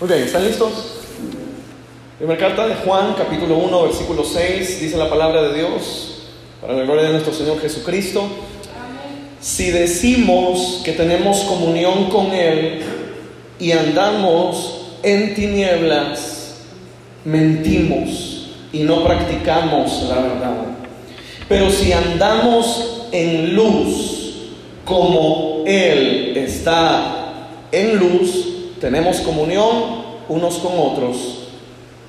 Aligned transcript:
Muy 0.00 0.08
bien, 0.08 0.24
¿están 0.24 0.44
listos? 0.44 0.72
Primera 2.18 2.36
carta 2.36 2.66
de 2.66 2.74
Juan, 2.74 3.14
capítulo 3.16 3.58
1, 3.58 3.82
versículo 3.84 4.24
6, 4.24 4.80
dice 4.80 4.96
la 4.96 5.08
palabra 5.08 5.40
de 5.44 5.54
Dios, 5.54 6.22
para 6.60 6.74
la 6.74 6.82
gloria 6.82 7.04
de 7.04 7.12
nuestro 7.12 7.32
Señor 7.32 7.60
Jesucristo. 7.60 8.26
Si 9.40 9.70
decimos 9.70 10.82
que 10.84 10.94
tenemos 10.94 11.42
comunión 11.42 12.10
con 12.10 12.32
Él 12.32 12.80
y 13.60 13.70
andamos 13.70 14.96
en 15.04 15.32
tinieblas, 15.36 16.56
mentimos 17.24 18.48
y 18.72 18.80
no 18.80 19.04
practicamos 19.04 20.06
la 20.08 20.16
verdad. 20.16 20.56
Pero 21.48 21.70
si 21.70 21.92
andamos 21.92 23.06
en 23.12 23.54
luz, 23.54 24.48
como 24.84 25.62
Él 25.64 26.36
está 26.36 27.60
en 27.70 27.96
luz, 27.96 28.53
tenemos 28.84 29.20
comunión 29.20 30.04
unos 30.28 30.56
con 30.58 30.72
otros 30.76 31.48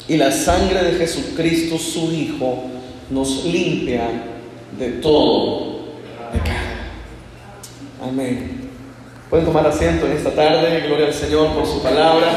y 0.10 0.18
la 0.18 0.30
sangre 0.30 0.84
de 0.84 0.98
Jesucristo, 0.98 1.78
su 1.78 2.12
Hijo, 2.12 2.66
nos 3.10 3.46
limpia 3.46 4.10
de 4.78 4.90
todo 5.00 5.86
pecado. 6.34 6.60
Amén. 8.04 8.70
Pueden 9.30 9.46
tomar 9.46 9.66
asiento 9.66 10.06
en 10.06 10.18
esta 10.18 10.32
tarde. 10.32 10.82
Gloria 10.86 11.06
al 11.06 11.14
Señor 11.14 11.54
por 11.54 11.66
su 11.66 11.82
palabra. 11.82 12.28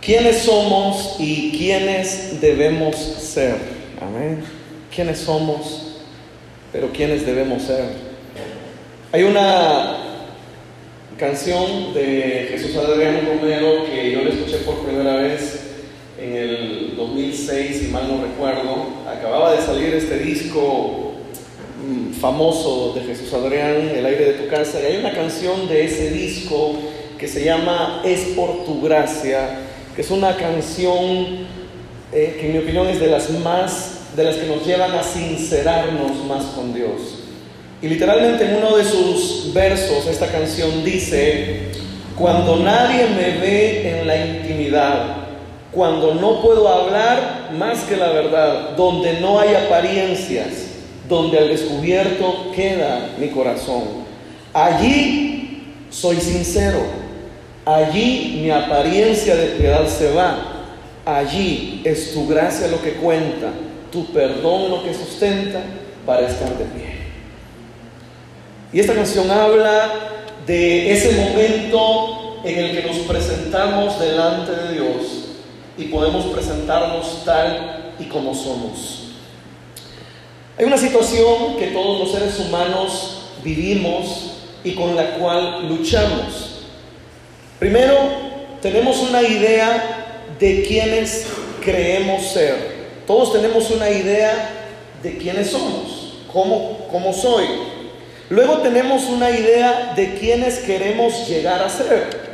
¿Quiénes 0.00 0.38
somos 0.42 1.16
y 1.18 1.50
quiénes 1.58 2.40
debemos 2.40 2.94
ser? 2.94 3.56
Amén. 4.00 4.44
¿Quiénes 4.94 5.18
somos, 5.18 5.96
pero 6.72 6.92
quiénes 6.92 7.26
debemos 7.26 7.64
ser? 7.64 8.03
Hay 9.14 9.22
una 9.22 9.96
canción 11.16 11.94
de 11.94 12.48
Jesús 12.50 12.74
Adrián 12.74 13.24
Romero 13.24 13.86
que 13.86 14.10
yo 14.10 14.22
le 14.22 14.30
escuché 14.30 14.56
por 14.64 14.78
primera 14.78 15.14
vez 15.14 15.66
en 16.20 16.34
el 16.34 16.94
2006, 16.96 17.78
si 17.78 17.86
mal 17.92 18.08
no 18.08 18.24
recuerdo. 18.24 18.88
Acababa 19.08 19.54
de 19.54 19.62
salir 19.62 19.94
este 19.94 20.18
disco 20.18 21.12
mm, 21.86 22.14
famoso 22.14 22.92
de 22.92 23.02
Jesús 23.02 23.32
Adrián, 23.34 23.88
El 23.94 24.04
aire 24.04 24.32
de 24.32 24.32
tu 24.32 24.48
casa, 24.48 24.80
y 24.82 24.86
hay 24.86 24.96
una 24.96 25.12
canción 25.12 25.68
de 25.68 25.84
ese 25.84 26.10
disco 26.10 26.74
que 27.16 27.28
se 27.28 27.44
llama 27.44 28.02
Es 28.04 28.32
por 28.34 28.64
tu 28.64 28.82
gracia 28.82 29.60
que 29.94 30.02
es 30.02 30.10
una 30.10 30.36
canción 30.36 31.46
eh, 32.12 32.36
que 32.40 32.46
en 32.46 32.52
mi 32.54 32.58
opinión 32.58 32.88
es 32.88 32.98
de 32.98 33.06
las 33.06 33.30
más, 33.30 34.16
de 34.16 34.24
las 34.24 34.34
que 34.34 34.46
nos 34.48 34.66
llevan 34.66 34.90
a 34.90 35.04
sincerarnos 35.04 36.16
más 36.26 36.46
con 36.46 36.74
Dios. 36.74 37.13
Y 37.82 37.88
literalmente 37.88 38.44
en 38.44 38.56
uno 38.56 38.76
de 38.76 38.84
sus 38.84 39.52
versos 39.52 40.06
esta 40.06 40.28
canción 40.28 40.84
dice, 40.84 41.70
cuando 42.16 42.56
nadie 42.56 43.06
me 43.08 43.38
ve 43.38 43.90
en 43.90 44.06
la 44.06 44.16
intimidad, 44.16 45.16
cuando 45.72 46.14
no 46.14 46.40
puedo 46.40 46.68
hablar 46.68 47.50
más 47.58 47.80
que 47.80 47.96
la 47.96 48.10
verdad, 48.10 48.70
donde 48.76 49.20
no 49.20 49.38
hay 49.38 49.54
apariencias, 49.54 50.46
donde 51.08 51.38
al 51.38 51.48
descubierto 51.48 52.52
queda 52.54 53.10
mi 53.18 53.28
corazón, 53.28 53.82
allí 54.52 55.74
soy 55.90 56.16
sincero 56.16 57.04
Allí 57.66 58.40
mi 58.42 58.50
apariencia 58.50 59.34
de 59.36 59.46
piedad 59.56 59.88
se 59.88 60.12
va. 60.12 60.36
Allí 61.06 61.80
es 61.84 62.12
tu 62.12 62.26
gracia 62.28 62.68
lo 62.68 62.80
que 62.82 62.94
cuenta, 62.94 63.50
tu 63.90 64.06
perdón 64.06 64.70
lo 64.70 64.84
que 64.84 64.94
sustenta 64.94 65.60
para 66.04 66.26
estar 66.26 66.50
de 66.58 66.64
pie. 66.64 67.03
Y 68.74 68.80
esta 68.80 68.92
canción 68.92 69.30
habla 69.30 69.92
de 70.44 70.90
ese 70.90 71.12
momento 71.12 72.40
en 72.42 72.58
el 72.58 72.72
que 72.72 72.88
nos 72.88 72.96
presentamos 73.06 74.00
delante 74.00 74.50
de 74.50 74.72
Dios 74.72 75.26
y 75.78 75.84
podemos 75.84 76.24
presentarnos 76.24 77.24
tal 77.24 77.94
y 78.00 78.06
como 78.06 78.34
somos. 78.34 79.12
Hay 80.58 80.64
una 80.64 80.76
situación 80.76 81.56
que 81.56 81.68
todos 81.68 82.00
los 82.00 82.18
seres 82.18 82.40
humanos 82.40 83.28
vivimos 83.44 84.32
y 84.64 84.72
con 84.72 84.96
la 84.96 85.18
cual 85.18 85.68
luchamos. 85.68 86.64
Primero, 87.60 87.96
tenemos 88.60 88.98
una 89.02 89.22
idea 89.22 90.26
de 90.40 90.64
quiénes 90.64 91.28
creemos 91.62 92.24
ser. 92.32 92.56
Todos 93.06 93.34
tenemos 93.34 93.70
una 93.70 93.88
idea 93.88 94.50
de 95.00 95.16
quiénes 95.16 95.52
somos, 95.52 96.14
cómo, 96.32 96.88
cómo 96.90 97.12
soy. 97.12 97.63
Luego 98.30 98.58
tenemos 98.58 99.04
una 99.04 99.30
idea 99.30 99.92
de 99.94 100.14
quiénes 100.14 100.60
queremos 100.60 101.28
llegar 101.28 101.62
a 101.62 101.68
ser. 101.68 102.24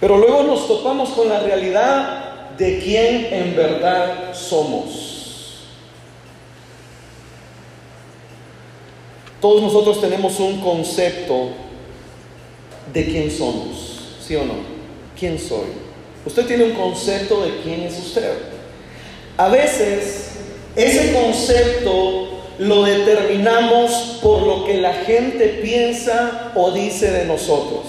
Pero 0.00 0.18
luego 0.18 0.42
nos 0.42 0.66
topamos 0.66 1.10
con 1.10 1.28
la 1.28 1.40
realidad 1.40 2.50
de 2.56 2.78
quién 2.78 3.32
en 3.32 3.56
verdad 3.56 4.34
somos. 4.34 5.66
Todos 9.40 9.60
nosotros 9.60 10.00
tenemos 10.00 10.40
un 10.40 10.60
concepto 10.60 11.50
de 12.92 13.04
quién 13.04 13.30
somos. 13.30 14.00
¿Sí 14.26 14.34
o 14.36 14.44
no? 14.44 14.54
¿Quién 15.18 15.38
soy? 15.38 15.66
Usted 16.24 16.46
tiene 16.46 16.64
un 16.64 16.72
concepto 16.72 17.44
de 17.44 17.60
quién 17.62 17.82
es 17.82 17.98
usted. 17.98 18.32
A 19.36 19.48
veces 19.48 20.30
ese 20.74 21.12
concepto 21.12 22.23
lo 22.58 22.84
determinamos 22.84 24.18
por 24.22 24.42
lo 24.42 24.64
que 24.64 24.74
la 24.78 24.92
gente 24.92 25.60
piensa 25.62 26.52
o 26.54 26.70
dice 26.70 27.10
de 27.10 27.24
nosotros. 27.24 27.82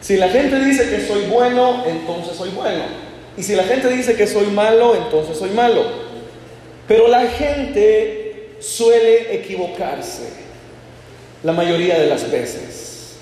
Si 0.00 0.16
la 0.16 0.28
gente 0.28 0.62
dice 0.64 0.88
que 0.88 1.06
soy 1.06 1.24
bueno, 1.26 1.84
entonces 1.86 2.36
soy 2.36 2.50
bueno. 2.50 2.84
Y 3.36 3.42
si 3.42 3.54
la 3.54 3.64
gente 3.64 3.88
dice 3.88 4.14
que 4.14 4.26
soy 4.26 4.46
malo, 4.46 4.94
entonces 4.94 5.36
soy 5.36 5.50
malo. 5.50 5.82
Pero 6.86 7.08
la 7.08 7.26
gente 7.26 8.50
suele 8.60 9.34
equivocarse 9.34 10.28
la 11.42 11.52
mayoría 11.52 11.98
de 11.98 12.06
las 12.06 12.30
veces. 12.30 13.14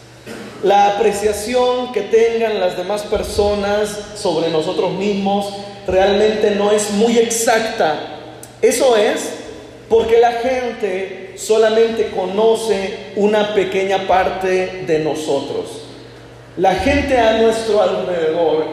La 0.63 0.89
apreciación 0.89 1.93
que 1.93 2.03
tengan 2.03 2.61
las 2.61 2.77
demás 2.77 3.03
personas 3.03 3.99
sobre 4.17 4.51
nosotros 4.51 4.93
mismos 4.93 5.53
realmente 5.87 6.53
no 6.53 6.71
es 6.71 6.91
muy 6.91 7.19
exacta. 7.19 8.19
Eso 8.61 8.97
es 8.97 9.42
porque 9.93 10.19
la 10.19 10.33
gente 10.33 11.35
solamente 11.37 12.13
conoce 12.17 13.13
una 13.15 13.53
pequeña 13.53 14.07
parte 14.09 14.85
de 14.87 15.01
nosotros. 15.01 15.83
La 16.57 16.77
gente 16.77 17.19
a 17.19 17.37
nuestro 17.43 17.83
alrededor, 17.83 18.65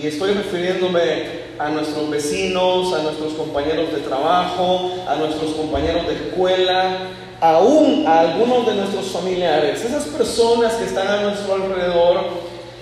y 0.00 0.06
estoy 0.06 0.32
refiriéndome 0.32 1.40
a 1.58 1.70
nuestros 1.70 2.08
vecinos, 2.08 2.94
a 2.94 3.02
nuestros 3.02 3.32
compañeros 3.32 3.92
de 3.92 3.98
trabajo, 3.98 4.92
a 5.08 5.16
nuestros 5.16 5.54
compañeros 5.54 6.06
de 6.06 6.14
escuela, 6.14 6.98
aún 7.40 8.04
a 8.06 8.20
algunos 8.20 8.64
de 8.68 8.74
nuestros 8.76 9.06
familiares, 9.06 9.84
esas 9.84 10.04
personas 10.04 10.74
que 10.74 10.84
están 10.84 11.08
a 11.08 11.22
nuestro 11.22 11.54
alrededor, 11.54 12.26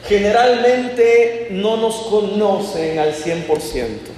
generalmente 0.06 1.48
no 1.52 1.78
nos 1.78 1.94
conocen 1.94 2.98
al 2.98 3.14
100%. 3.14 4.17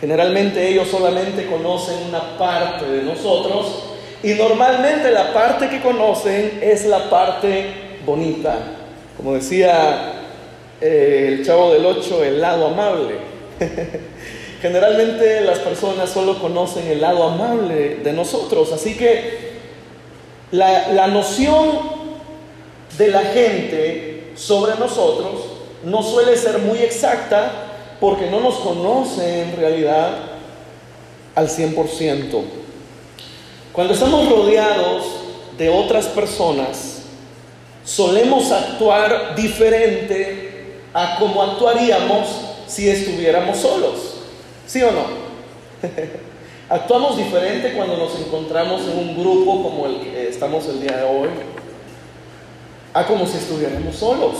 Generalmente 0.00 0.68
ellos 0.68 0.88
solamente 0.88 1.46
conocen 1.46 1.96
una 2.08 2.36
parte 2.36 2.84
de 2.86 3.02
nosotros 3.02 3.84
y 4.22 4.34
normalmente 4.34 5.10
la 5.10 5.32
parte 5.32 5.68
que 5.68 5.80
conocen 5.80 6.58
es 6.62 6.86
la 6.86 7.08
parte 7.08 7.66
bonita. 8.04 8.58
Como 9.16 9.34
decía 9.34 10.12
eh, 10.80 11.26
el 11.28 11.46
chavo 11.46 11.72
del 11.72 11.86
8, 11.86 12.24
el 12.24 12.40
lado 12.40 12.66
amable. 12.66 13.16
Generalmente 14.62 15.42
las 15.42 15.58
personas 15.58 16.10
solo 16.10 16.38
conocen 16.38 16.86
el 16.88 17.00
lado 17.00 17.22
amable 17.24 17.96
de 17.96 18.12
nosotros, 18.12 18.72
así 18.72 18.96
que 18.96 19.52
la, 20.50 21.06
noción 21.08 21.80
de 22.96 23.08
la 23.08 23.20
gente 23.20 24.32
sobre 24.36 24.76
nosotros 24.76 25.32
no 25.84 26.02
suele 26.02 26.36
ser 26.36 26.60
muy 26.60 26.78
exacta 26.78 27.63
porque 28.00 28.30
no 28.30 28.40
nos 28.40 28.56
conoce 28.56 29.42
en 29.42 29.56
realidad 29.56 30.16
al 31.34 31.48
100%. 31.48 32.42
Cuando 33.72 33.94
estamos 33.94 34.28
rodeados 34.28 35.04
de 35.58 35.68
otras 35.68 36.06
personas, 36.06 37.02
solemos 37.84 38.50
actuar 38.52 39.34
diferente 39.34 40.80
a 40.92 41.16
como 41.18 41.42
actuaríamos 41.42 42.28
si 42.66 42.88
estuviéramos 42.88 43.58
solos. 43.58 44.14
¿Sí 44.66 44.82
o 44.82 44.90
no? 44.92 45.24
Actuamos 46.68 47.16
diferente 47.16 47.74
cuando 47.74 47.96
nos 47.96 48.18
encontramos 48.18 48.82
en 48.82 48.98
un 48.98 49.20
grupo 49.20 49.62
como 49.62 49.86
el 49.86 50.00
que 50.00 50.28
estamos 50.28 50.66
el 50.68 50.80
día 50.80 50.96
de 50.96 51.04
hoy, 51.04 51.28
a 52.94 53.04
como 53.06 53.26
si 53.26 53.36
estuviéramos 53.36 53.96
solos. 53.96 54.34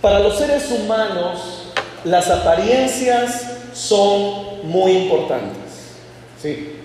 Para 0.00 0.18
los 0.18 0.36
seres 0.36 0.70
humanos, 0.70 1.63
las 2.04 2.28
apariencias 2.30 3.42
son 3.72 4.64
muy 4.64 4.92
importantes. 4.92 5.56
Sí, 6.40 6.76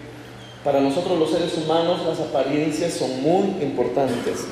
para 0.63 0.79
nosotros 0.79 1.17
los 1.19 1.31
seres 1.31 1.53
humanos 1.57 1.99
las 2.05 2.19
apariencias 2.19 2.93
son 2.93 3.21
muy 3.21 3.61
importantes. 3.61 4.45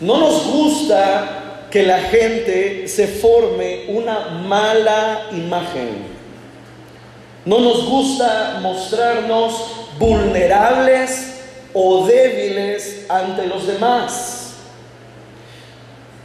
No 0.00 0.18
nos 0.18 0.46
gusta 0.46 1.66
que 1.70 1.84
la 1.84 2.00
gente 2.00 2.86
se 2.86 3.06
forme 3.06 3.86
una 3.88 4.28
mala 4.46 5.28
imagen. 5.32 6.12
No 7.44 7.60
nos 7.60 7.86
gusta 7.88 8.58
mostrarnos 8.62 9.54
vulnerables 9.98 11.40
o 11.72 12.06
débiles 12.06 13.06
ante 13.08 13.46
los 13.46 13.66
demás. 13.66 14.41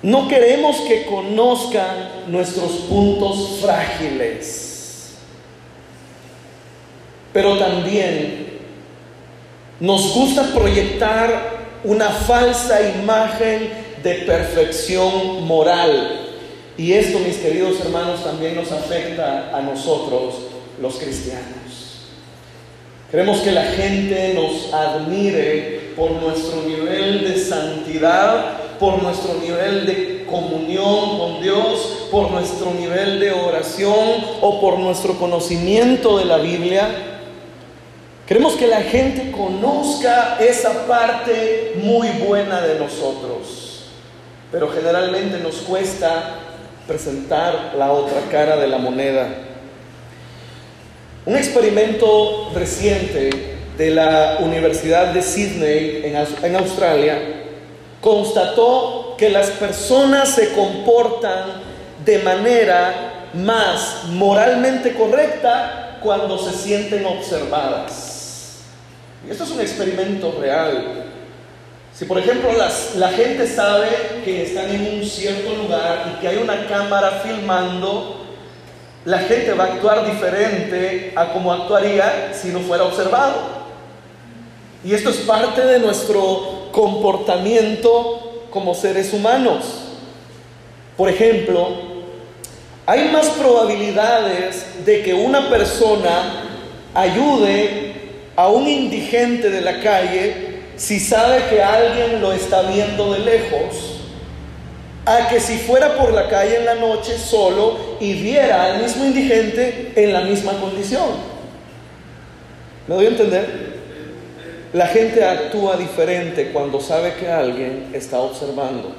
No 0.01 0.27
queremos 0.27 0.77
que 0.81 1.05
conozcan 1.05 2.25
nuestros 2.27 2.71
puntos 2.89 3.59
frágiles. 3.61 5.15
Pero 7.33 7.57
también 7.57 8.47
nos 9.79 10.13
gusta 10.13 10.53
proyectar 10.53 11.57
una 11.83 12.09
falsa 12.09 12.79
imagen 12.81 13.69
de 14.03 14.13
perfección 14.25 15.45
moral. 15.45 16.21
Y 16.77 16.93
esto, 16.93 17.19
mis 17.19 17.37
queridos 17.37 17.79
hermanos, 17.79 18.23
también 18.23 18.55
nos 18.55 18.71
afecta 18.71 19.55
a 19.55 19.61
nosotros, 19.61 20.35
los 20.79 20.95
cristianos. 20.95 21.47
Queremos 23.09 23.39
que 23.39 23.51
la 23.51 23.63
gente 23.63 24.33
nos 24.33 24.73
admire 24.73 25.93
por 25.95 26.11
nuestro 26.11 26.61
nivel 26.63 27.23
de 27.23 27.39
santidad, 27.39 28.57
por 28.79 29.01
nuestro 29.01 29.35
nivel 29.35 29.85
de 29.85 30.25
comunión 30.29 31.17
con 31.17 31.41
Dios, 31.41 32.07
por 32.11 32.31
nuestro 32.31 32.73
nivel 32.73 33.19
de 33.19 33.31
oración 33.31 34.23
o 34.41 34.61
por 34.61 34.79
nuestro 34.79 35.17
conocimiento 35.17 36.17
de 36.17 36.25
la 36.25 36.37
Biblia. 36.37 36.87
Queremos 38.27 38.55
que 38.55 38.67
la 38.67 38.81
gente 38.81 39.31
conozca 39.31 40.37
esa 40.39 40.85
parte 40.85 41.75
muy 41.81 42.09
buena 42.27 42.61
de 42.61 42.77
nosotros, 42.77 43.85
pero 44.51 44.69
generalmente 44.69 45.39
nos 45.39 45.55
cuesta 45.57 46.35
presentar 46.87 47.73
la 47.77 47.91
otra 47.91 48.21
cara 48.29 48.57
de 48.57 48.67
la 48.67 48.77
moneda. 48.77 49.27
Un 51.25 51.35
experimento 51.35 52.51
reciente 52.53 53.57
de 53.77 53.91
la 53.91 54.37
Universidad 54.39 55.13
de 55.13 55.21
Sydney 55.21 56.01
en, 56.41 56.55
Australia 56.55 57.36
constató 58.07 59.15
que 59.17 59.29
las 59.29 59.47
personas 59.47 60.29
se 60.29 60.53
comportan 60.53 61.61
de 62.05 62.19
manera 62.19 63.27
más 63.33 64.05
moralmente 64.11 64.93
correcta 64.93 65.97
cuando 66.01 66.37
se 66.37 66.53
sienten 66.57 67.05
observadas. 67.05 68.59
Y 69.27 69.31
esto 69.31 69.43
es 69.43 69.49
un 69.49 69.59
experimento 69.59 70.37
real. 70.39 71.03
Si 71.93 72.05
por 72.05 72.17
ejemplo 72.17 72.49
la 72.95 73.09
gente 73.09 73.45
sabe 73.45 73.89
que 74.23 74.43
están 74.43 74.69
en 74.69 74.99
un 74.99 75.05
cierto 75.05 75.53
lugar 75.55 76.13
y 76.13 76.21
que 76.21 76.29
hay 76.29 76.37
una 76.37 76.65
cámara 76.65 77.21
filmando, 77.25 78.25
la 79.03 79.19
gente 79.19 79.51
va 79.51 79.65
a 79.65 79.73
actuar 79.73 80.09
diferente 80.09 81.11
a 81.13 81.33
como 81.33 81.51
actuaría 81.51 82.31
si 82.33 82.51
no 82.51 82.61
fuera 82.61 82.85
observado. 82.85 83.57
Y 84.85 84.93
esto 84.93 85.09
es 85.09 85.17
parte 85.17 85.65
de 85.65 85.79
nuestro 85.79 86.56
comportamiento 86.77 88.45
como 88.51 88.75
seres 88.75 89.11
humanos. 89.11 89.65
Por 90.95 91.09
ejemplo, 91.09 91.69
hay 92.85 93.09
más 93.09 93.29
probabilidades 93.29 94.85
de 94.85 95.01
que 95.01 95.15
una 95.15 95.49
persona 95.49 96.43
ayude 96.93 97.93
a 98.35 98.49
un 98.49 98.67
indigente 98.67 99.49
de 99.49 99.61
la 99.61 99.81
calle 99.81 100.61
si 100.75 100.99
sabe 100.99 101.45
que 101.49 101.63
alguien 101.63 102.21
lo 102.21 102.31
está 102.31 102.61
viendo 102.61 103.11
de 103.11 103.19
lejos, 103.21 104.01
a 105.03 105.29
que 105.29 105.39
si 105.39 105.57
fuera 105.57 105.97
por 105.97 106.13
la 106.13 106.29
calle 106.29 106.57
en 106.57 106.65
la 106.65 106.75
noche 106.75 107.17
solo 107.17 107.97
y 107.99 108.13
viera 108.13 108.65
al 108.65 108.83
mismo 108.83 109.03
indigente 109.03 109.93
en 109.95 110.13
la 110.13 110.21
misma 110.21 110.51
condición. 110.59 111.09
¿Me 112.87 112.93
doy 112.93 113.05
a 113.07 113.09
entender? 113.09 113.66
La 114.77 114.85
gente 114.85 115.25
actúa 115.25 115.75
diferente 115.75 116.51
cuando 116.51 116.79
sabe 116.79 117.15
que 117.15 117.27
alguien 117.27 117.89
está 117.93 118.19
observando. 118.19 118.91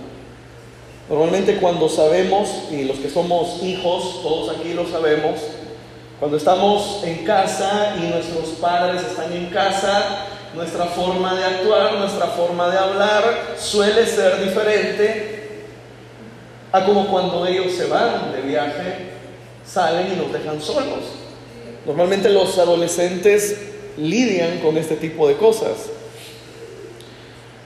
Normalmente 1.08 1.58
cuando 1.58 1.88
sabemos, 1.88 2.64
y 2.72 2.82
los 2.82 2.96
que 2.96 3.08
somos 3.08 3.62
hijos, 3.62 4.20
todos 4.20 4.56
aquí 4.56 4.72
lo 4.74 4.88
sabemos, 4.88 5.38
cuando 6.18 6.36
estamos 6.36 7.02
en 7.04 7.24
casa 7.24 7.94
y 7.96 8.08
nuestros 8.08 8.48
padres 8.60 9.02
están 9.02 9.32
en 9.32 9.50
casa, 9.50 10.26
nuestra 10.52 10.86
forma 10.86 11.36
de 11.36 11.44
actuar, 11.44 11.94
nuestra 11.94 12.26
forma 12.26 12.70
de 12.70 12.76
hablar 12.76 13.54
suele 13.56 14.04
ser 14.04 14.44
diferente 14.44 15.60
a 16.72 16.84
como 16.84 17.06
cuando 17.06 17.46
ellos 17.46 17.72
se 17.74 17.86
van 17.86 18.32
de 18.32 18.40
viaje, 18.40 19.10
salen 19.64 20.12
y 20.12 20.16
nos 20.16 20.32
dejan 20.32 20.60
solos. 20.60 21.04
Normalmente 21.86 22.30
los 22.30 22.58
adolescentes 22.58 23.77
lidian 23.98 24.58
con 24.58 24.76
este 24.76 24.96
tipo 24.96 25.28
de 25.28 25.36
cosas. 25.36 25.90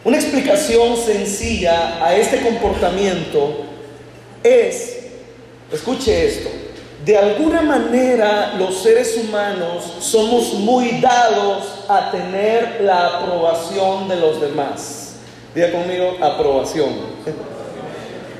Una 0.05 0.17
explicación 0.17 0.96
sencilla 0.96 2.05
a 2.05 2.17
este 2.17 2.40
comportamiento 2.40 3.64
es, 4.43 4.99
escuche 5.70 6.26
esto, 6.26 6.49
de 7.05 7.17
alguna 7.17 7.62
manera 7.62 8.55
los 8.58 8.82
seres 8.82 9.17
humanos 9.17 9.84
somos 10.00 10.55
muy 10.55 11.00
dados 11.00 11.84
a 11.88 12.11
tener 12.11 12.81
la 12.81 13.19
aprobación 13.19 14.08
de 14.08 14.17
los 14.17 14.40
demás. 14.40 15.17
Diga 15.55 15.70
conmigo, 15.70 16.17
aprobación. 16.20 16.90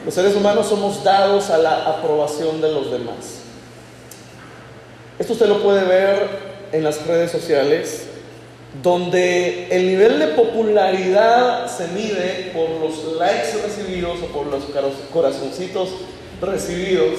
Los 0.05 0.15
seres 0.15 0.35
humanos 0.35 0.67
somos 0.67 1.05
dados 1.05 1.50
a 1.50 1.59
la 1.59 1.85
aprobación 1.87 2.61
de 2.61 2.73
los 2.73 2.91
demás. 2.91 3.43
Esto 5.19 5.35
usted 5.35 5.47
lo 5.47 5.62
puede 5.62 5.85
ver 5.85 6.51
en 6.73 6.85
las 6.85 7.07
redes 7.07 7.31
sociales, 7.31 8.07
donde 8.83 9.69
el 9.71 9.87
nivel 9.87 10.19
de 10.19 10.29
popularidad 10.29 11.67
se 11.69 11.89
mide 11.89 12.51
por 12.55 12.71
los 12.81 13.19
likes 13.19 13.53
recibidos 13.63 14.19
o 14.23 14.27
por 14.27 14.47
los 14.47 14.65
corazoncitos 15.13 15.91
recibidos 16.41 17.19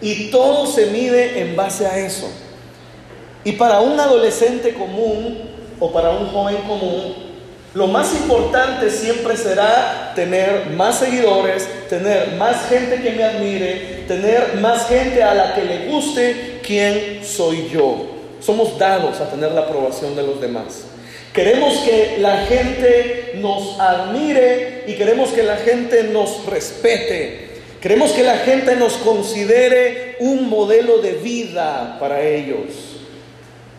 y 0.00 0.30
todo 0.30 0.66
se 0.66 0.86
mide 0.86 1.40
en 1.40 1.56
base 1.56 1.86
a 1.86 1.98
eso. 1.98 2.28
Y 3.44 3.52
para 3.52 3.80
un 3.80 3.98
adolescente 4.00 4.74
común 4.74 5.50
o 5.78 5.92
para 5.92 6.10
un 6.10 6.26
joven 6.28 6.56
común, 6.66 7.14
lo 7.74 7.88
más 7.88 8.14
importante 8.14 8.88
siempre 8.88 9.36
será 9.36 10.12
tener 10.14 10.70
más 10.70 10.98
seguidores, 10.98 11.68
tener 11.88 12.32
más 12.36 12.68
gente 12.68 13.02
que 13.02 13.10
me 13.10 13.24
admire, 13.24 14.04
tener 14.06 14.54
más 14.60 14.88
gente 14.88 15.22
a 15.22 15.34
la 15.34 15.54
que 15.54 15.64
le 15.64 15.86
guste 15.88 16.60
quién 16.64 17.20
soy 17.24 17.68
yo. 17.72 18.13
Somos 18.44 18.78
dados 18.78 19.20
a 19.20 19.30
tener 19.30 19.52
la 19.52 19.62
aprobación 19.62 20.14
de 20.14 20.22
los 20.22 20.40
demás. 20.40 20.84
Queremos 21.32 21.78
que 21.78 22.18
la 22.20 22.46
gente 22.46 23.32
nos 23.36 23.80
admire 23.80 24.84
y 24.86 24.94
queremos 24.94 25.30
que 25.30 25.42
la 25.42 25.56
gente 25.56 26.04
nos 26.04 26.44
respete. 26.46 27.48
Queremos 27.80 28.12
que 28.12 28.22
la 28.22 28.38
gente 28.38 28.76
nos 28.76 28.94
considere 28.94 30.16
un 30.20 30.48
modelo 30.48 30.98
de 30.98 31.12
vida 31.12 31.96
para 31.98 32.22
ellos. 32.22 32.68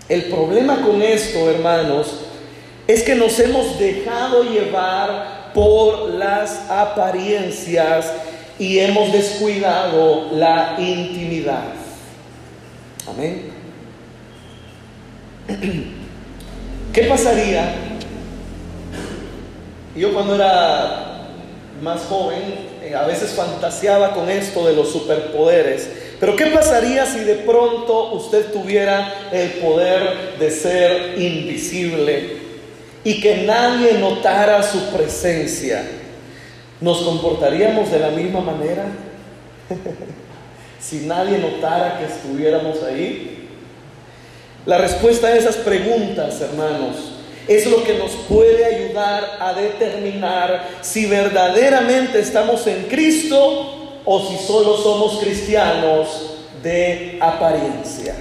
El 0.10 0.26
problema 0.26 0.82
con 0.82 1.02
esto, 1.02 1.50
hermanos, 1.50 2.22
es 2.88 3.04
que 3.04 3.16
nos 3.16 3.40
hemos 3.40 3.80
dejado 3.80 4.44
llevar 4.44 5.52
por 5.54 6.10
las 6.10 6.70
apariencias 6.70 8.12
y 8.60 8.80
hemos 8.80 9.12
descuidado 9.12 10.30
la 10.34 10.76
intimidad. 10.78 11.74
Amén. 13.08 13.55
¿Qué 16.94 17.04
pasaría? 17.04 17.76
Yo 19.96 20.14
cuando 20.14 20.36
era 20.36 21.30
más 21.82 22.02
joven 22.04 22.76
eh, 22.82 22.94
a 22.96 23.06
veces 23.06 23.32
fantaseaba 23.32 24.14
con 24.14 24.30
esto 24.30 24.66
de 24.66 24.76
los 24.76 24.92
superpoderes. 24.92 25.90
Pero 26.20 26.36
¿qué 26.36 26.48
pasaría 26.48 27.06
si 27.06 27.20
de 27.20 27.36
pronto 27.36 28.14
usted 28.14 28.52
tuviera 28.52 29.14
el 29.32 29.52
poder 29.54 30.38
de 30.40 30.52
ser 30.52 31.20
invisible 31.20 32.38
y 33.04 33.20
que 33.22 33.44
nadie 33.44 33.94
notara 33.94 34.62
su 34.64 34.92
presencia? 34.92 35.84
¿Nos 36.80 37.00
comportaríamos 37.00 37.92
de 37.92 38.00
la 38.00 38.10
misma 38.10 38.42
manera? 38.42 38.86
si 40.80 41.08
nadie 41.08 41.40
notara 41.40 41.98
que 41.98 42.06
estuviéramos 42.06 42.84
ahí. 42.84 43.35
La 44.66 44.80
respuesta 44.80 45.28
a 45.28 45.36
esas 45.36 45.58
preguntas, 45.58 46.42
hermanos, 46.42 46.96
es 47.48 47.68
lo 47.68 47.84
que 47.84 47.94
nos 48.00 48.12
puede 48.28 48.66
ayudar 48.66 49.38
a 49.40 49.54
determinar 49.54 50.68
si 50.82 51.06
verdaderamente 51.06 52.20
estamos 52.20 52.66
en 52.66 52.86
Cristo 52.86 54.00
o 54.04 54.28
si 54.28 54.38
solo 54.38 54.78
somos 54.78 55.20
cristianos 55.20 56.08
de 56.64 57.20
apariencia. 57.22 58.16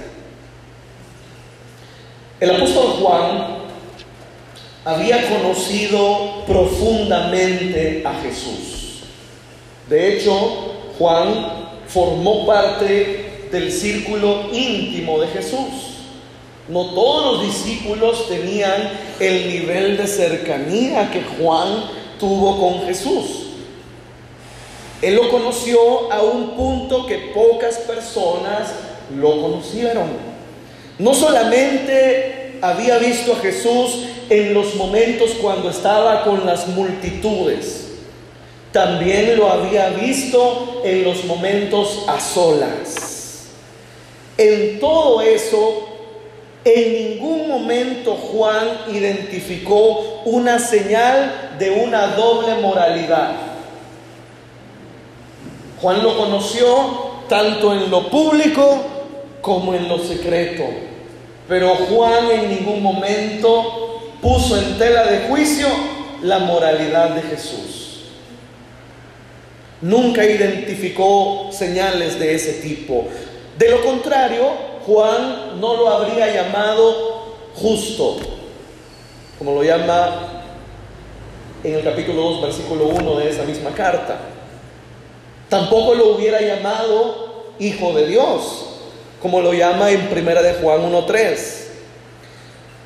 El 2.39 2.51
apóstol 2.51 2.97
Juan 3.01 3.57
había 4.83 5.27
conocido 5.27 6.43
profundamente 6.45 8.03
a 8.05 8.13
Jesús. 8.21 9.01
De 9.89 10.13
hecho, 10.13 10.73
Juan 10.99 11.69
formó 11.87 12.45
parte 12.45 13.47
del 13.51 13.71
círculo 13.71 14.49
íntimo 14.53 15.19
de 15.19 15.27
Jesús. 15.27 15.94
No 16.67 16.85
todos 16.87 17.37
los 17.37 17.45
discípulos 17.45 18.27
tenían 18.27 18.89
el 19.19 19.47
nivel 19.49 19.97
de 19.97 20.07
cercanía 20.07 21.11
que 21.11 21.21
Juan 21.21 21.85
tuvo 22.19 22.59
con 22.59 22.87
Jesús. 22.87 23.45
Él 25.01 25.15
lo 25.15 25.29
conoció 25.29 26.11
a 26.11 26.23
un 26.23 26.51
punto 26.51 27.05
que 27.05 27.31
pocas 27.35 27.77
personas 27.79 28.73
lo 29.15 29.41
conocieron. 29.41 30.07
No 30.97 31.13
solamente 31.13 32.57
había 32.61 32.97
visto 32.97 33.33
a 33.33 33.37
Jesús 33.37 34.05
en 34.29 34.53
los 34.53 34.75
momentos 34.75 35.31
cuando 35.39 35.69
estaba 35.69 36.23
con 36.23 36.45
las 36.45 36.67
multitudes, 36.69 37.89
también 38.71 39.37
lo 39.37 39.51
había 39.51 39.89
visto 39.89 40.81
en 40.83 41.03
los 41.03 41.25
momentos 41.25 42.05
a 42.07 42.19
solas. 42.19 43.45
En 44.37 44.79
todo 44.79 45.21
eso, 45.21 45.94
en 46.65 46.93
ningún 46.93 47.47
momento 47.47 48.15
Juan 48.15 48.67
identificó 48.91 50.21
una 50.25 50.57
señal 50.57 51.55
de 51.59 51.69
una 51.69 52.07
doble 52.07 52.55
moralidad. 52.55 53.35
Juan 55.79 56.01
lo 56.01 56.17
conoció 56.17 56.65
tanto 57.29 57.71
en 57.71 57.91
lo 57.91 58.09
público 58.09 58.81
como 59.41 59.75
en 59.75 59.87
lo 59.87 59.99
secreto. 59.99 60.63
Pero 61.47 61.75
Juan 61.75 62.31
en 62.31 62.49
ningún 62.49 62.81
momento 62.81 64.01
puso 64.19 64.57
en 64.57 64.79
tela 64.79 65.05
de 65.05 65.27
juicio 65.27 65.67
la 66.23 66.39
moralidad 66.39 67.11
de 67.11 67.21
Jesús. 67.21 68.05
Nunca 69.81 70.25
identificó 70.25 71.49
señales 71.51 72.17
de 72.17 72.33
ese 72.33 72.53
tipo. 72.53 73.05
De 73.59 73.69
lo 73.69 73.83
contrario, 73.83 74.74
Juan 74.85 75.59
no 75.59 75.77
lo 75.77 75.89
habría 75.89 76.31
llamado 76.31 77.25
justo, 77.55 78.17
como 79.39 79.55
lo 79.55 79.63
llama 79.63 80.43
en 81.63 81.73
el 81.73 81.83
capítulo 81.83 82.21
2, 82.21 82.41
versículo 82.43 82.85
1 82.89 83.15
de 83.17 83.29
esa 83.29 83.43
misma 83.43 83.71
carta. 83.71 84.17
Tampoco 85.49 85.95
lo 85.95 86.15
hubiera 86.15 86.39
llamado 86.39 87.45
hijo 87.57 87.93
de 87.93 88.07
Dios, 88.07 88.65
como 89.21 89.41
lo 89.41 89.53
llama 89.53 89.89
en 89.89 90.07
primera 90.07 90.43
de 90.43 90.53
Juan 90.55 90.81
1.3. 90.91 91.37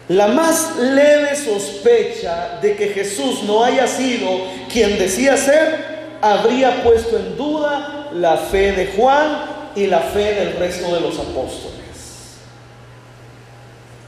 La 0.09 0.27
más 0.27 0.77
leve 0.77 1.35
sospecha 1.35 2.59
de 2.61 2.75
que 2.75 2.87
Jesús 2.87 3.43
no 3.43 3.63
haya 3.63 3.87
sido 3.87 4.29
quien 4.71 4.97
decía 4.97 5.35
ser, 5.35 6.17
habría 6.21 6.81
puesto 6.81 7.17
en 7.17 7.35
duda 7.35 8.09
la 8.13 8.37
fe 8.37 8.71
de 8.71 8.87
Juan 8.87 9.71
y 9.75 9.87
la 9.87 9.99
fe 9.99 10.33
del 10.33 10.53
resto 10.53 10.95
de 10.95 11.01
los 11.01 11.19
apóstoles. 11.19 11.78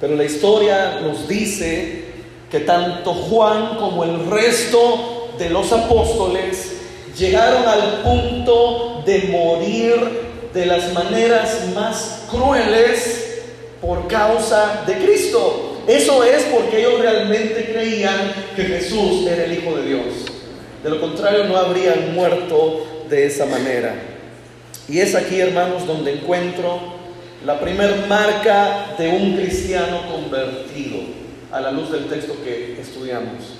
Pero 0.01 0.15
la 0.15 0.23
historia 0.23 0.99
nos 1.01 1.27
dice 1.27 2.05
que 2.49 2.61
tanto 2.61 3.13
Juan 3.13 3.77
como 3.77 4.03
el 4.03 4.25
resto 4.25 5.29
de 5.37 5.51
los 5.51 5.71
apóstoles 5.71 6.73
llegaron 7.15 7.67
al 7.67 8.01
punto 8.01 9.03
de 9.05 9.19
morir 9.29 10.31
de 10.53 10.65
las 10.65 10.91
maneras 10.93 11.67
más 11.75 12.23
crueles 12.31 13.41
por 13.79 14.07
causa 14.07 14.83
de 14.87 14.95
Cristo. 14.95 15.83
Eso 15.87 16.23
es 16.23 16.43
porque 16.45 16.79
ellos 16.79 16.99
realmente 16.99 17.71
creían 17.71 18.33
que 18.55 18.63
Jesús 18.63 19.27
era 19.27 19.43
el 19.43 19.53
Hijo 19.53 19.77
de 19.77 19.85
Dios. 19.85 20.05
De 20.83 20.89
lo 20.89 20.99
contrario, 20.99 21.45
no 21.45 21.57
habrían 21.57 22.15
muerto 22.15 22.85
de 23.07 23.27
esa 23.27 23.45
manera. 23.45 23.93
Y 24.89 24.99
es 24.99 25.13
aquí, 25.13 25.39
hermanos, 25.39 25.85
donde 25.85 26.13
encuentro 26.13 27.00
la 27.45 27.59
primer 27.59 28.07
marca 28.07 28.95
de 28.97 29.09
un 29.09 29.35
cristiano 29.35 30.03
convertido 30.11 30.99
a 31.51 31.59
la 31.59 31.71
luz 31.71 31.91
del 31.91 32.05
texto 32.05 32.35
que 32.43 32.79
estudiamos. 32.79 33.57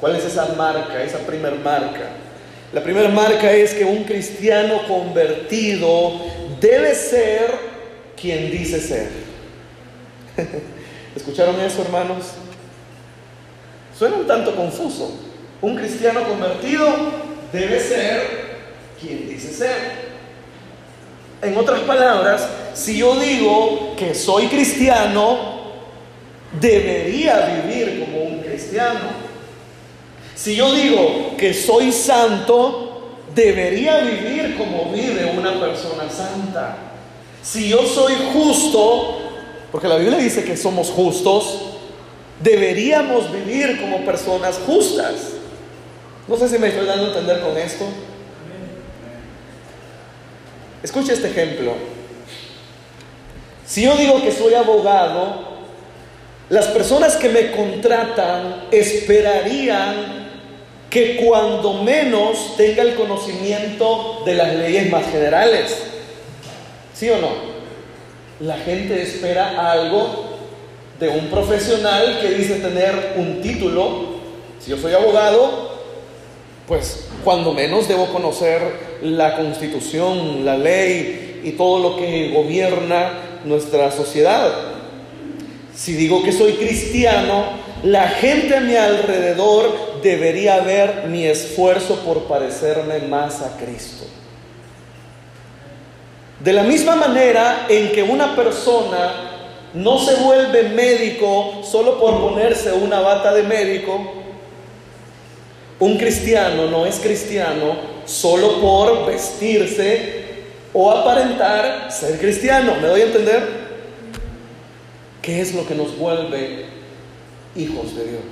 ¿Cuál 0.00 0.16
es 0.16 0.24
esa 0.24 0.54
marca, 0.56 1.02
esa 1.02 1.18
primer 1.18 1.56
marca? 1.56 2.10
La 2.72 2.82
primera 2.82 3.08
marca 3.08 3.50
es 3.50 3.74
que 3.74 3.84
un 3.84 4.04
cristiano 4.04 4.86
convertido 4.86 6.12
debe 6.60 6.94
ser 6.94 7.50
quien 8.20 8.50
dice 8.50 8.80
ser. 8.80 9.08
¿Escucharon 11.16 11.60
eso, 11.60 11.82
hermanos? 11.82 12.26
Suena 13.98 14.16
un 14.16 14.26
tanto 14.26 14.54
confuso. 14.54 15.10
Un 15.62 15.76
cristiano 15.76 16.22
convertido 16.24 16.86
debe 17.52 17.80
ser 17.80 18.22
quien 19.00 19.28
dice 19.28 19.52
ser. 19.52 20.15
En 21.42 21.56
otras 21.56 21.80
palabras, 21.80 22.48
si 22.74 22.98
yo 22.98 23.14
digo 23.16 23.94
que 23.96 24.14
soy 24.14 24.46
cristiano, 24.46 25.56
debería 26.60 27.62
vivir 27.62 28.00
como 28.00 28.24
un 28.24 28.40
cristiano. 28.40 29.26
Si 30.34 30.56
yo 30.56 30.72
digo 30.74 31.34
que 31.36 31.52
soy 31.52 31.92
santo, 31.92 32.86
debería 33.34 33.98
vivir 33.98 34.56
como 34.56 34.92
vive 34.92 35.32
una 35.36 35.60
persona 35.60 36.08
santa. 36.10 36.76
Si 37.42 37.68
yo 37.68 37.86
soy 37.86 38.14
justo, 38.32 39.18
porque 39.70 39.88
la 39.88 39.96
Biblia 39.96 40.18
dice 40.18 40.42
que 40.42 40.56
somos 40.56 40.88
justos, 40.90 41.60
deberíamos 42.40 43.30
vivir 43.30 43.80
como 43.80 44.04
personas 44.04 44.58
justas. 44.66 45.14
No 46.26 46.36
sé 46.36 46.48
si 46.48 46.58
me 46.58 46.68
estoy 46.68 46.86
dando 46.86 47.04
a 47.04 47.08
entender 47.08 47.40
con 47.40 47.56
esto. 47.56 47.84
Escucha 50.82 51.12
este 51.12 51.28
ejemplo. 51.28 51.74
Si 53.66 53.82
yo 53.82 53.96
digo 53.96 54.22
que 54.22 54.30
soy 54.30 54.54
abogado, 54.54 55.56
las 56.48 56.66
personas 56.66 57.16
que 57.16 57.28
me 57.28 57.50
contratan 57.50 58.66
esperarían 58.70 60.26
que 60.88 61.16
cuando 61.16 61.82
menos 61.82 62.56
tenga 62.56 62.82
el 62.82 62.94
conocimiento 62.94 64.22
de 64.24 64.34
las 64.34 64.54
leyes 64.54 64.90
más 64.90 65.04
generales. 65.10 65.76
¿Sí 66.94 67.10
o 67.10 67.18
no? 67.18 67.56
La 68.40 68.56
gente 68.58 69.02
espera 69.02 69.70
algo 69.72 70.38
de 71.00 71.08
un 71.08 71.26
profesional 71.26 72.18
que 72.20 72.30
dice 72.30 72.56
tener 72.56 73.14
un 73.16 73.42
título. 73.42 74.16
Si 74.60 74.70
yo 74.70 74.78
soy 74.78 74.94
abogado, 74.94 75.75
pues 76.66 77.06
cuando 77.24 77.52
menos 77.52 77.88
debo 77.88 78.06
conocer 78.06 78.60
la 79.02 79.36
constitución, 79.36 80.44
la 80.44 80.56
ley 80.56 81.40
y 81.44 81.52
todo 81.52 81.78
lo 81.78 81.96
que 81.96 82.30
gobierna 82.30 83.40
nuestra 83.44 83.90
sociedad. 83.90 84.52
Si 85.74 85.92
digo 85.92 86.22
que 86.22 86.32
soy 86.32 86.54
cristiano, 86.54 87.44
la 87.82 88.08
gente 88.08 88.56
a 88.56 88.60
mi 88.60 88.74
alrededor 88.74 90.00
debería 90.02 90.60
ver 90.60 91.04
mi 91.08 91.24
esfuerzo 91.24 92.00
por 92.00 92.22
parecerme 92.24 93.00
más 93.00 93.42
a 93.42 93.56
Cristo. 93.58 94.04
De 96.40 96.52
la 96.52 96.62
misma 96.62 96.96
manera 96.96 97.66
en 97.68 97.92
que 97.92 98.02
una 98.02 98.34
persona 98.34 99.32
no 99.74 99.98
se 99.98 100.14
vuelve 100.16 100.70
médico 100.70 101.62
solo 101.62 101.98
por 102.00 102.20
ponerse 102.20 102.72
una 102.72 103.00
bata 103.00 103.32
de 103.32 103.42
médico, 103.42 104.15
un 105.78 105.98
cristiano 105.98 106.70
no 106.70 106.86
es 106.86 106.96
cristiano 106.96 107.76
solo 108.06 108.60
por 108.60 109.06
vestirse 109.06 110.24
o 110.72 110.90
aparentar 110.90 111.92
ser 111.92 112.18
cristiano. 112.18 112.76
¿Me 112.80 112.88
doy 112.88 113.00
a 113.02 113.06
entender? 113.06 113.66
¿Qué 115.22 115.40
es 115.40 115.54
lo 115.54 115.66
que 115.66 115.74
nos 115.74 115.96
vuelve 115.98 116.76
hijos 117.56 117.96
de 117.96 118.04
Dios. 118.04 118.22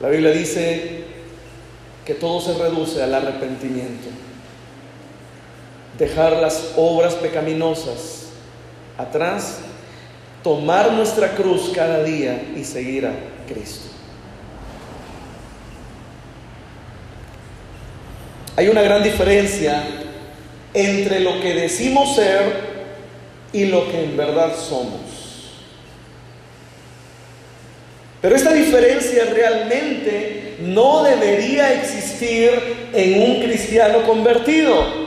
La 0.00 0.08
Biblia 0.08 0.30
dice 0.30 1.04
que 2.04 2.14
todo 2.14 2.40
se 2.40 2.54
reduce 2.54 3.02
al 3.02 3.14
arrepentimiento. 3.14 4.08
Dejar 5.98 6.34
las 6.36 6.72
obras 6.76 7.14
pecaminosas 7.14 8.26
atrás, 8.98 9.58
tomar 10.42 10.92
nuestra 10.92 11.34
cruz 11.34 11.70
cada 11.74 12.02
día 12.02 12.42
y 12.56 12.64
seguir 12.64 13.06
a 13.06 13.14
Cristo. 13.46 13.93
Hay 18.56 18.68
una 18.68 18.82
gran 18.82 19.02
diferencia 19.02 19.82
entre 20.72 21.20
lo 21.20 21.40
que 21.40 21.54
decimos 21.54 22.14
ser 22.14 22.74
y 23.52 23.66
lo 23.66 23.90
que 23.90 24.04
en 24.04 24.16
verdad 24.16 24.52
somos. 24.56 25.00
Pero 28.20 28.36
esta 28.36 28.52
diferencia 28.52 29.24
realmente 29.32 30.56
no 30.60 31.02
debería 31.02 31.74
existir 31.74 32.50
en 32.92 33.22
un 33.22 33.42
cristiano 33.42 34.02
convertido. 34.06 35.04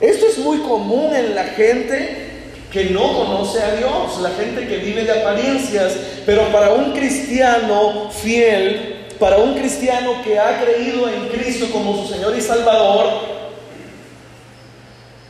Esto 0.00 0.26
es 0.26 0.38
muy 0.38 0.58
común 0.58 1.14
en 1.14 1.34
la 1.34 1.44
gente 1.44 2.28
que 2.72 2.84
no 2.86 3.14
conoce 3.14 3.62
a 3.62 3.76
Dios, 3.76 4.20
la 4.20 4.30
gente 4.30 4.66
que 4.68 4.76
vive 4.78 5.04
de 5.04 5.12
apariencias, 5.12 5.96
pero 6.26 6.52
para 6.52 6.74
un 6.74 6.92
cristiano 6.92 8.10
fiel, 8.10 8.97
para 9.18 9.38
un 9.38 9.54
cristiano 9.54 10.22
que 10.22 10.38
ha 10.38 10.60
creído 10.62 11.08
en 11.08 11.28
Cristo 11.28 11.68
como 11.72 11.96
su 11.96 12.12
Señor 12.12 12.36
y 12.36 12.40
Salvador, 12.40 13.38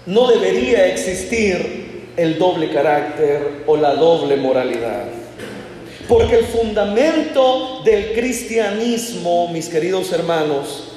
no 0.06 0.26
debería 0.28 0.86
existir 0.86 2.12
el 2.16 2.38
doble 2.38 2.70
carácter 2.70 3.62
o 3.66 3.76
la 3.76 3.94
doble 3.94 4.36
moralidad. 4.36 5.04
Porque 6.08 6.36
el 6.36 6.44
fundamento 6.46 7.82
del 7.84 8.12
cristianismo, 8.12 9.48
mis 9.48 9.68
queridos 9.68 10.10
hermanos, 10.12 10.92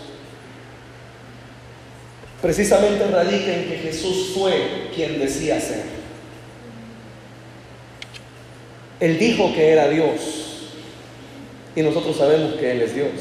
precisamente 2.42 3.06
radica 3.08 3.54
en 3.54 3.70
que 3.70 3.78
Jesús 3.78 4.32
fue 4.34 4.90
quien 4.96 5.20
decía 5.20 5.60
ser. 5.60 5.84
Él 9.00 9.18
dijo 9.20 9.54
que 9.54 9.70
era 9.70 9.90
Dios 9.90 10.51
y 11.76 11.82
nosotros 11.82 12.18
sabemos 12.18 12.54
que 12.56 12.72
Él 12.72 12.82
es 12.82 12.96
Dios. 12.96 13.12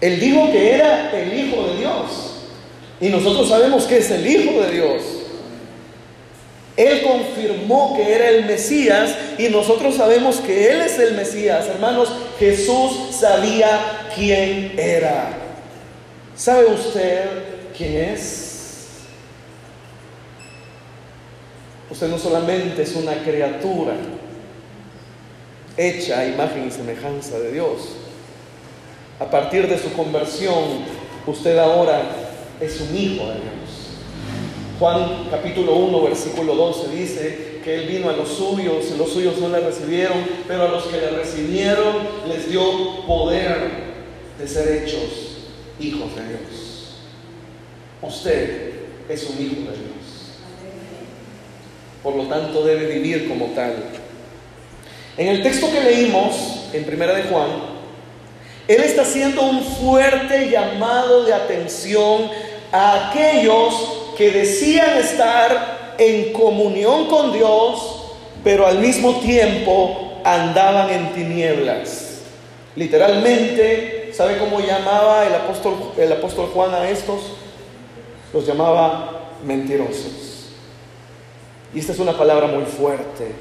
Él 0.00 0.20
dijo 0.20 0.50
que 0.52 0.74
era 0.74 1.10
el 1.12 1.38
Hijo 1.38 1.66
de 1.68 1.78
Dios 1.78 2.04
y 3.00 3.08
nosotros 3.08 3.48
sabemos 3.48 3.84
que 3.84 3.98
es 3.98 4.10
el 4.10 4.26
Hijo 4.26 4.60
de 4.62 4.70
Dios. 4.72 5.02
Él 6.76 7.02
confirmó 7.02 7.96
que 7.96 8.14
era 8.14 8.28
el 8.28 8.44
Mesías 8.44 9.14
y 9.38 9.48
nosotros 9.48 9.94
sabemos 9.94 10.36
que 10.36 10.70
Él 10.70 10.82
es 10.82 10.98
el 10.98 11.14
Mesías. 11.14 11.66
Hermanos, 11.68 12.12
Jesús 12.38 13.16
sabía 13.18 14.08
quién 14.14 14.74
era. 14.78 15.30
¿Sabe 16.36 16.66
usted 16.66 17.24
quién 17.76 17.96
es? 17.96 18.46
Usted 21.90 22.08
no 22.08 22.18
solamente 22.18 22.82
es 22.82 22.94
una 22.94 23.14
criatura 23.22 23.94
hecha 25.76 26.20
a 26.20 26.26
imagen 26.26 26.66
y 26.68 26.70
semejanza 26.70 27.38
de 27.38 27.52
Dios. 27.52 27.96
A 29.18 29.30
partir 29.30 29.68
de 29.68 29.78
su 29.78 29.92
conversión, 29.92 30.84
usted 31.26 31.58
ahora 31.58 32.02
es 32.60 32.80
un 32.80 32.96
hijo 32.96 33.26
de 33.26 33.34
Dios. 33.34 33.56
Juan 34.78 35.28
capítulo 35.30 35.74
1, 35.76 36.02
versículo 36.02 36.54
12 36.54 36.88
dice 36.94 37.60
que 37.64 37.74
Él 37.74 37.88
vino 37.88 38.10
a 38.10 38.12
los 38.12 38.28
suyos, 38.28 38.84
y 38.94 38.98
los 38.98 39.10
suyos 39.10 39.38
no 39.38 39.48
le 39.48 39.60
recibieron, 39.60 40.18
pero 40.46 40.64
a 40.64 40.68
los 40.68 40.84
que 40.84 40.98
le 40.98 41.10
recibieron 41.10 41.96
les 42.28 42.48
dio 42.50 43.06
poder 43.06 43.86
de 44.38 44.46
ser 44.46 44.82
hechos 44.82 45.38
hijos 45.80 46.14
de 46.14 46.28
Dios. 46.28 46.98
Usted 48.02 48.72
es 49.08 49.30
un 49.30 49.42
hijo 49.42 49.70
de 49.70 49.76
Dios. 49.76 49.96
Por 52.02 52.14
lo 52.14 52.24
tanto, 52.26 52.64
debe 52.64 52.86
vivir 52.86 53.28
como 53.28 53.46
tal. 53.46 53.74
En 55.16 55.28
el 55.28 55.42
texto 55.42 55.70
que 55.70 55.80
leímos, 55.80 56.68
en 56.72 56.84
Primera 56.84 57.14
de 57.14 57.24
Juan, 57.24 57.48
él 58.68 58.82
está 58.82 59.02
haciendo 59.02 59.42
un 59.42 59.62
fuerte 59.62 60.50
llamado 60.50 61.24
de 61.24 61.32
atención 61.32 62.30
a 62.72 63.10
aquellos 63.10 64.14
que 64.16 64.30
decían 64.30 64.98
estar 64.98 65.94
en 65.98 66.32
comunión 66.32 67.06
con 67.06 67.32
Dios, 67.32 68.12
pero 68.42 68.66
al 68.66 68.78
mismo 68.78 69.20
tiempo 69.20 70.20
andaban 70.24 70.90
en 70.90 71.12
tinieblas. 71.12 72.20
Literalmente 72.74 73.96
¿Sabe 74.16 74.38
cómo 74.38 74.60
llamaba 74.60 75.26
el 75.26 75.34
apóstol, 75.34 75.74
el 75.98 76.10
apóstol 76.10 76.46
Juan 76.54 76.72
a 76.72 76.88
estos? 76.88 77.20
Los 78.32 78.46
llamaba 78.46 79.28
mentirosos. 79.44 80.52
Y 81.74 81.80
esta 81.80 81.92
es 81.92 81.98
una 81.98 82.16
palabra 82.16 82.46
muy 82.46 82.64
fuerte. 82.64 83.34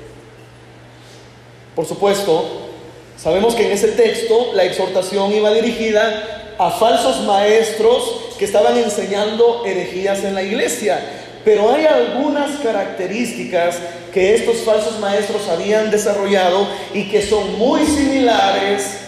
Por 1.75 1.85
supuesto, 1.85 2.45
sabemos 3.17 3.55
que 3.55 3.65
en 3.65 3.73
ese 3.73 3.89
texto 3.89 4.51
la 4.53 4.63
exhortación 4.63 5.33
iba 5.33 5.51
dirigida 5.51 6.53
a 6.57 6.71
falsos 6.71 7.21
maestros 7.21 8.21
que 8.39 8.45
estaban 8.45 8.77
enseñando 8.77 9.65
herejías 9.65 10.23
en 10.23 10.35
la 10.35 10.43
iglesia. 10.43 10.99
Pero 11.43 11.71
hay 11.71 11.85
algunas 11.85 12.59
características 12.59 13.77
que 14.13 14.33
estos 14.33 14.57
falsos 14.57 14.99
maestros 14.99 15.47
habían 15.49 15.91
desarrollado 15.91 16.67
y 16.93 17.09
que 17.09 17.21
son 17.21 17.57
muy 17.57 17.85
similares 17.85 18.99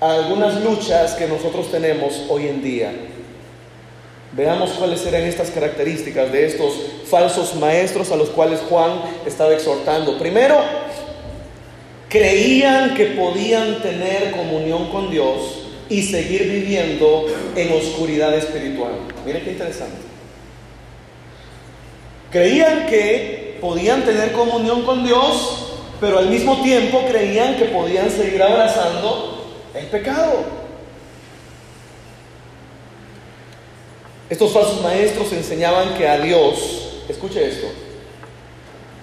algunas 0.00 0.60
luchas 0.62 1.12
que 1.14 1.28
nosotros 1.28 1.70
tenemos 1.70 2.24
hoy 2.28 2.48
en 2.48 2.62
día. 2.62 2.92
Veamos 4.32 4.70
cuáles 4.70 5.04
eran 5.06 5.22
estas 5.22 5.50
características 5.50 6.32
de 6.32 6.46
estos 6.46 6.74
falsos 7.06 7.54
maestros 7.54 8.10
a 8.10 8.16
los 8.16 8.30
cuales 8.30 8.60
Juan 8.68 9.02
estaba 9.24 9.52
exhortando. 9.52 10.18
Primero, 10.18 10.56
creían 12.12 12.92
que 12.92 13.06
podían 13.06 13.80
tener 13.80 14.32
comunión 14.32 14.90
con 14.90 15.10
Dios 15.10 15.62
y 15.88 16.02
seguir 16.02 16.42
viviendo 16.42 17.24
en 17.56 17.72
oscuridad 17.72 18.34
espiritual. 18.34 18.92
Miren 19.24 19.42
qué 19.42 19.52
interesante. 19.52 19.96
Creían 22.30 22.86
que 22.86 23.56
podían 23.62 24.04
tener 24.04 24.32
comunión 24.32 24.82
con 24.82 25.04
Dios, 25.04 25.78
pero 26.02 26.18
al 26.18 26.28
mismo 26.28 26.62
tiempo 26.62 27.02
creían 27.08 27.56
que 27.56 27.64
podían 27.66 28.10
seguir 28.10 28.42
abrazando 28.42 29.46
es 29.74 29.86
pecado. 29.86 30.44
Estos 34.28 34.52
falsos 34.52 34.82
maestros 34.82 35.32
enseñaban 35.32 35.94
que 35.94 36.06
a 36.06 36.18
Dios, 36.18 37.04
escuche 37.08 37.48
esto, 37.48 37.68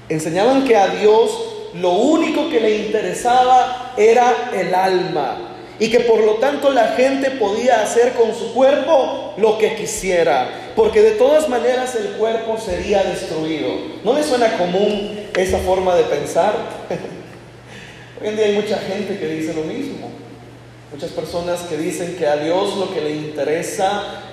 enseñaban 0.10 0.64
que 0.64 0.76
a 0.76 0.90
Dios 0.90 1.49
lo 1.76 1.92
único 1.92 2.50
que 2.50 2.60
le 2.60 2.78
interesaba 2.78 3.94
era 3.98 4.52
el 4.54 4.74
alma 4.74 5.38
y 5.80 5.90
que 5.90 6.02
por 6.02 6.22
lo 6.22 6.36
tanto 6.36 6.72
la 6.72 6.90
gente 6.90 7.32
podía 7.32 7.82
hacer 7.82 8.14
con 8.14 8.36
su 8.36 8.54
cuerpo 8.54 9.34
lo 9.38 9.58
que 9.58 9.76
quisiera, 9.76 10.72
porque 10.76 11.02
de 11.02 11.12
todas 11.12 11.48
maneras 11.48 11.96
el 11.96 12.18
cuerpo 12.18 12.58
sería 12.58 13.04
destruido. 13.04 13.70
¿No 14.04 14.14
le 14.14 14.24
suena 14.24 14.58
común 14.58 15.28
esa 15.38 15.58
forma 15.60 15.96
de 15.96 16.04
pensar? 16.04 16.54
Hoy 18.22 18.28
en 18.28 18.36
día 18.36 18.48
hay 18.48 18.56
mucha 18.56 18.78
gente 18.78 19.18
que 19.18 19.28
dice 19.28 19.54
lo 19.54 19.64
mismo. 19.64 20.10
Muchas 20.92 21.12
personas 21.12 21.62
que 21.62 21.78
dicen 21.78 22.16
que 22.18 22.28
a 22.28 22.36
Dios 22.36 22.76
lo 22.76 22.94
que 22.94 23.00
le 23.00 23.12
interesa 23.12 24.29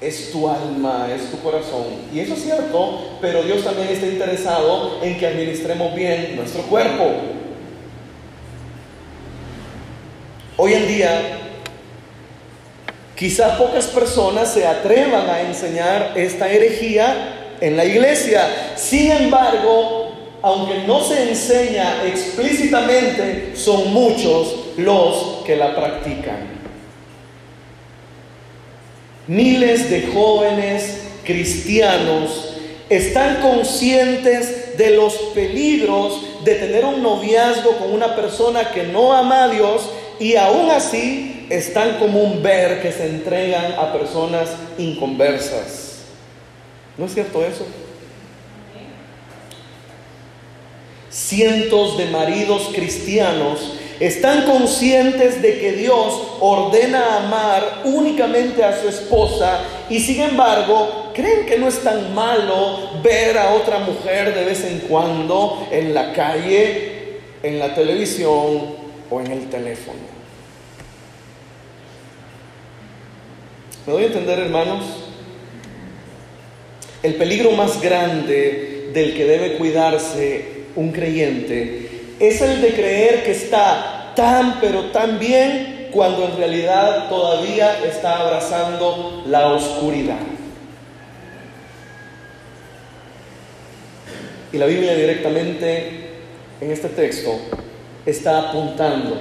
es 0.00 0.32
tu 0.32 0.48
alma, 0.48 1.08
es 1.14 1.30
tu 1.30 1.38
corazón. 1.40 1.84
Y 2.12 2.20
eso 2.20 2.34
es 2.34 2.42
cierto, 2.42 3.16
pero 3.20 3.42
Dios 3.42 3.62
también 3.62 3.88
está 3.88 4.06
interesado 4.06 4.98
en 5.02 5.18
que 5.18 5.26
administremos 5.26 5.94
bien 5.94 6.36
nuestro 6.36 6.62
cuerpo. 6.62 7.04
Hoy 10.56 10.74
en 10.74 10.88
día, 10.88 11.22
quizá 13.14 13.58
pocas 13.58 13.86
personas 13.88 14.52
se 14.52 14.66
atrevan 14.66 15.28
a 15.28 15.42
enseñar 15.42 16.12
esta 16.16 16.50
herejía 16.50 17.56
en 17.60 17.76
la 17.76 17.84
iglesia. 17.84 18.74
Sin 18.76 19.10
embargo, 19.10 20.12
aunque 20.42 20.84
no 20.86 21.02
se 21.04 21.28
enseña 21.28 22.06
explícitamente, 22.06 23.52
son 23.54 23.92
muchos 23.92 24.54
los 24.78 25.42
que 25.44 25.56
la 25.56 25.74
practican. 25.74 26.59
Miles 29.30 29.88
de 29.88 30.08
jóvenes 30.08 31.02
cristianos 31.22 32.56
están 32.88 33.40
conscientes 33.40 34.76
de 34.76 34.96
los 34.96 35.14
peligros 35.36 36.20
de 36.42 36.56
tener 36.56 36.84
un 36.84 37.00
noviazgo 37.00 37.76
con 37.76 37.92
una 37.92 38.16
persona 38.16 38.72
que 38.72 38.82
no 38.88 39.12
ama 39.12 39.44
a 39.44 39.48
Dios 39.48 39.88
y 40.18 40.34
aún 40.34 40.68
así 40.72 41.46
están 41.48 42.00
como 42.00 42.20
un 42.20 42.42
ver 42.42 42.82
que 42.82 42.90
se 42.90 43.06
entregan 43.06 43.74
a 43.74 43.92
personas 43.92 44.50
inconversas. 44.78 45.98
¿No 46.98 47.06
es 47.06 47.14
cierto 47.14 47.44
eso? 47.44 47.64
Cientos 51.08 51.98
de 51.98 52.06
maridos 52.06 52.70
cristianos 52.74 53.74
están 54.00 54.46
conscientes 54.46 55.42
de 55.42 55.60
que 55.60 55.72
Dios 55.72 56.22
ordena 56.40 57.18
amar 57.18 57.82
únicamente 57.84 58.64
a 58.64 58.80
su 58.80 58.88
esposa 58.88 59.60
y 59.90 60.00
sin 60.00 60.22
embargo 60.22 61.12
creen 61.14 61.44
que 61.44 61.58
no 61.58 61.68
es 61.68 61.80
tan 61.82 62.14
malo 62.14 63.02
ver 63.02 63.36
a 63.36 63.52
otra 63.52 63.80
mujer 63.80 64.34
de 64.34 64.44
vez 64.44 64.64
en 64.64 64.78
cuando 64.88 65.68
en 65.70 65.92
la 65.92 66.14
calle, 66.14 67.18
en 67.42 67.58
la 67.58 67.74
televisión 67.74 68.74
o 69.10 69.20
en 69.20 69.30
el 69.30 69.50
teléfono. 69.50 69.98
¿Me 73.86 73.92
doy 73.92 74.04
a 74.04 74.06
entender, 74.06 74.38
hermanos? 74.38 74.84
El 77.02 77.16
peligro 77.16 77.50
más 77.52 77.82
grande 77.82 78.90
del 78.94 79.14
que 79.14 79.26
debe 79.26 79.58
cuidarse 79.58 80.60
un 80.74 80.90
creyente 80.90 81.89
es 82.20 82.40
el 82.42 82.60
de 82.60 82.74
creer 82.74 83.24
que 83.24 83.32
está 83.32 84.12
tan 84.14 84.60
pero 84.60 84.90
tan 84.90 85.18
bien 85.18 85.88
cuando 85.90 86.26
en 86.26 86.36
realidad 86.36 87.08
todavía 87.08 87.82
está 87.84 88.18
abrazando 88.18 89.24
la 89.26 89.48
oscuridad. 89.48 90.18
Y 94.52 94.58
la 94.58 94.66
Biblia 94.66 94.94
directamente 94.94 96.10
en 96.60 96.70
este 96.70 96.88
texto 96.88 97.38
está 98.04 98.50
apuntando 98.50 99.16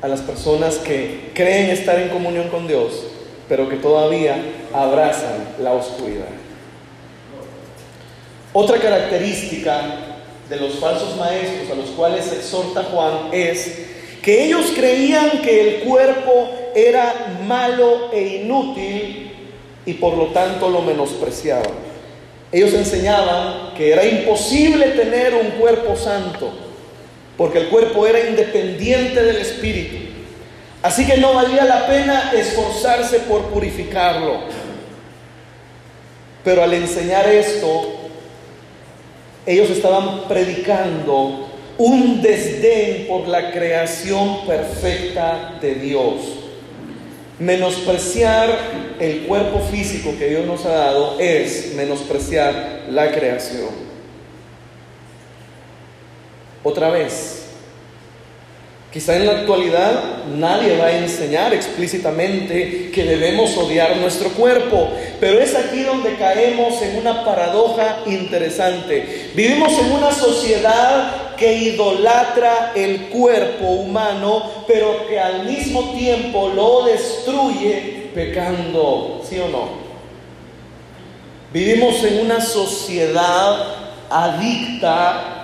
a 0.00 0.08
las 0.08 0.20
personas 0.22 0.76
que 0.76 1.30
creen 1.34 1.70
estar 1.70 1.98
en 1.98 2.08
comunión 2.08 2.48
con 2.48 2.66
Dios, 2.66 3.04
pero 3.48 3.68
que 3.68 3.76
todavía 3.76 4.36
abrazan 4.72 5.48
la 5.60 5.72
oscuridad. 5.72 6.26
Otra 8.52 8.78
característica 8.78 10.15
de 10.48 10.56
los 10.56 10.74
falsos 10.74 11.16
maestros 11.16 11.70
a 11.70 11.74
los 11.74 11.90
cuales 11.90 12.32
exhorta 12.32 12.84
Juan 12.84 13.30
es 13.32 13.86
que 14.22 14.44
ellos 14.44 14.72
creían 14.74 15.42
que 15.42 15.60
el 15.60 15.84
cuerpo 15.84 16.50
era 16.74 17.38
malo 17.46 18.10
e 18.12 18.42
inútil 18.42 19.32
y 19.84 19.94
por 19.94 20.16
lo 20.16 20.26
tanto 20.26 20.68
lo 20.68 20.82
menospreciaban. 20.82 21.86
Ellos 22.50 22.74
enseñaban 22.74 23.74
que 23.76 23.92
era 23.92 24.04
imposible 24.04 24.88
tener 24.88 25.34
un 25.34 25.50
cuerpo 25.52 25.96
santo, 25.96 26.50
porque 27.36 27.58
el 27.58 27.68
cuerpo 27.68 28.06
era 28.06 28.28
independiente 28.28 29.22
del 29.22 29.36
espíritu. 29.36 29.96
Así 30.82 31.06
que 31.06 31.16
no 31.18 31.34
valía 31.34 31.64
la 31.64 31.86
pena 31.86 32.32
esforzarse 32.32 33.20
por 33.20 33.42
purificarlo. 33.46 34.40
Pero 36.44 36.62
al 36.62 36.72
enseñar 36.74 37.28
esto, 37.28 38.05
ellos 39.46 39.70
estaban 39.70 40.24
predicando 40.28 41.48
un 41.78 42.20
desdén 42.20 43.06
por 43.06 43.28
la 43.28 43.52
creación 43.52 44.44
perfecta 44.46 45.58
de 45.60 45.74
Dios. 45.76 46.14
Menospreciar 47.38 48.48
el 48.98 49.22
cuerpo 49.26 49.60
físico 49.60 50.14
que 50.18 50.28
Dios 50.28 50.46
nos 50.46 50.64
ha 50.64 50.72
dado 50.72 51.20
es 51.20 51.74
menospreciar 51.74 52.86
la 52.90 53.12
creación. 53.12 53.86
Otra 56.62 56.90
vez, 56.90 57.46
Quizá 58.96 59.14
en 59.14 59.26
la 59.26 59.32
actualidad 59.32 60.24
nadie 60.38 60.78
va 60.78 60.86
a 60.86 60.98
enseñar 60.98 61.52
explícitamente 61.52 62.90
que 62.90 63.04
debemos 63.04 63.54
odiar 63.58 63.94
nuestro 63.98 64.30
cuerpo, 64.30 64.90
pero 65.20 65.40
es 65.40 65.54
aquí 65.54 65.82
donde 65.82 66.16
caemos 66.16 66.80
en 66.82 66.98
una 66.98 67.24
paradoja 67.24 67.98
interesante. 68.06 69.30
Vivimos 69.34 69.78
en 69.78 69.92
una 69.92 70.12
sociedad 70.12 71.34
que 71.36 71.54
idolatra 71.54 72.72
el 72.74 73.08
cuerpo 73.08 73.66
humano, 73.66 74.64
pero 74.66 75.06
que 75.06 75.18
al 75.18 75.44
mismo 75.44 75.92
tiempo 75.92 76.48
lo 76.54 76.84
destruye 76.84 78.10
pecando, 78.14 79.22
¿sí 79.28 79.38
o 79.38 79.48
no? 79.48 79.86
Vivimos 81.52 82.02
en 82.04 82.20
una 82.20 82.40
sociedad 82.40 83.86
adicta 84.10 85.36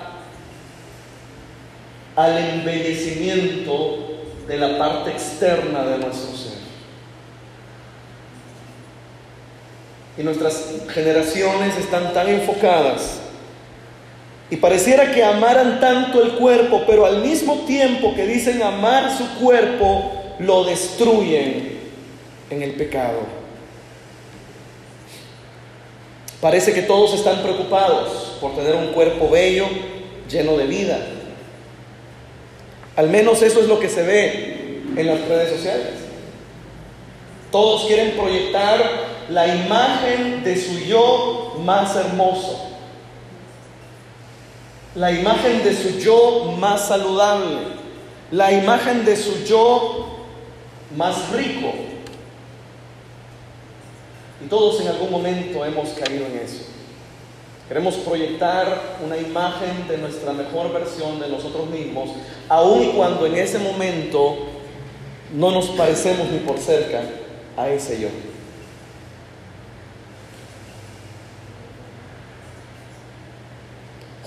al 2.15 2.37
embellecimiento 2.37 3.97
de 4.47 4.57
la 4.57 4.77
parte 4.77 5.11
externa 5.11 5.83
de 5.83 5.97
nuestro 5.99 6.35
ser. 6.35 6.53
Y 10.17 10.23
nuestras 10.23 10.65
generaciones 10.93 11.77
están 11.77 12.13
tan 12.13 12.29
enfocadas 12.29 13.23
y 14.53 14.57
pareciera 14.57 15.11
que 15.11 15.23
amaran 15.23 15.79
tanto 15.79 16.21
el 16.21 16.33
cuerpo, 16.33 16.83
pero 16.85 17.07
al 17.07 17.23
mismo 17.23 17.65
tiempo 17.65 18.13
que 18.13 18.27
dicen 18.27 18.61
amar 18.61 19.17
su 19.17 19.27
cuerpo, 19.39 20.11
lo 20.37 20.63
destruyen 20.65 21.79
en 22.51 22.61
el 22.61 22.73
pecado. 22.73 23.21
Parece 26.39 26.71
que 26.71 26.83
todos 26.83 27.15
están 27.15 27.41
preocupados 27.41 28.37
por 28.39 28.53
tener 28.55 28.75
un 28.75 28.93
cuerpo 28.93 29.27
bello, 29.27 29.65
lleno 30.29 30.55
de 30.55 30.67
vida. 30.67 30.99
Al 32.95 33.09
menos 33.09 33.41
eso 33.41 33.59
es 33.59 33.67
lo 33.67 33.79
que 33.79 33.89
se 33.89 34.03
ve 34.03 34.83
en 34.95 35.07
las 35.07 35.19
redes 35.27 35.49
sociales. 35.49 35.93
Todos 37.51 37.85
quieren 37.85 38.11
proyectar 38.11 39.12
la 39.29 39.47
imagen 39.55 40.43
de 40.43 40.55
su 40.55 40.79
yo 40.79 41.55
más 41.63 41.95
hermoso, 41.95 42.69
la 44.95 45.11
imagen 45.11 45.63
de 45.63 45.75
su 45.75 45.99
yo 45.99 46.53
más 46.57 46.87
saludable, 46.87 47.57
la 48.31 48.51
imagen 48.51 49.05
de 49.05 49.15
su 49.15 49.43
yo 49.43 50.25
más 50.95 51.31
rico. 51.31 51.73
Y 54.43 54.47
todos 54.47 54.81
en 54.81 54.89
algún 54.89 55.11
momento 55.11 55.65
hemos 55.65 55.89
caído 55.89 56.25
en 56.25 56.39
eso. 56.43 56.65
Queremos 57.67 57.95
proyectar 57.95 58.97
una 59.03 59.17
imagen 59.17 59.87
de 59.87 59.97
nuestra 59.97 60.33
mejor 60.33 60.73
versión 60.73 61.19
de 61.19 61.29
nosotros 61.29 61.69
mismos, 61.69 62.09
aun 62.49 62.91
cuando 62.91 63.25
en 63.25 63.35
ese 63.35 63.57
momento 63.57 64.37
no 65.33 65.51
nos 65.51 65.67
parecemos 65.67 66.29
ni 66.29 66.39
por 66.39 66.59
cerca 66.59 67.01
a 67.57 67.69
ese 67.69 68.01
yo. 68.01 68.09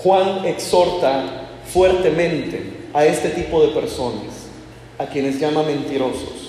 Juan 0.07 0.45
exhorta 0.45 1.49
fuertemente 1.65 2.87
a 2.93 3.03
este 3.05 3.27
tipo 3.29 3.61
de 3.61 3.73
personas, 3.73 4.47
a 4.97 5.05
quienes 5.05 5.37
llama 5.37 5.63
mentirosos 5.63 6.47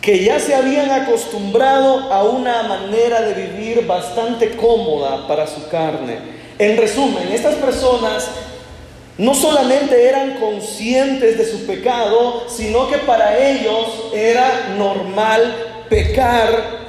que 0.00 0.24
ya 0.24 0.40
se 0.40 0.54
habían 0.54 0.90
acostumbrado 0.90 2.12
a 2.12 2.24
una 2.24 2.62
manera 2.62 3.20
de 3.20 3.34
vivir 3.34 3.86
bastante 3.86 4.56
cómoda 4.56 5.26
para 5.28 5.46
su 5.46 5.68
carne. 5.68 6.18
En 6.58 6.76
resumen, 6.78 7.28
estas 7.30 7.54
personas 7.56 8.28
no 9.18 9.34
solamente 9.34 10.08
eran 10.08 10.38
conscientes 10.38 11.36
de 11.36 11.44
su 11.44 11.66
pecado, 11.66 12.44
sino 12.48 12.88
que 12.88 12.96
para 12.98 13.38
ellos 13.38 14.10
era 14.14 14.74
normal 14.78 15.84
pecar 15.90 16.79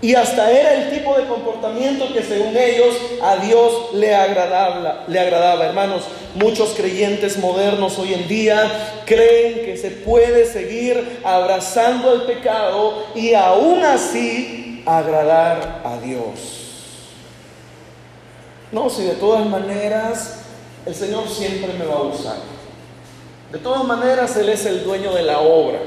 y 0.00 0.14
hasta 0.14 0.50
era 0.50 0.74
el 0.74 0.90
tipo 0.90 1.16
de 1.16 1.26
comportamiento 1.26 2.12
que 2.12 2.22
según 2.22 2.56
ellos 2.56 2.94
a 3.20 3.36
Dios 3.36 3.94
le 3.94 4.14
agradaba, 4.14 5.04
le 5.08 5.18
agradaba. 5.18 5.66
Hermanos, 5.66 6.04
muchos 6.36 6.70
creyentes 6.76 7.36
modernos 7.38 7.98
hoy 7.98 8.14
en 8.14 8.28
día 8.28 9.02
creen 9.06 9.64
que 9.64 9.76
se 9.76 9.90
puede 9.90 10.46
seguir 10.46 11.20
abrazando 11.24 12.12
el 12.12 12.22
pecado 12.22 13.06
y 13.16 13.34
aún 13.34 13.82
así 13.82 14.84
agradar 14.86 15.82
a 15.84 15.98
Dios. 15.98 16.58
No, 18.70 18.90
si 18.90 19.02
de 19.02 19.14
todas 19.14 19.46
maneras 19.46 20.40
el 20.86 20.94
Señor 20.94 21.28
siempre 21.28 21.72
me 21.72 21.84
va 21.84 21.96
a 21.96 22.02
usar. 22.02 22.36
De 23.50 23.58
todas 23.58 23.84
maneras 23.84 24.36
Él 24.36 24.48
es 24.48 24.64
el 24.66 24.84
dueño 24.84 25.12
de 25.12 25.22
la 25.22 25.40
obra. 25.40 25.80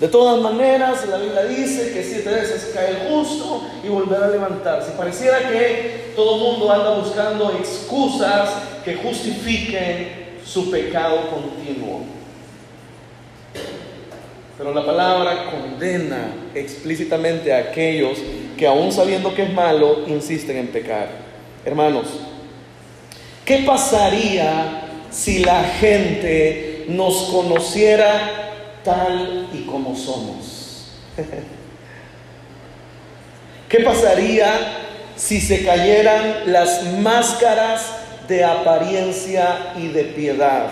De 0.00 0.06
todas 0.06 0.40
maneras, 0.40 1.06
la 1.08 1.18
Biblia 1.18 1.44
dice 1.44 1.92
que 1.92 2.04
siete 2.04 2.30
veces 2.30 2.70
cae 2.72 2.90
el 2.90 3.08
justo 3.10 3.62
y 3.82 3.88
volverá 3.88 4.26
a 4.26 4.30
levantarse. 4.30 4.92
Pareciera 4.92 5.48
que 5.50 6.12
todo 6.14 6.36
el 6.36 6.42
mundo 6.42 6.70
anda 6.70 6.94
buscando 6.98 7.50
excusas 7.58 8.50
que 8.84 8.94
justifiquen 8.94 10.28
su 10.44 10.70
pecado 10.70 11.28
continuo. 11.30 12.02
Pero 14.56 14.72
la 14.72 14.86
palabra 14.86 15.50
condena 15.50 16.32
explícitamente 16.54 17.52
a 17.52 17.58
aquellos 17.58 18.18
que 18.56 18.66
aún 18.66 18.92
sabiendo 18.92 19.34
que 19.34 19.44
es 19.44 19.52
malo, 19.52 20.04
insisten 20.06 20.58
en 20.58 20.68
pecar. 20.68 21.08
Hermanos, 21.64 22.06
¿qué 23.44 23.58
pasaría 23.58 24.82
si 25.10 25.40
la 25.40 25.64
gente 25.64 26.84
nos 26.88 27.30
conociera 27.32 28.37
tal 28.88 29.48
y 29.52 29.66
como 29.66 29.94
somos. 29.94 30.86
¿Qué 33.68 33.80
pasaría 33.80 34.48
si 35.14 35.42
se 35.42 35.62
cayeran 35.62 36.50
las 36.50 36.84
máscaras 36.94 37.82
de 38.26 38.42
apariencia 38.44 39.74
y 39.76 39.88
de 39.88 40.04
piedad? 40.04 40.68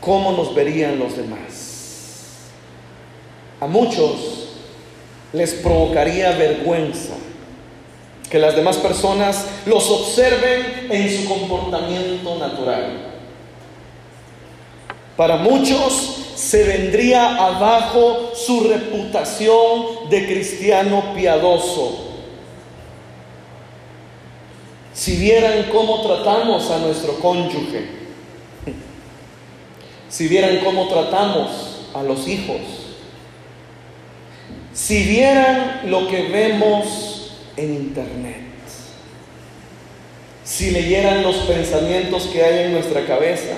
¿Cómo 0.00 0.32
nos 0.32 0.54
verían 0.54 0.98
los 0.98 1.18
demás? 1.18 2.46
A 3.60 3.66
muchos 3.66 4.48
les 5.34 5.52
provocaría 5.54 6.30
vergüenza 6.30 7.12
que 8.30 8.38
las 8.38 8.56
demás 8.56 8.78
personas 8.78 9.44
los 9.66 9.90
observen 9.90 10.88
en 10.90 11.10
su 11.14 11.28
comportamiento 11.28 12.38
natural. 12.38 13.05
Para 15.16 15.36
muchos 15.36 16.16
se 16.36 16.64
vendría 16.64 17.46
abajo 17.46 18.32
su 18.34 18.64
reputación 18.64 20.10
de 20.10 20.26
cristiano 20.26 21.14
piadoso. 21.14 22.04
Si 24.92 25.16
vieran 25.16 25.64
cómo 25.72 26.02
tratamos 26.02 26.70
a 26.70 26.78
nuestro 26.78 27.18
cónyuge, 27.20 27.88
si 30.08 30.28
vieran 30.28 30.60
cómo 30.62 30.88
tratamos 30.88 31.86
a 31.94 32.02
los 32.02 32.28
hijos, 32.28 32.60
si 34.74 35.02
vieran 35.04 35.90
lo 35.90 36.06
que 36.08 36.28
vemos 36.28 37.32
en 37.56 37.74
internet, 37.74 38.42
si 40.44 40.70
leyeran 40.70 41.22
los 41.22 41.36
pensamientos 41.36 42.24
que 42.32 42.42
hay 42.42 42.66
en 42.66 42.72
nuestra 42.72 43.06
cabeza, 43.06 43.56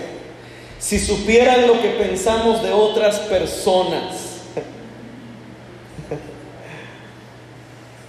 si 0.79 0.99
supieran 0.99 1.67
lo 1.67 1.81
que 1.81 1.91
pensamos 1.91 2.63
de 2.63 2.73
otras 2.73 3.19
personas. 3.21 4.29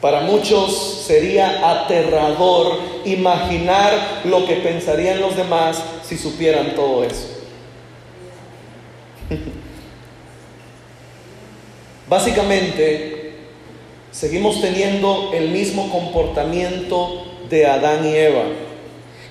Para 0.01 0.21
muchos 0.21 1.03
sería 1.05 1.69
aterrador 1.81 2.79
imaginar 3.03 4.21
lo 4.23 4.45
que 4.45 4.55
pensarían 4.55 5.19
los 5.19 5.35
demás 5.35 5.83
si 6.03 6.17
supieran 6.17 6.73
todo 6.73 7.03
eso. 7.03 7.27
Básicamente, 12.07 13.33
seguimos 14.11 14.61
teniendo 14.61 15.31
el 15.33 15.49
mismo 15.49 15.91
comportamiento 15.91 17.25
de 17.49 17.67
Adán 17.67 18.05
y 18.07 18.15
Eva, 18.15 18.45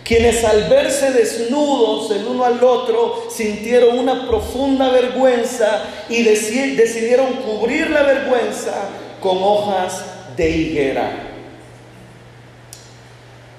quienes 0.08 0.42
al 0.42 0.70
verse 0.70 1.12
desnudos 1.12 2.10
el 2.12 2.26
uno 2.26 2.42
al 2.42 2.64
otro 2.64 3.26
sintieron 3.30 3.98
una 3.98 4.26
profunda 4.26 4.88
vergüenza 4.88 5.84
y 6.08 6.22
decidieron 6.22 7.34
cubrir 7.44 7.90
la 7.90 8.04
vergüenza 8.04 8.88
con 9.20 9.36
hojas 9.42 10.02
de 10.34 10.48
higuera. 10.48 11.10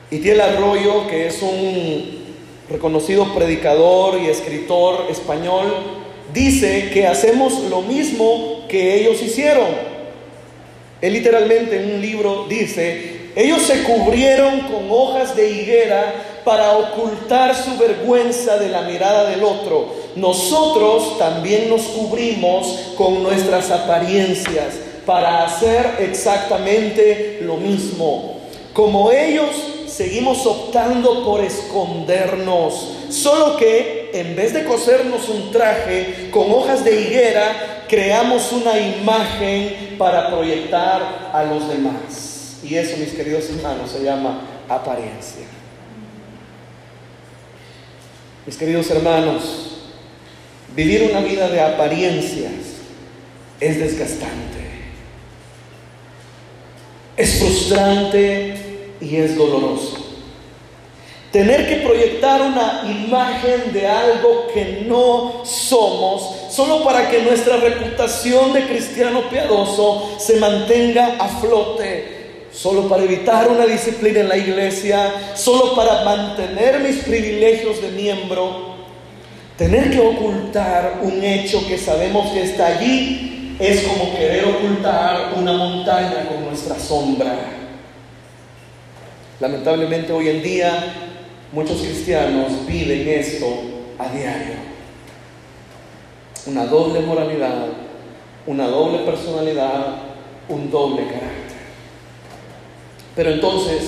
Itiel 0.09 0.41
Arroyo, 0.41 1.07
que 1.07 1.27
es 1.27 1.39
un 1.43 2.17
reconocido 2.67 3.31
predicador 3.35 4.19
y 4.19 4.25
escritor 4.25 5.05
español, 5.11 5.71
dice 6.33 6.89
que 6.91 7.05
hacemos 7.05 7.59
lo 7.69 7.83
mismo 7.83 8.65
que 8.67 8.95
ellos 8.95 9.21
hicieron. 9.21 9.67
Él 10.99 11.13
literalmente 11.13 11.79
en 11.79 11.93
un 11.93 12.01
libro 12.01 12.47
dice, 12.49 13.19
ellos 13.35 13.61
se 13.61 13.83
cubrieron 13.83 14.61
con 14.61 14.89
hojas 14.89 15.35
de 15.35 15.49
higuera 15.51 16.28
para 16.43 16.77
ocultar 16.77 17.55
su 17.55 17.77
vergüenza 17.77 18.57
de 18.57 18.69
la 18.69 18.81
mirada 18.83 19.29
del 19.29 19.43
otro. 19.43 19.93
Nosotros 20.15 21.17
también 21.17 21.69
nos 21.69 21.81
cubrimos 21.83 22.93
con 22.97 23.23
nuestras 23.23 23.71
apariencias 23.71 24.75
para 25.05 25.43
hacer 25.43 25.97
exactamente 25.99 27.39
lo 27.41 27.57
mismo. 27.57 28.39
Como 28.73 29.11
ellos 29.11 29.49
seguimos 29.87 30.45
optando 30.45 31.25
por 31.25 31.43
escondernos, 31.43 32.91
solo 33.09 33.57
que 33.57 34.11
en 34.13 34.35
vez 34.35 34.53
de 34.53 34.63
cosernos 34.63 35.27
un 35.29 35.51
traje 35.51 36.29
con 36.31 36.51
hojas 36.51 36.83
de 36.83 37.01
higuera, 37.01 37.85
creamos 37.87 38.51
una 38.51 38.79
imagen 38.79 39.95
para 39.97 40.29
proyectar 40.29 41.31
a 41.33 41.43
los 41.43 41.67
demás. 41.67 42.57
Y 42.63 42.75
eso, 42.75 42.97
mis 42.97 43.13
queridos 43.13 43.49
hermanos, 43.49 43.91
se 43.91 44.03
llama 44.03 44.41
apariencia. 44.69 45.58
Mis 48.49 48.57
queridos 48.57 48.89
hermanos, 48.89 49.43
vivir 50.75 51.07
una 51.11 51.19
vida 51.19 51.49
de 51.49 51.61
apariencias 51.61 52.51
es 53.59 53.77
desgastante. 53.77 54.57
Es 57.15 57.37
frustrante 57.37 58.55
y 58.99 59.17
es 59.17 59.35
doloroso. 59.35 60.03
Tener 61.31 61.69
que 61.69 61.85
proyectar 61.85 62.41
una 62.41 62.81
imagen 62.85 63.71
de 63.71 63.85
algo 63.85 64.47
que 64.51 64.83
no 64.87 65.45
somos 65.45 66.51
solo 66.51 66.83
para 66.83 67.07
que 67.07 67.21
nuestra 67.21 67.57
reputación 67.57 68.51
de 68.51 68.65
cristiano 68.65 69.29
piadoso 69.29 70.15
se 70.17 70.37
mantenga 70.37 71.17
a 71.19 71.27
flote, 71.27 72.18
solo 72.51 72.87
para 72.87 73.03
evitar 73.03 73.47
una 73.49 73.65
disciplina 73.65 74.21
en 74.21 74.29
la 74.29 74.37
iglesia, 74.37 75.33
solo 75.35 75.75
para 75.75 76.03
mantener 76.03 76.79
mis 76.79 76.97
privilegios 77.03 77.81
de 77.81 77.89
miembro. 77.91 78.69
Tener 79.57 79.91
que 79.91 79.99
ocultar 79.99 80.99
un 81.01 81.23
hecho 81.23 81.67
que 81.67 81.77
sabemos 81.77 82.31
que 82.31 82.43
está 82.43 82.67
allí 82.67 83.55
es 83.59 83.81
como 83.83 84.15
querer 84.15 84.45
ocultar 84.45 85.33
una 85.35 85.53
montaña 85.53 86.27
con 86.29 86.45
nuestra 86.45 86.79
sombra. 86.79 87.35
Lamentablemente 89.39 90.13
hoy 90.13 90.29
en 90.29 90.43
día 90.43 90.71
muchos 91.51 91.81
cristianos 91.81 92.65
viven 92.65 93.07
esto 93.07 93.47
a 93.97 94.09
diario. 94.09 94.55
Una 96.45 96.65
doble 96.65 97.01
moralidad, 97.01 97.67
una 98.47 98.67
doble 98.67 98.99
personalidad, 98.99 99.97
un 100.47 100.71
doble 100.71 101.03
carácter. 101.03 101.48
Pero 103.19 103.31
entonces, 103.31 103.81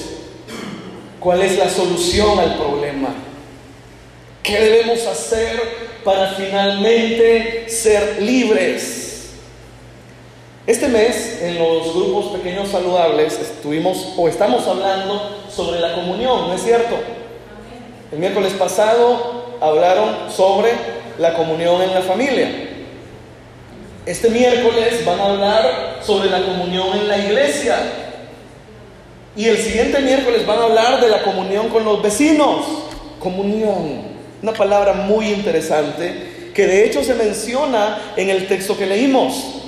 ¿cuál 1.21 1.41
es 1.41 1.57
la 1.57 1.69
solución 1.69 2.37
al 2.37 2.57
problema? 2.57 3.15
¿Qué 4.43 4.59
debemos 4.59 5.07
hacer 5.07 5.57
para 6.03 6.33
finalmente 6.33 7.69
ser 7.69 8.21
libres? 8.21 9.29
Este 10.67 10.89
mes, 10.89 11.39
en 11.43 11.59
los 11.59 11.93
grupos 11.95 12.37
pequeños 12.37 12.67
saludables, 12.67 13.39
estuvimos 13.39 14.15
o 14.17 14.27
estamos 14.27 14.67
hablando 14.67 15.37
sobre 15.49 15.79
la 15.79 15.95
comunión, 15.95 16.49
¿no 16.49 16.53
es 16.53 16.63
cierto? 16.63 16.97
El 18.11 18.19
miércoles 18.19 18.51
pasado 18.59 19.55
hablaron 19.61 20.29
sobre 20.29 20.71
la 21.17 21.35
comunión 21.35 21.81
en 21.81 21.93
la 21.93 22.01
familia. 22.01 22.51
Este 24.05 24.29
miércoles 24.29 25.05
van 25.05 25.21
a 25.21 25.25
hablar 25.25 25.99
sobre 26.05 26.29
la 26.29 26.43
comunión 26.43 26.97
en 26.97 27.07
la 27.07 27.17
iglesia. 27.17 28.00
Y 29.35 29.45
el 29.45 29.57
siguiente 29.57 29.99
miércoles 29.99 30.45
van 30.45 30.59
a 30.59 30.63
hablar 30.63 31.01
de 31.01 31.07
la 31.07 31.23
comunión 31.23 31.69
con 31.69 31.85
los 31.85 32.01
vecinos. 32.01 32.65
Comunión, 33.19 34.01
una 34.41 34.53
palabra 34.53 34.93
muy 34.93 35.27
interesante 35.27 36.31
que 36.53 36.67
de 36.67 36.85
hecho 36.85 37.03
se 37.03 37.13
menciona 37.13 38.13
en 38.17 38.29
el 38.29 38.47
texto 38.47 38.77
que 38.77 38.85
leímos. 38.85 39.61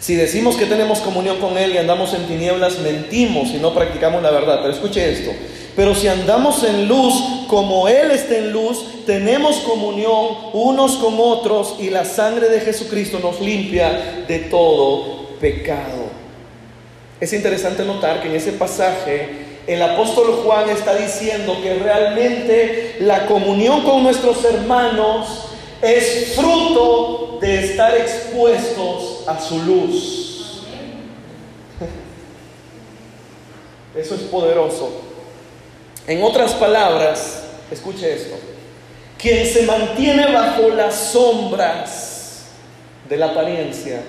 Si 0.00 0.14
decimos 0.16 0.56
que 0.56 0.66
tenemos 0.66 1.00
comunión 1.00 1.38
con 1.38 1.56
Él 1.58 1.74
y 1.74 1.78
andamos 1.78 2.12
en 2.14 2.26
tinieblas, 2.26 2.78
mentimos 2.80 3.50
y 3.50 3.58
no 3.58 3.74
practicamos 3.74 4.22
la 4.22 4.30
verdad. 4.30 4.58
Pero 4.62 4.72
escuche 4.72 5.12
esto. 5.12 5.30
Pero 5.76 5.94
si 5.94 6.08
andamos 6.08 6.64
en 6.64 6.88
luz 6.88 7.14
como 7.46 7.88
Él 7.88 8.10
está 8.10 8.36
en 8.36 8.52
luz, 8.52 9.04
tenemos 9.06 9.56
comunión 9.60 10.50
unos 10.52 10.96
con 10.96 11.14
otros 11.18 11.76
y 11.78 11.90
la 11.90 12.04
sangre 12.04 12.48
de 12.48 12.60
Jesucristo 12.60 13.20
nos 13.20 13.40
limpia 13.40 14.24
de 14.26 14.38
todo 14.40 15.36
pecado. 15.40 16.11
Es 17.22 17.32
interesante 17.32 17.84
notar 17.84 18.20
que 18.20 18.26
en 18.26 18.34
ese 18.34 18.50
pasaje 18.50 19.28
el 19.68 19.80
apóstol 19.80 20.42
Juan 20.42 20.68
está 20.68 20.96
diciendo 20.96 21.56
que 21.62 21.74
realmente 21.74 22.96
la 22.98 23.26
comunión 23.26 23.84
con 23.84 24.02
nuestros 24.02 24.44
hermanos 24.44 25.44
es 25.80 26.34
fruto 26.34 27.38
de 27.40 27.64
estar 27.64 27.96
expuestos 27.96 29.22
a 29.28 29.40
su 29.40 29.56
luz. 29.60 30.64
Eso 33.94 34.16
es 34.16 34.22
poderoso. 34.22 34.90
En 36.08 36.24
otras 36.24 36.54
palabras, 36.54 37.44
escuche 37.70 38.14
esto, 38.14 38.34
quien 39.16 39.46
se 39.46 39.62
mantiene 39.62 40.26
bajo 40.32 40.70
las 40.70 40.96
sombras 40.96 42.46
de 43.08 43.16
la 43.16 43.26
apariencia 43.26 44.02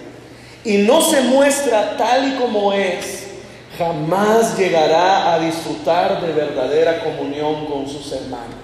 y 0.64 0.78
no 0.80 1.02
se 1.02 1.22
muestra 1.22 1.98
tal 1.98 2.34
y 2.34 2.36
como 2.36 2.72
es, 2.74 3.28
jamás 3.78 4.58
llegará 4.58 5.34
a 5.34 5.40
disfrutar 5.40 6.22
de 6.22 6.32
verdadera 6.32 7.04
comunión 7.04 7.66
con 7.66 7.88
sus 7.88 8.12
hermanos. 8.12 8.56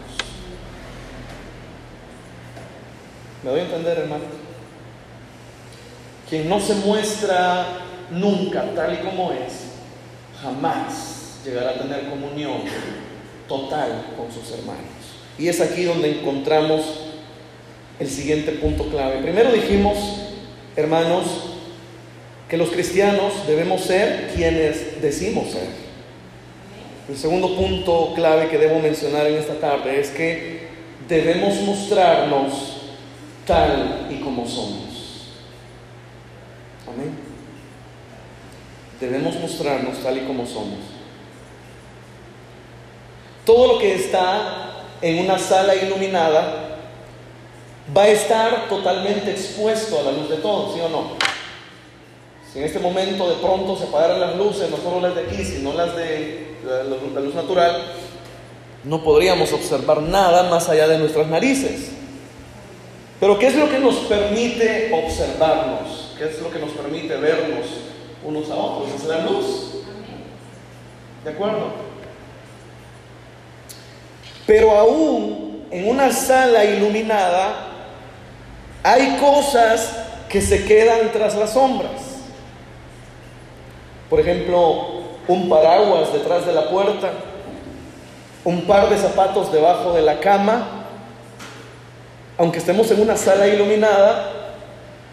¿Me 3.44 3.52
doy 3.52 3.60
a 3.62 3.64
entender, 3.64 3.98
hermano? 3.98 4.24
Quien 6.30 6.48
no 6.48 6.60
se 6.60 6.76
muestra 6.76 7.66
nunca 8.12 8.64
tal 8.76 8.94
y 8.94 8.98
como 8.98 9.32
es, 9.32 9.70
jamás 10.42 11.40
llegará 11.44 11.72
a 11.72 11.78
tener 11.80 12.10
comunión 12.10 12.62
total 13.48 14.06
con 14.16 14.32
sus 14.32 14.52
hermanos. 14.58 14.84
Y 15.38 15.48
es 15.48 15.60
aquí 15.62 15.84
donde 15.84 16.20
encontramos 16.20 16.82
el 18.00 18.10
siguiente 18.10 18.52
punto 18.54 18.86
clave. 18.86 19.22
Primero 19.22 19.52
dijimos, 19.52 19.98
hermanos, 20.76 21.49
que 22.50 22.58
los 22.58 22.70
cristianos 22.70 23.46
debemos 23.46 23.82
ser 23.82 24.32
quienes 24.34 25.00
decimos 25.02 25.52
ser. 25.52 25.68
El 27.08 27.16
segundo 27.16 27.56
punto 27.56 28.14
clave 28.16 28.50
que 28.50 28.58
debo 28.58 28.80
mencionar 28.80 29.28
en 29.28 29.36
esta 29.36 29.60
tarde 29.60 30.00
es 30.00 30.10
que 30.10 30.68
debemos 31.08 31.56
mostrarnos 31.62 32.82
tal 33.46 34.08
y 34.10 34.16
como 34.16 34.48
somos. 34.48 35.30
Amén. 36.88 37.18
Debemos 39.00 39.36
mostrarnos 39.40 40.02
tal 40.04 40.18
y 40.18 40.22
como 40.22 40.46
somos. 40.46 40.80
Todo 43.46 43.74
lo 43.74 43.80
que 43.80 43.94
está 43.94 44.86
en 45.02 45.20
una 45.26 45.38
sala 45.38 45.76
iluminada 45.76 46.78
va 47.96 48.04
a 48.04 48.10
estar 48.10 48.68
totalmente 48.68 49.32
expuesto 49.32 50.00
a 50.00 50.04
la 50.04 50.12
luz 50.12 50.30
de 50.30 50.38
todos, 50.38 50.74
¿sí 50.76 50.82
o 50.82 50.90
no? 50.90 51.29
Si 52.52 52.60
en 52.60 52.66
este 52.66 52.80
momento 52.80 53.30
de 53.30 53.36
pronto 53.36 53.78
se 53.78 53.84
apagaran 53.84 54.20
las 54.20 54.36
luces, 54.36 54.70
no 54.72 54.78
solo 54.78 55.00
las 55.02 55.16
de 55.16 55.22
aquí, 55.22 55.44
sino 55.44 55.74
las 55.74 55.96
de 55.96 56.56
la 56.66 56.84
luz, 56.84 57.14
la 57.14 57.22
luz 57.22 57.36
natural, 57.36 57.84
no 58.84 59.04
podríamos 59.04 59.54
observar 59.54 60.02
nada 60.02 60.50
más 60.50 60.68
allá 60.68 60.88
de 60.88 60.98
nuestras 60.98 61.28
narices. 61.28 61.92
Pero 63.20 63.38
¿qué 63.38 63.48
es 63.48 63.56
lo 63.56 63.70
que 63.70 63.80
nos 63.80 63.96
permite 63.96 64.92
observarnos? 64.94 66.16
¿Qué 66.18 66.26
es 66.26 66.42
lo 66.42 66.50
que 66.50 66.60
nos 66.60 66.72
permite 66.72 67.16
vernos 67.18 67.66
unos 68.24 68.50
a 68.50 68.56
otros? 68.56 68.96
Es 68.96 69.04
la 69.06 69.20
luz. 69.26 69.84
¿De 71.24 71.32
acuerdo? 71.32 71.68
Pero 74.48 74.72
aún 74.72 75.66
en 75.70 75.88
una 75.88 76.12
sala 76.12 76.66
iluminada 76.66 77.68
hay 78.82 79.18
cosas 79.18 79.92
que 80.30 80.42
se 80.42 80.66
quedan 80.66 81.12
tras 81.12 81.36
las 81.36 81.54
sombras. 81.54 82.09
Por 84.10 84.20
ejemplo, 84.20 84.88
un 85.28 85.48
paraguas 85.48 86.12
detrás 86.12 86.46
de 86.46 86.54
la 86.54 86.70
puerta, 86.70 87.12
un 88.44 88.62
par 88.66 88.90
de 88.90 88.98
zapatos 88.98 89.52
debajo 89.52 89.94
de 89.94 90.02
la 90.02 90.20
cama, 90.20 90.68
aunque 92.38 92.58
estemos 92.58 92.90
en 92.92 93.02
una 93.02 93.16
sala 93.16 93.48
iluminada, 93.48 94.32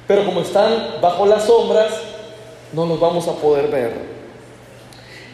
pero 0.07 0.25
como 0.25 0.41
están 0.41 1.01
bajo 1.03 1.27
las 1.27 1.45
sombras, 1.45 1.93
no 2.73 2.87
los 2.87 2.99
vamos 2.99 3.29
a 3.29 3.33
poder 3.33 3.69
ver. 3.69 4.17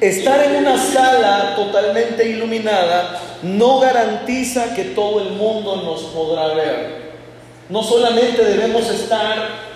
Estar 0.01 0.43
en 0.43 0.57
una 0.57 0.77
sala 0.77 1.55
totalmente 1.55 2.29
iluminada 2.29 3.21
no 3.43 3.79
garantiza 3.79 4.75
que 4.75 4.85
todo 4.87 5.21
el 5.21 5.31
mundo 5.31 5.77
nos 5.77 6.01
podrá 6.05 6.55
ver. 6.55 7.13
No 7.69 7.85
solamente 7.85 8.45
debemos 8.45 8.89
estar 8.89 9.72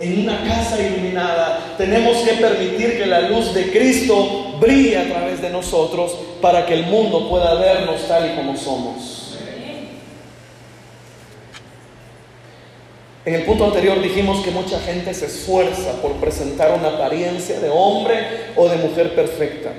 en 0.00 0.20
una 0.20 0.42
casa 0.44 0.80
iluminada, 0.80 1.74
tenemos 1.76 2.16
que 2.18 2.32
permitir 2.32 2.96
que 2.96 3.04
la 3.04 3.20
luz 3.20 3.52
de 3.52 3.70
Cristo 3.70 4.56
brille 4.58 4.96
a 4.96 5.08
través 5.08 5.42
de 5.42 5.50
nosotros 5.50 6.16
para 6.40 6.64
que 6.64 6.72
el 6.72 6.86
mundo 6.86 7.28
pueda 7.28 7.54
vernos 7.56 8.08
tal 8.08 8.32
y 8.32 8.34
como 8.34 8.56
somos. 8.56 9.36
En 13.26 13.34
el 13.34 13.42
punto 13.42 13.66
anterior 13.66 14.00
dijimos 14.00 14.42
que 14.42 14.50
mucha 14.50 14.80
gente 14.80 15.12
se 15.12 15.26
esfuerza 15.26 15.92
por 16.00 16.12
presentar 16.12 16.72
una 16.72 16.88
apariencia 16.88 17.60
de 17.60 17.68
hombre 17.68 18.16
o 18.56 18.66
de 18.68 18.76
mujer 18.76 19.14
perfecta. 19.14 19.70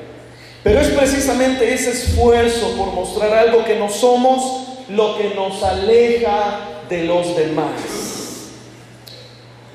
Pero 0.64 0.80
es 0.80 0.90
precisamente 0.90 1.74
ese 1.74 1.90
esfuerzo 1.90 2.76
por 2.78 2.94
mostrar 2.94 3.34
algo 3.34 3.66
que 3.66 3.76
no 3.76 3.90
somos 3.90 4.68
lo 4.90 5.18
que 5.18 5.34
nos 5.34 5.64
aleja 5.64 6.60
de 6.88 7.06
los 7.06 7.36
demás. 7.36 8.01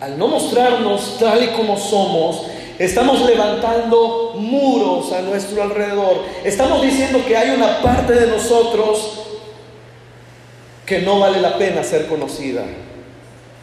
Al 0.01 0.19
no 0.19 0.29
mostrarnos 0.29 1.19
tal 1.19 1.43
y 1.43 1.49
como 1.49 1.79
somos, 1.79 2.43
estamos 2.79 3.25
levantando 3.25 4.35
muros 4.37 5.13
a 5.13 5.23
nuestro 5.23 5.63
alrededor. 5.63 6.23
Estamos 6.45 6.83
diciendo 6.83 7.23
que 7.27 7.37
hay 7.37 7.51
una 7.51 7.81
parte 7.81 8.13
de 8.13 8.27
nosotros 8.27 9.23
que 10.85 11.01
no 11.01 11.19
vale 11.19 11.41
la 11.41 11.57
pena 11.57 11.83
ser 11.83 12.07
conocida 12.07 12.65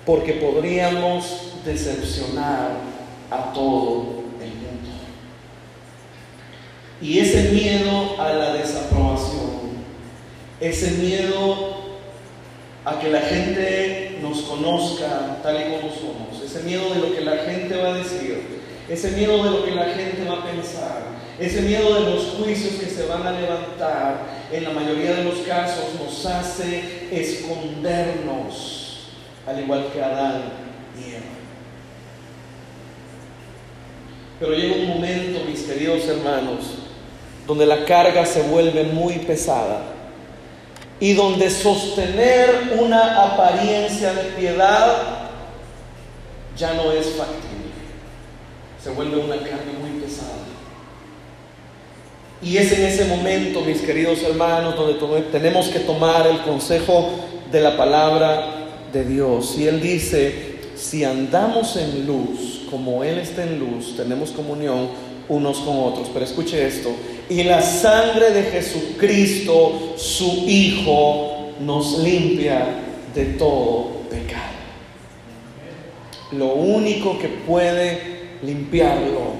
porque 0.05 0.33
podríamos 0.33 1.53
decepcionar 1.63 2.71
a 3.31 3.53
todo 3.53 4.23
el 4.41 4.49
mundo. 4.49 4.89
Y 7.01 7.19
ese 7.19 7.51
miedo 7.51 8.19
a 8.19 8.33
la 8.33 8.53
desaprobación, 8.53 9.83
ese 10.59 10.91
miedo 10.91 11.83
a 12.83 12.99
que 12.99 13.09
la 13.09 13.21
gente 13.21 14.12
nos 14.23 14.41
conozca 14.43 15.37
tal 15.43 15.57
y 15.61 15.63
como 15.65 15.93
somos, 15.93 16.41
ese 16.43 16.63
miedo 16.63 16.93
de 16.93 17.01
lo 17.01 17.13
que 17.13 17.21
la 17.21 17.37
gente 17.37 17.77
va 17.77 17.89
a 17.89 17.97
decir, 17.97 18.63
ese 18.89 19.11
miedo 19.11 19.43
de 19.43 19.49
lo 19.51 19.65
que 19.65 19.71
la 19.71 19.85
gente 19.85 20.25
va 20.27 20.39
a 20.39 20.45
pensar, 20.45 21.03
ese 21.37 21.61
miedo 21.61 21.93
de 21.93 22.09
los 22.09 22.23
juicios 22.37 22.75
que 22.75 22.85
se 22.85 23.05
van 23.05 23.27
a 23.27 23.31
levantar, 23.31 24.43
en 24.51 24.63
la 24.63 24.69
mayoría 24.69 25.13
de 25.15 25.25
los 25.25 25.39
casos 25.39 25.85
nos 25.99 26.25
hace 26.25 27.09
escondernos 27.11 29.09
al 29.45 29.59
igual 29.59 29.87
que 29.91 30.01
Adán 30.01 30.43
y 30.97 31.15
Eva. 31.15 31.23
Pero 34.39 34.53
llega 34.53 34.75
un 34.75 34.87
momento, 34.87 35.43
mis 35.45 35.63
queridos 35.63 36.07
hermanos, 36.07 36.59
donde 37.45 37.65
la 37.65 37.83
carga 37.83 38.25
se 38.25 38.41
vuelve 38.43 38.83
muy 38.83 39.19
pesada 39.19 39.92
y 40.99 41.13
donde 41.13 41.49
sostener 41.49 42.75
una 42.79 43.23
apariencia 43.23 44.13
de 44.13 44.23
piedad 44.31 44.97
ya 46.57 46.73
no 46.73 46.91
es 46.91 47.07
factible. 47.07 47.73
Se 48.81 48.89
vuelve 48.91 49.17
una 49.17 49.37
carga 49.37 49.71
muy 49.81 50.01
pesada. 50.01 50.29
Y 52.41 52.57
es 52.57 52.71
en 52.73 52.85
ese 52.85 53.05
momento, 53.05 53.61
mis 53.61 53.81
queridos 53.81 54.21
hermanos, 54.23 54.75
donde 54.75 55.21
tenemos 55.31 55.67
que 55.67 55.79
tomar 55.79 56.27
el 56.27 56.41
consejo 56.41 57.09
de 57.51 57.61
la 57.61 57.77
palabra 57.77 58.63
de 58.91 59.05
Dios. 59.05 59.55
Y 59.57 59.67
Él 59.67 59.81
dice, 59.81 60.59
si 60.75 61.05
andamos 61.05 61.77
en 61.77 62.05
luz, 62.05 62.63
como 62.69 63.03
Él 63.03 63.19
está 63.19 63.43
en 63.43 63.59
luz, 63.59 63.95
tenemos 63.95 64.31
comunión 64.31 64.89
unos 65.29 65.59
con 65.59 65.79
otros. 65.79 66.09
Pero 66.13 66.25
escuche 66.25 66.67
esto, 66.67 66.89
y 67.33 67.41
la 67.41 67.63
sangre 67.63 68.29
de 68.29 68.43
Jesucristo, 68.43 69.95
su 69.97 70.43
Hijo, 70.47 71.49
nos 71.61 71.97
limpia 71.97 72.63
de 73.15 73.25
todo 73.25 74.03
pecado. 74.07 74.53
Lo 76.31 76.53
único 76.53 77.17
que 77.17 77.29
puede 77.29 78.37
limpiarlo, 78.43 79.33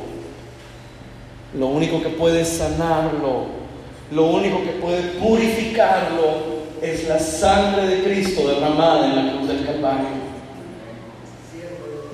lo 1.55 1.67
único 1.67 2.01
que 2.01 2.09
puede 2.09 2.43
sanarlo, 2.45 3.45
lo 4.11 4.25
único 4.25 4.63
que 4.63 4.71
puede 4.71 5.01
purificarlo 5.19 6.63
es 6.81 7.07
la 7.07 7.19
sangre 7.19 7.87
de 7.87 8.03
Cristo 8.03 8.47
derramada 8.47 9.05
en 9.05 9.15
la 9.15 9.33
cruz 9.33 9.47
del 9.49 9.65
Calvario. 9.67 10.07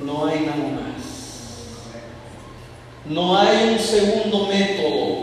No 0.06 0.26
hay 0.26 0.42
nada 0.42 0.58
más. 0.58 0.90
No 3.06 3.38
hay 3.38 3.70
un 3.74 3.80
segundo 3.80 4.48
método. 4.48 5.19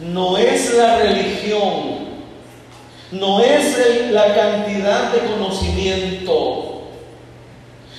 No 0.00 0.36
es 0.36 0.74
la 0.74 0.98
religión. 0.98 2.08
No 3.10 3.40
es 3.40 4.10
la 4.10 4.34
cantidad 4.34 5.12
de 5.12 5.20
conocimiento. 5.30 6.82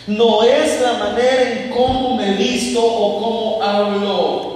No 0.07 0.43
es 0.43 0.81
la 0.81 0.93
manera 0.93 1.51
en 1.51 1.69
cómo 1.69 2.15
me 2.15 2.33
visto 2.33 2.83
o 2.83 3.21
cómo 3.21 3.63
hablo. 3.63 4.49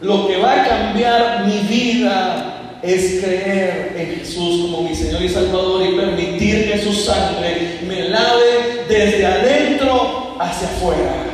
Lo 0.00 0.26
que 0.26 0.38
va 0.38 0.62
a 0.62 0.68
cambiar 0.68 1.46
mi 1.46 1.58
vida 1.60 2.78
es 2.82 3.22
creer 3.22 3.94
en 3.96 4.18
Jesús 4.18 4.62
como 4.62 4.88
mi 4.88 4.94
Señor 4.94 5.22
y 5.22 5.28
Salvador 5.28 5.82
y 5.86 5.96
permitir 5.96 6.70
que 6.70 6.82
su 6.82 6.92
sangre 6.92 7.78
me 7.86 8.08
lave 8.08 8.84
desde 8.88 9.24
adentro 9.24 10.36
hacia 10.40 10.68
afuera. 10.68 11.24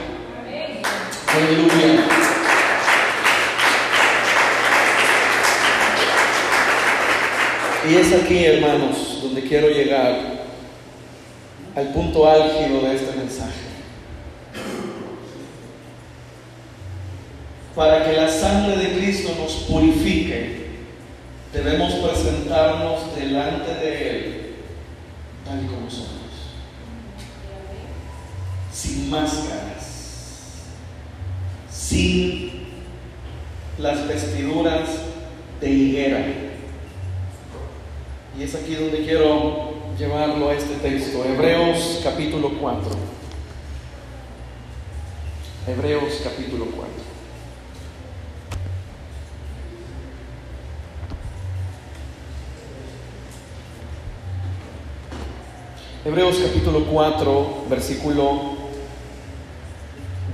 Aleluya. 1.34 2.27
Y 7.88 7.94
es 7.94 8.12
aquí, 8.12 8.44
hermanos, 8.44 9.20
donde 9.22 9.42
quiero 9.42 9.70
llegar 9.70 10.18
al 11.74 11.88
punto 11.94 12.28
álgido 12.28 12.82
de 12.82 12.94
este 12.94 13.16
mensaje. 13.16 13.68
Para 17.74 18.04
que 18.04 18.12
la 18.12 18.28
sangre 18.28 18.76
de 18.76 18.98
Cristo 18.98 19.32
nos 19.38 19.52
purifique 19.70 20.68
debemos 21.52 21.94
presentarnos 21.94 23.16
delante 23.16 23.74
de 23.74 24.10
Él 24.10 24.54
tal 25.46 25.64
y 25.64 25.66
como 25.66 25.88
somos, 25.88 26.10
sin 28.70 29.08
máscaras, 29.08 30.66
sin 31.72 32.50
las 33.78 34.06
vestiduras 34.06 34.88
de 35.60 35.70
higuera. 35.70 36.47
Y 38.38 38.44
es 38.44 38.54
aquí 38.54 38.76
donde 38.76 39.02
quiero 39.04 39.72
llevarlo 39.98 40.48
a 40.48 40.54
este 40.54 40.74
texto, 40.76 41.24
Hebreos 41.24 42.02
capítulo 42.04 42.52
4. 42.60 42.90
Hebreos 45.66 46.20
capítulo 46.22 46.66
4. 46.66 46.88
Hebreos 56.04 56.36
capítulo 56.38 56.84
4, 56.84 57.64
versículo 57.68 58.56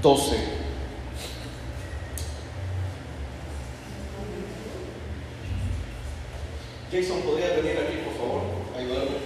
12. 0.02 0.53
Jason, 6.94 7.22
¿podrías 7.22 7.56
venir 7.56 7.72
aquí, 7.72 7.96
por 8.04 8.14
favor? 8.14 8.42
Ayudarme. 8.78 9.16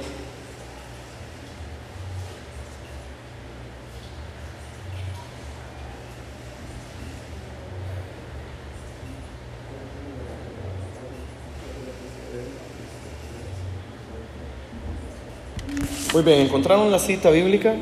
Muy 16.14 16.22
bien, 16.22 16.40
¿encontraron 16.40 16.90
la 16.90 16.98
cita 16.98 17.28
bíblica? 17.28 17.74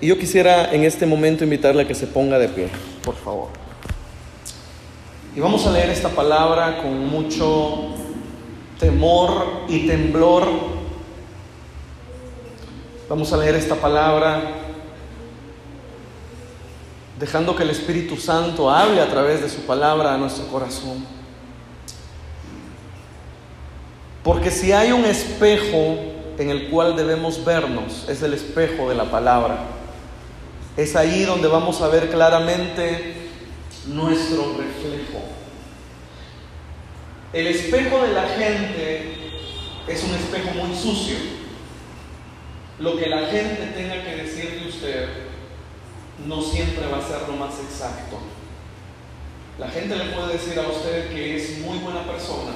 Y 0.00 0.06
yo 0.06 0.18
quisiera 0.18 0.72
en 0.72 0.84
este 0.84 1.04
momento 1.04 1.44
invitarle 1.44 1.82
a 1.82 1.86
que 1.86 1.94
se 1.94 2.06
ponga 2.06 2.38
de 2.38 2.48
pie, 2.48 2.68
por 3.04 3.16
favor. 3.16 3.48
Y 5.36 5.40
vamos 5.40 5.64
a 5.66 5.70
leer 5.70 5.90
esta 5.90 6.08
palabra 6.08 6.82
con 6.82 7.06
mucho 7.06 7.87
temor 8.78 9.64
y 9.68 9.86
temblor. 9.86 10.48
Vamos 13.08 13.32
a 13.32 13.36
leer 13.36 13.54
esta 13.54 13.74
palabra 13.74 14.42
dejando 17.18 17.56
que 17.56 17.64
el 17.64 17.70
Espíritu 17.70 18.16
Santo 18.16 18.70
hable 18.70 19.00
a 19.00 19.08
través 19.08 19.42
de 19.42 19.48
su 19.48 19.62
palabra 19.62 20.14
a 20.14 20.18
nuestro 20.18 20.46
corazón. 20.46 21.04
Porque 24.22 24.50
si 24.50 24.72
hay 24.72 24.92
un 24.92 25.04
espejo 25.04 25.96
en 26.38 26.50
el 26.50 26.68
cual 26.68 26.94
debemos 26.94 27.44
vernos, 27.44 28.08
es 28.08 28.22
el 28.22 28.34
espejo 28.34 28.88
de 28.88 28.94
la 28.94 29.10
palabra. 29.10 29.58
Es 30.76 30.94
ahí 30.94 31.24
donde 31.24 31.48
vamos 31.48 31.80
a 31.80 31.88
ver 31.88 32.08
claramente 32.10 33.30
nuestro 33.86 34.54
reflejo. 34.56 35.24
El 37.32 37.46
espejo 37.46 38.02
de 38.02 38.14
la 38.14 38.26
gente 38.26 39.12
es 39.86 40.04
un 40.04 40.14
espejo 40.14 40.50
muy 40.64 40.74
sucio. 40.74 41.16
Lo 42.78 42.96
que 42.96 43.08
la 43.08 43.26
gente 43.26 43.72
tenga 43.76 44.02
que 44.02 44.16
decir 44.16 44.60
de 44.60 44.68
usted 44.68 45.08
no 46.26 46.40
siempre 46.40 46.86
va 46.86 46.98
a 46.98 47.06
ser 47.06 47.28
lo 47.28 47.36
más 47.36 47.54
exacto. 47.58 48.18
La 49.58 49.68
gente 49.68 49.96
le 49.96 50.06
puede 50.06 50.34
decir 50.34 50.58
a 50.58 50.68
usted 50.68 51.10
que 51.10 51.36
es 51.36 51.58
muy 51.58 51.78
buena 51.78 52.04
persona, 52.04 52.52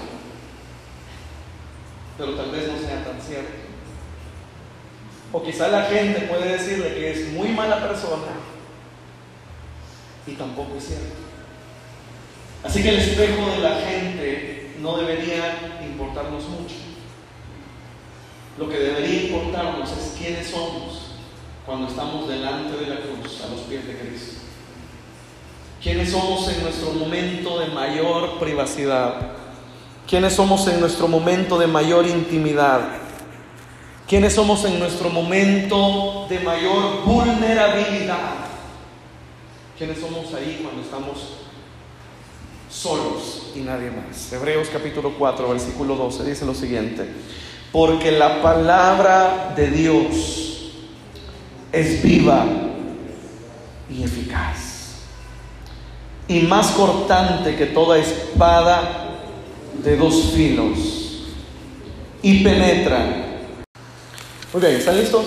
pero 2.16 2.34
tal 2.34 2.50
vez 2.50 2.68
no 2.68 2.78
sea 2.78 3.04
tan 3.04 3.20
cierto. 3.20 3.52
O 5.32 5.42
quizá 5.42 5.68
la 5.68 5.82
gente 5.84 6.20
puede 6.22 6.52
decirle 6.52 6.94
que 6.94 7.10
es 7.10 7.28
muy 7.32 7.48
mala 7.48 7.86
persona 7.86 8.28
y 10.26 10.32
tampoco 10.32 10.76
es 10.78 10.86
cierto. 10.86 11.14
Así 12.62 12.82
que 12.82 12.90
el 12.90 13.00
espejo 13.00 13.50
de 13.50 13.58
la 13.58 13.74
gente 13.80 14.61
no 14.82 14.96
debería 14.98 15.80
importarnos 15.82 16.44
mucho. 16.48 16.74
Lo 18.58 18.68
que 18.68 18.78
debería 18.78 19.22
importarnos 19.22 19.90
es 19.92 20.14
quiénes 20.18 20.48
somos 20.50 21.12
cuando 21.64 21.88
estamos 21.88 22.28
delante 22.28 22.76
de 22.76 22.86
la 22.88 22.96
cruz, 22.96 23.40
a 23.42 23.48
los 23.48 23.60
pies 23.62 23.86
de 23.86 23.96
Cristo. 23.96 24.42
Quiénes 25.82 26.10
somos 26.10 26.48
en 26.48 26.62
nuestro 26.62 26.90
momento 26.90 27.60
de 27.60 27.68
mayor 27.68 28.38
privacidad. 28.38 29.32
Quiénes 30.06 30.34
somos 30.34 30.66
en 30.68 30.80
nuestro 30.80 31.08
momento 31.08 31.58
de 31.58 31.66
mayor 31.66 32.06
intimidad 32.06 33.02
¿Quiénes 34.12 34.34
somos 34.34 34.62
en 34.66 34.78
nuestro 34.78 35.08
momento 35.08 36.26
de 36.28 36.38
mayor 36.40 37.02
vulnerabilidad? 37.02 38.44
¿Quiénes 39.78 39.98
somos 40.00 40.34
ahí 40.34 40.60
cuando 40.62 40.82
estamos 40.82 41.38
solos 42.68 43.41
y 43.54 43.60
nadie 43.60 43.90
más? 43.90 44.32
Hebreos 44.32 44.68
capítulo 44.72 45.14
4, 45.18 45.48
versículo 45.48 45.96
12 45.96 46.24
dice 46.24 46.44
lo 46.46 46.54
siguiente, 46.54 47.06
porque 47.70 48.12
la 48.12 48.42
palabra 48.42 49.52
de 49.56 49.70
Dios 49.70 50.72
es 51.72 52.02
viva 52.02 52.44
y 53.90 54.02
eficaz 54.02 55.02
y 56.28 56.40
más 56.40 56.70
cortante 56.72 57.56
que 57.56 57.66
toda 57.66 57.98
espada 57.98 59.10
de 59.82 59.96
dos 59.96 60.32
filos 60.34 61.24
y 62.22 62.42
penetra 62.44 63.32
muy 64.52 64.60
bien, 64.60 64.76
¿están 64.76 64.98
listos? 64.98 65.24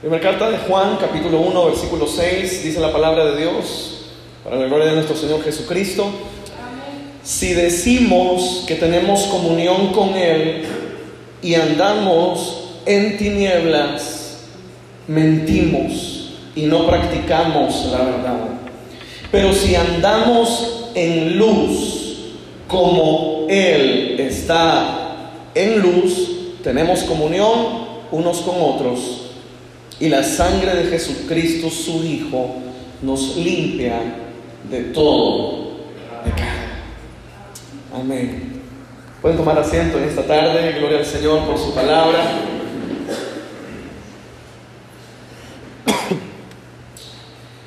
Primera 0.00 0.22
carta 0.22 0.48
de 0.48 0.58
Juan, 0.58 0.98
capítulo 1.00 1.40
1, 1.40 1.66
versículo 1.66 2.06
6, 2.06 2.62
dice 2.62 2.78
la 2.78 2.92
palabra 2.92 3.24
de 3.24 3.40
Dios, 3.40 4.04
para 4.44 4.54
la 4.54 4.66
gloria 4.66 4.86
de 4.86 4.94
nuestro 4.94 5.16
Señor 5.16 5.42
Jesucristo. 5.42 6.08
Si 7.24 7.54
decimos 7.54 8.64
que 8.66 8.74
tenemos 8.74 9.24
comunión 9.24 9.92
con 9.92 10.16
Él 10.16 10.64
y 11.40 11.54
andamos 11.54 12.64
en 12.84 13.16
tinieblas, 13.16 14.40
mentimos 15.06 16.32
y 16.56 16.62
no 16.62 16.86
practicamos 16.86 17.86
la 17.92 17.98
verdad. 17.98 18.38
Pero 19.30 19.52
si 19.52 19.74
andamos 19.74 20.90
en 20.94 21.38
luz, 21.38 22.32
como 22.66 23.46
Él 23.48 24.16
está 24.18 25.30
en 25.54 25.80
luz, 25.80 26.28
tenemos 26.62 27.00
comunión 27.04 27.92
unos 28.10 28.40
con 28.40 28.56
otros 28.60 28.98
y 30.00 30.08
la 30.08 30.24
sangre 30.24 30.74
de 30.74 30.90
Jesucristo, 30.90 31.70
su 31.70 32.04
Hijo, 32.04 32.56
nos 33.00 33.36
limpia 33.36 34.00
de 34.68 34.80
todo 34.84 35.70
pecado. 36.24 36.61
Amén. 37.94 38.62
Pueden 39.20 39.36
tomar 39.36 39.58
asiento 39.58 39.98
en 39.98 40.04
esta 40.04 40.22
tarde. 40.22 40.72
Gloria 40.78 40.98
al 40.98 41.04
Señor 41.04 41.44
por 41.46 41.58
su 41.58 41.74
palabra. 41.74 42.24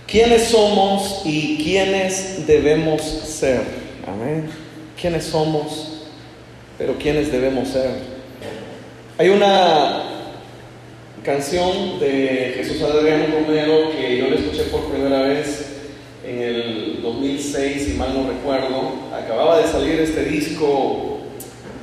¿Quiénes 0.07 0.45
somos 0.45 1.21
y 1.26 1.57
quiénes 1.63 2.47
debemos 2.47 3.01
ser? 3.03 3.61
Amén. 4.07 4.49
¿Quiénes 4.99 5.26
somos, 5.26 6.07
pero 6.80 6.95
quiénes 6.97 7.32
debemos 7.32 7.67
ser? 7.67 7.91
Hay 9.19 9.30
una 9.30 10.03
canción 11.23 11.99
de 11.99 12.53
Jesús 12.55 12.82
Adrián 12.82 13.32
Romero 13.32 13.91
que 13.91 14.17
yo 14.17 14.28
le 14.30 14.38
escuché 14.38 14.63
por 14.63 14.89
primera 14.91 15.21
vez 15.21 15.74
en 16.28 16.41
el 16.41 16.99
2006, 17.01 17.84
si 17.84 17.93
mal 17.93 18.13
no 18.13 18.28
recuerdo. 18.28 18.93
Acababa 19.13 19.59
de 19.59 19.67
salir 19.67 19.99
este 19.99 20.26
disco 20.26 21.19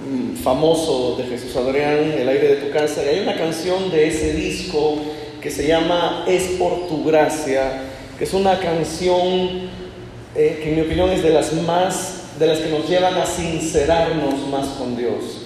mm, 0.07 0.37
famoso 0.37 1.17
de 1.17 1.25
Jesús 1.25 1.55
Adrián, 1.57 2.13
El 2.19 2.29
aire 2.29 2.49
de 2.49 2.57
tu 2.57 2.71
casa, 2.71 3.03
y 3.05 3.09
hay 3.09 3.21
una 3.21 3.37
canción 3.37 3.91
de 3.91 4.09
ese 4.09 4.35
disco 4.35 4.99
que 5.41 5.51
se 5.51 5.67
llama 5.67 6.25
Es 6.27 6.43
por 6.59 6.89
tu 6.89 7.05
gracia, 7.05 7.83
que 8.19 8.25
es 8.25 8.35
una 8.35 8.59
canción 8.59 9.71
eh, 10.35 10.61
que 10.63 10.71
en 10.71 10.77
mi 10.77 10.81
opinión 10.83 11.11
es 11.11 11.23
de 11.23 11.31
las 11.31 11.53
más, 11.53 12.25
de 12.39 12.47
las 12.47 12.59
que 12.59 12.71
nos 12.71 12.89
llevan 12.89 13.15
a 13.15 13.27
sincerarnos 13.27 14.47
más 14.49 14.67
con 14.79 14.97
Dios. 14.97 15.43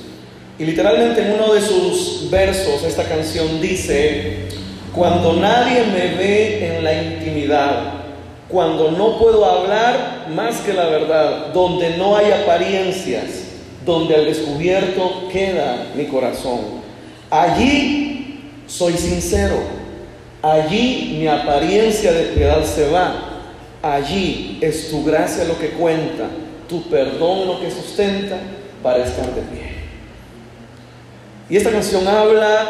Y 0.58 0.64
literalmente 0.64 1.20
en 1.20 1.32
uno 1.34 1.52
de 1.52 1.60
sus 1.60 2.30
versos 2.30 2.82
esta 2.84 3.04
canción 3.04 3.60
dice, 3.60 4.48
cuando 4.94 5.34
nadie 5.34 5.82
me 5.84 6.16
ve 6.16 6.76
en 6.76 6.84
la 6.84 7.02
intimidad, 7.02 7.95
cuando 8.48 8.92
no 8.92 9.18
puedo 9.18 9.44
hablar 9.44 10.26
más 10.34 10.60
que 10.60 10.72
la 10.72 10.86
verdad, 10.86 11.52
donde 11.52 11.96
no 11.96 12.16
hay 12.16 12.30
apariencias, 12.30 13.24
donde 13.84 14.14
al 14.14 14.24
descubierto 14.24 15.28
queda 15.32 15.88
mi 15.96 16.06
corazón. 16.06 16.60
Allí 17.28 18.40
soy 18.66 18.92
sincero, 18.92 19.56
allí 20.42 21.16
mi 21.18 21.26
apariencia 21.26 22.12
de 22.12 22.22
piedad 22.24 22.64
se 22.64 22.88
va, 22.88 23.14
allí 23.82 24.58
es 24.60 24.90
tu 24.90 25.04
gracia 25.04 25.44
lo 25.44 25.58
que 25.58 25.70
cuenta, 25.70 26.26
tu 26.68 26.82
perdón 26.88 27.48
lo 27.48 27.60
que 27.60 27.70
sustenta 27.70 28.38
para 28.82 29.04
estar 29.04 29.26
de 29.34 29.42
pie. 29.42 29.76
Y 31.48 31.56
esta 31.56 31.70
canción 31.70 32.06
habla 32.06 32.68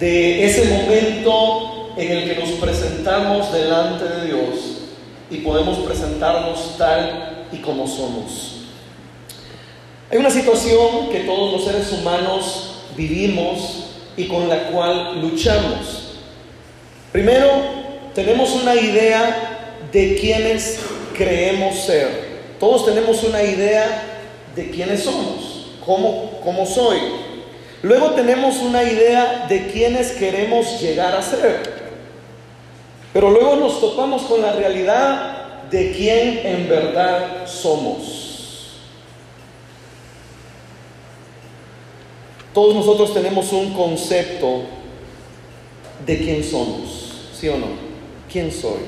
de 0.00 0.44
ese 0.44 0.64
momento 0.64 1.92
en 1.96 2.10
el 2.10 2.24
que 2.28 2.40
nos 2.40 2.50
presentamos 2.52 3.52
delante 3.52 4.04
de 4.04 4.26
Dios 4.26 4.81
y 5.32 5.38
podemos 5.38 5.78
presentarnos 5.78 6.76
tal 6.76 7.46
y 7.50 7.56
como 7.58 7.88
somos. 7.88 8.66
Hay 10.10 10.18
una 10.18 10.30
situación 10.30 11.08
que 11.10 11.20
todos 11.20 11.52
los 11.52 11.64
seres 11.64 11.90
humanos 11.92 12.74
vivimos 12.94 13.86
y 14.14 14.26
con 14.26 14.46
la 14.48 14.68
cual 14.68 15.22
luchamos. 15.22 16.18
Primero, 17.12 17.48
tenemos 18.14 18.50
una 18.50 18.74
idea 18.74 19.78
de 19.90 20.16
quiénes 20.16 20.80
creemos 21.16 21.78
ser. 21.78 22.42
Todos 22.60 22.84
tenemos 22.84 23.24
una 23.24 23.42
idea 23.42 24.02
de 24.54 24.70
quiénes 24.70 25.02
somos, 25.02 25.70
cómo, 25.84 26.40
cómo 26.44 26.66
soy. 26.66 26.98
Luego 27.82 28.10
tenemos 28.10 28.58
una 28.58 28.82
idea 28.84 29.46
de 29.48 29.66
quiénes 29.68 30.12
queremos 30.12 30.78
llegar 30.80 31.16
a 31.16 31.22
ser. 31.22 31.71
Pero 33.12 33.30
luego 33.30 33.56
nos 33.56 33.80
topamos 33.80 34.22
con 34.22 34.40
la 34.40 34.52
realidad 34.52 35.62
de 35.70 35.92
quién 35.92 36.40
en 36.44 36.68
verdad 36.68 37.46
somos. 37.46 38.22
Todos 42.54 42.74
nosotros 42.74 43.14
tenemos 43.14 43.52
un 43.52 43.72
concepto 43.72 44.62
de 46.04 46.18
quién 46.18 46.44
somos, 46.44 47.30
¿sí 47.38 47.48
o 47.48 47.56
no? 47.56 47.68
¿Quién 48.30 48.52
soy? 48.52 48.80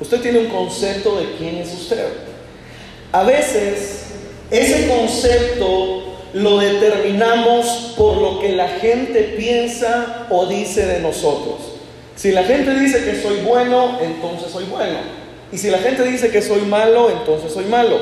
Usted 0.00 0.20
tiene 0.20 0.40
un 0.40 0.48
concepto 0.48 1.16
de 1.16 1.36
quién 1.36 1.56
es 1.56 1.72
usted. 1.72 2.08
A 3.12 3.22
veces 3.22 4.06
ese 4.50 4.88
concepto 4.88 6.02
lo 6.32 6.58
determinamos 6.58 7.94
por 7.96 8.16
lo 8.16 8.40
que 8.40 8.50
la 8.50 8.68
gente 8.68 9.34
piensa 9.36 10.26
o 10.30 10.46
dice 10.46 10.84
de 10.86 11.00
nosotros. 11.00 11.73
Si 12.16 12.32
la 12.32 12.44
gente 12.44 12.74
dice 12.74 13.04
que 13.04 13.20
soy 13.20 13.40
bueno, 13.40 13.98
entonces 14.00 14.50
soy 14.50 14.64
bueno. 14.64 14.98
Y 15.52 15.58
si 15.58 15.70
la 15.70 15.78
gente 15.78 16.04
dice 16.04 16.30
que 16.30 16.42
soy 16.42 16.62
malo, 16.62 17.10
entonces 17.10 17.52
soy 17.52 17.64
malo. 17.66 17.98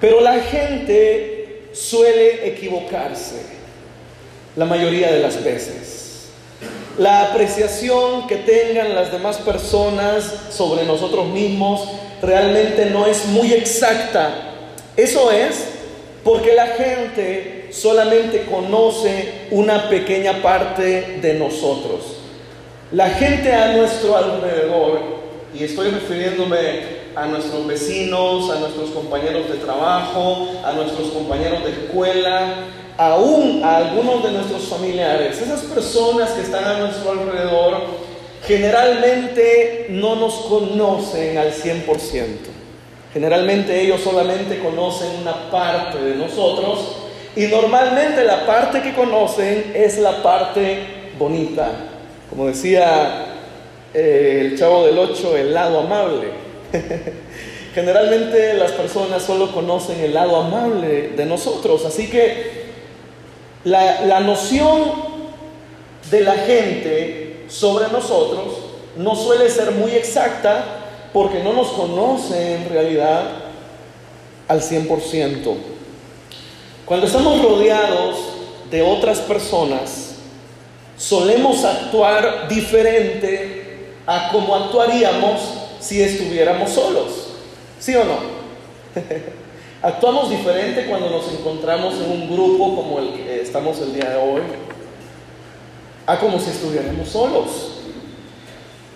Pero 0.00 0.20
la 0.20 0.40
gente 0.40 1.62
suele 1.72 2.48
equivocarse 2.48 3.36
la 4.56 4.64
mayoría 4.64 5.10
de 5.10 5.20
las 5.20 5.42
veces. 5.42 6.28
La 6.98 7.22
apreciación 7.22 8.26
que 8.26 8.36
tengan 8.36 8.94
las 8.94 9.12
demás 9.12 9.38
personas 9.38 10.30
sobre 10.50 10.84
nosotros 10.84 11.26
mismos 11.28 11.88
realmente 12.20 12.86
no 12.86 13.06
es 13.06 13.26
muy 13.26 13.52
exacta. 13.52 14.30
Eso 14.96 15.30
es 15.30 15.64
porque 16.22 16.54
la 16.54 16.66
gente 16.66 17.68
solamente 17.70 18.44
conoce 18.44 19.46
una 19.50 19.88
pequeña 19.88 20.42
parte 20.42 21.18
de 21.22 21.34
nosotros. 21.34 22.21
La 22.92 23.08
gente 23.08 23.50
a 23.50 23.72
nuestro 23.72 24.18
alrededor, 24.18 25.00
y 25.54 25.64
estoy 25.64 25.88
refiriéndome 25.88 27.02
a 27.16 27.24
nuestros 27.24 27.66
vecinos, 27.66 28.50
a 28.50 28.60
nuestros 28.60 28.90
compañeros 28.90 29.48
de 29.48 29.56
trabajo, 29.56 30.50
a 30.62 30.72
nuestros 30.72 31.08
compañeros 31.08 31.64
de 31.64 31.70
escuela, 31.70 32.66
aún 32.98 33.62
a 33.64 33.78
algunos 33.78 34.22
de 34.22 34.32
nuestros 34.32 34.64
familiares, 34.64 35.40
esas 35.40 35.62
personas 35.62 36.32
que 36.32 36.42
están 36.42 36.64
a 36.64 36.80
nuestro 36.80 37.12
alrededor, 37.12 37.78
generalmente 38.46 39.86
no 39.88 40.14
nos 40.16 40.34
conocen 40.34 41.38
al 41.38 41.50
100%. 41.50 41.86
Generalmente 43.14 43.80
ellos 43.80 44.02
solamente 44.02 44.58
conocen 44.58 45.08
una 45.22 45.50
parte 45.50 45.96
de 45.96 46.14
nosotros 46.16 46.96
y 47.36 47.46
normalmente 47.46 48.22
la 48.22 48.44
parte 48.44 48.82
que 48.82 48.92
conocen 48.92 49.72
es 49.74 49.96
la 49.96 50.22
parte 50.22 51.12
bonita. 51.18 51.88
Como 52.32 52.46
decía 52.46 53.26
eh, 53.92 54.38
el 54.40 54.58
chavo 54.58 54.86
del 54.86 54.98
8, 54.98 55.36
el 55.36 55.52
lado 55.52 55.80
amable. 55.80 56.28
Generalmente 57.74 58.54
las 58.54 58.72
personas 58.72 59.22
solo 59.22 59.52
conocen 59.52 60.00
el 60.00 60.14
lado 60.14 60.36
amable 60.36 61.10
de 61.10 61.26
nosotros, 61.26 61.84
así 61.84 62.08
que 62.08 62.72
la, 63.64 64.06
la 64.06 64.20
noción 64.20 64.94
de 66.10 66.20
la 66.22 66.32
gente 66.32 67.44
sobre 67.48 67.88
nosotros 67.88 68.46
no 68.96 69.14
suele 69.14 69.50
ser 69.50 69.72
muy 69.72 69.90
exacta 69.90 70.64
porque 71.12 71.42
no 71.42 71.52
nos 71.52 71.68
conoce 71.72 72.54
en 72.54 72.70
realidad 72.70 73.24
al 74.48 74.62
100%. 74.62 75.54
Cuando 76.86 77.06
estamos 77.06 77.42
rodeados 77.42 78.16
de 78.70 78.80
otras 78.80 79.18
personas, 79.18 80.11
solemos 81.02 81.64
actuar 81.64 82.46
diferente 82.48 83.90
a 84.06 84.30
como 84.30 84.54
actuaríamos 84.54 85.40
si 85.80 86.00
estuviéramos 86.00 86.70
solos. 86.70 87.30
¿Sí 87.80 87.94
o 87.96 88.04
no? 88.04 88.18
Actuamos 89.82 90.30
diferente 90.30 90.86
cuando 90.86 91.10
nos 91.10 91.28
encontramos 91.32 91.94
en 91.94 92.08
un 92.08 92.30
grupo 92.32 92.76
como 92.76 93.00
el 93.00 93.14
que 93.14 93.42
estamos 93.42 93.80
el 93.80 93.94
día 93.94 94.10
de 94.10 94.16
hoy, 94.16 94.42
a 96.06 96.20
como 96.20 96.38
si 96.38 96.50
estuviéramos 96.50 97.08
solos. 97.08 97.48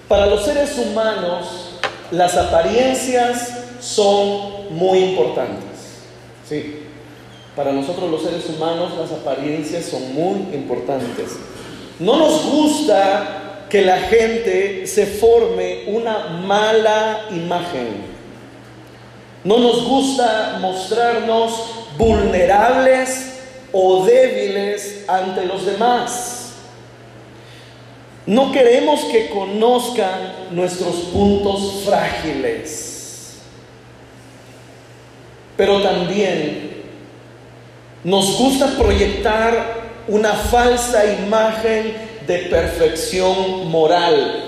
Para 0.06 0.26
los 0.26 0.44
seres 0.44 0.78
humanos, 0.78 1.70
las 2.12 2.36
apariencias 2.36 3.64
son 3.80 4.76
muy 4.76 4.98
importantes. 4.98 5.64
Sí, 6.48 6.82
para 7.56 7.72
nosotros 7.72 8.08
los 8.08 8.22
seres 8.22 8.48
humanos 8.48 8.92
las 8.96 9.10
apariencias 9.10 9.86
son 9.86 10.14
muy 10.14 10.54
importantes. 10.54 11.36
No 11.98 12.16
nos 12.16 12.44
gusta 12.44 13.66
que 13.70 13.82
la 13.82 13.98
gente 13.98 14.86
se 14.86 15.06
forme 15.06 15.84
una 15.86 16.28
mala 16.46 17.26
imagen. 17.30 18.16
No 19.44 19.58
nos 19.58 19.86
gusta 19.86 20.58
mostrarnos 20.60 21.52
vulnerables 21.96 23.40
o 23.72 24.04
débiles 24.04 25.04
ante 25.08 25.46
los 25.46 25.64
demás. 25.64 26.52
No 28.26 28.50
queremos 28.50 29.04
que 29.04 29.30
conozcan 29.30 30.48
nuestros 30.50 30.96
puntos 31.12 31.84
frágiles, 31.84 33.38
pero 35.56 35.80
también 35.80 36.82
nos 38.02 38.36
gusta 38.36 38.76
proyectar 38.76 39.85
una 40.08 40.32
falsa 40.32 41.04
imagen 41.12 41.94
de 42.26 42.38
perfección 42.50 43.68
moral. 43.70 44.44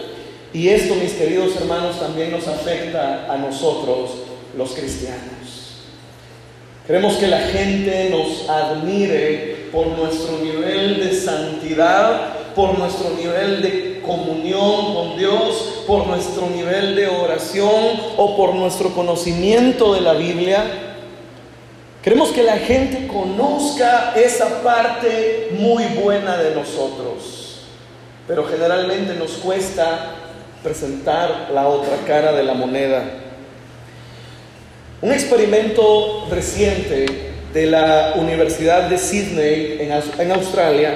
Y 0.52 0.68
esto, 0.68 0.94
mis 0.94 1.12
queridos 1.12 1.56
hermanos, 1.56 1.98
también 2.00 2.30
nos 2.30 2.48
afecta 2.48 3.26
a 3.32 3.36
nosotros, 3.36 4.10
los 4.56 4.72
cristianos. 4.72 5.82
Queremos 6.86 7.16
que 7.16 7.26
la 7.26 7.40
gente 7.40 8.08
nos 8.10 8.48
admire 8.48 9.68
por 9.70 9.86
nuestro 9.88 10.38
nivel 10.38 11.00
de 11.00 11.14
santidad 11.14 12.38
por 12.58 12.76
nuestro 12.76 13.10
nivel 13.10 13.62
de 13.62 14.02
comunión 14.04 14.92
con 14.92 15.16
Dios, 15.16 15.84
por 15.86 16.08
nuestro 16.08 16.50
nivel 16.50 16.96
de 16.96 17.06
oración 17.06 18.00
o 18.16 18.36
por 18.36 18.52
nuestro 18.52 18.92
conocimiento 18.94 19.94
de 19.94 20.00
la 20.00 20.14
Biblia. 20.14 20.87
Queremos 22.02 22.30
que 22.30 22.44
la 22.44 22.58
gente 22.58 23.08
conozca 23.08 24.12
esa 24.14 24.62
parte 24.62 25.48
muy 25.58 25.84
buena 26.00 26.36
de 26.36 26.54
nosotros, 26.54 27.62
pero 28.26 28.44
generalmente 28.44 29.14
nos 29.14 29.32
cuesta 29.32 30.12
presentar 30.62 31.48
la 31.52 31.66
otra 31.66 31.96
cara 32.06 32.32
de 32.32 32.44
la 32.44 32.54
moneda. 32.54 33.02
Un 35.02 35.12
experimento 35.12 36.26
reciente 36.30 37.06
de 37.52 37.66
la 37.66 38.12
Universidad 38.16 38.88
de 38.88 38.98
Sydney 38.98 39.78
en, 39.80 40.32
Australia 40.32 40.94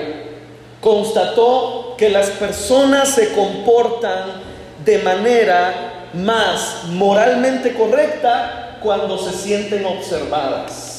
constató 0.80 1.96
que 1.98 2.10
las 2.10 2.30
personas 2.30 3.08
se 3.08 3.32
comportan 3.32 4.42
de 4.84 4.98
manera 4.98 6.08
más 6.14 6.84
moralmente 6.88 7.72
correcta 7.74 8.78
cuando 8.82 9.18
se 9.18 9.36
sienten 9.36 9.84
observadas. 9.84 10.91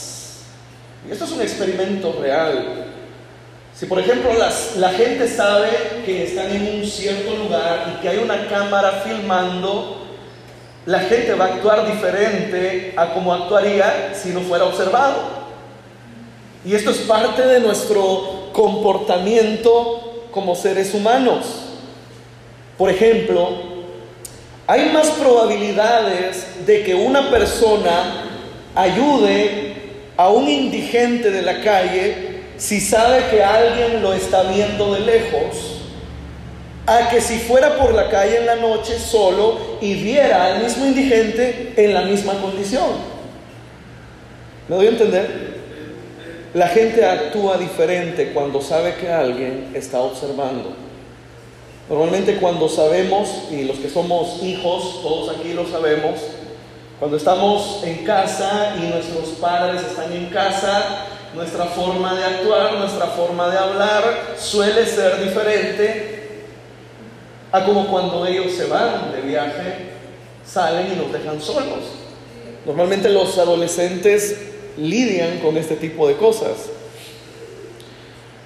Esto 1.10 1.26
es 1.26 1.32
un 1.32 1.42
experimento 1.42 2.18
real. 2.22 2.86
Si 3.76 3.86
por 3.88 4.00
ejemplo 4.00 4.32
la 4.78 4.90
gente 4.90 5.28
sabe 5.28 5.70
que 6.06 6.24
están 6.24 6.52
en 6.52 6.80
un 6.80 6.86
cierto 6.86 7.36
lugar 7.36 7.94
y 7.94 8.02
que 8.02 8.10
hay 8.10 8.18
una 8.18 8.48
cámara 8.48 9.04
filmando, 9.06 9.98
la 10.86 11.00
gente 11.00 11.34
va 11.34 11.46
a 11.46 11.48
actuar 11.56 11.86
diferente 11.92 12.94
a 12.96 13.14
como 13.14 13.34
actuaría 13.34 14.14
si 14.14 14.30
no 14.30 14.42
fuera 14.42 14.66
observado. 14.66 15.44
Y 16.66 16.76
esto 16.76 16.92
es 16.92 17.00
parte 17.00 17.42
de 17.42 17.60
nuestro 17.60 18.50
comportamiento 18.54 20.28
como 20.32 20.56
seres 20.56 20.94
humanos. 20.94 21.46
Por 22.78 22.90
ejemplo, 22.90 23.50
hay 24.68 24.90
más 24.92 25.10
probabilidades 25.12 26.66
de 26.66 26.84
que 26.84 26.96
una 26.96 27.30
persona 27.30 28.24
ayude 28.76 29.73
a 30.18 30.30
un 30.30 30.48
indigente 30.48 31.32
de 31.32 31.42
la 31.42 31.62
calle 31.62 32.34
si 32.58 32.80
sabe 32.80 33.26
que 33.30 33.44
alguien 33.44 34.02
lo 34.02 34.14
está 34.14 34.44
viendo 34.44 34.94
de 34.94 35.02
lejos, 35.02 35.82
a 36.86 37.10
que 37.10 37.20
si 37.20 37.40
fuera 37.40 37.78
por 37.78 37.94
la 37.94 38.10
calle 38.10 38.38
en 38.38 38.46
la 38.46 38.56
noche 38.56 39.00
solo 39.00 39.78
y 39.82 39.96
viera 39.96 40.46
al 40.46 40.64
mismo 40.64 40.86
indigente 40.86 41.74
en 41.76 41.94
la 41.94 42.02
misma 42.02 42.34
condición. 42.34 43.14
¿Me 44.68 44.76
doy 44.76 44.88
a 44.88 44.90
entender? 44.90 45.54
La 46.54 46.68
gente 46.68 47.04
actúa 47.04 47.58
diferente 47.58 48.32
cuando 48.34 48.62
sabe 48.62 48.96
que 48.96 49.10
alguien 49.10 49.72
está 49.74 50.02
observando. 50.02 50.76
Normalmente 51.90 52.36
cuando 52.38 52.70
sabemos, 52.70 53.48
y 53.52 53.64
los 53.64 53.78
que 53.78 53.90
somos 53.90 54.42
hijos, 54.44 55.02
todos 55.02 55.36
aquí 55.36 55.54
lo 55.54 55.68
sabemos, 55.68 56.14
cuando 57.00 57.18
estamos 57.18 57.82
en 57.84 58.06
casa 58.06 58.76
y 58.78 58.88
nuestros 58.88 59.30
padres 59.40 59.82
están 59.82 60.12
en 60.14 60.28
casa, 60.28 61.06
nuestra 61.34 61.66
forma 61.66 62.14
de 62.16 62.24
actuar, 62.24 62.76
nuestra 62.76 63.08
forma 63.08 63.50
de 63.50 63.58
hablar 63.58 64.36
suele 64.38 64.86
ser 64.86 65.24
diferente 65.24 66.46
a 67.52 67.66
como 67.66 67.88
cuando 67.88 68.26
ellos 68.26 68.52
se 68.54 68.66
van 68.66 69.12
de 69.12 69.22
viaje, 69.22 69.92
salen 70.46 70.94
y 70.94 70.96
nos 70.96 71.12
dejan 71.12 71.42
solos. 71.42 71.84
Normalmente 72.66 73.10
los 73.10 73.38
adolescentes 73.38 74.38
lidian 74.78 75.40
con 75.40 75.58
este 75.58 75.76
tipo 75.76 76.08
de 76.08 76.16
cosas. 76.16 76.70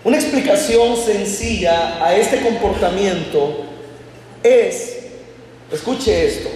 Una 0.04 0.18
explicación 0.18 0.96
sencilla 0.98 2.04
a 2.04 2.16
este 2.16 2.42
comportamiento 2.42 3.66
es, 4.44 4.98
escuche 5.72 6.28
esto, 6.28 6.50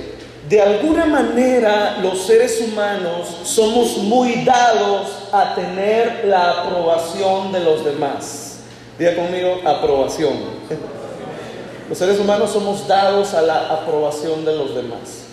de 0.51 0.59
alguna 0.59 1.05
manera 1.05 1.99
los 2.01 2.27
seres 2.27 2.59
humanos 2.59 3.37
somos 3.43 3.95
muy 3.99 4.43
dados 4.43 5.29
a 5.31 5.55
tener 5.55 6.25
la 6.25 6.63
aprobación 6.63 7.53
de 7.53 7.61
los 7.61 7.85
demás. 7.85 8.57
Diga 8.99 9.15
conmigo, 9.15 9.61
aprobación. 9.65 10.33
Los 11.89 11.97
seres 11.97 12.19
humanos 12.19 12.51
somos 12.51 12.87
dados 12.87 13.33
a 13.33 13.41
la 13.41 13.67
aprobación 13.67 14.45
de 14.45 14.55
los 14.55 14.73
demás. 14.73 15.23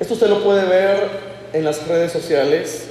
Esto 0.00 0.14
usted 0.14 0.28
lo 0.28 0.42
puede 0.42 0.64
ver 0.64 1.10
en 1.52 1.62
las 1.62 1.86
redes 1.86 2.10
sociales, 2.10 2.84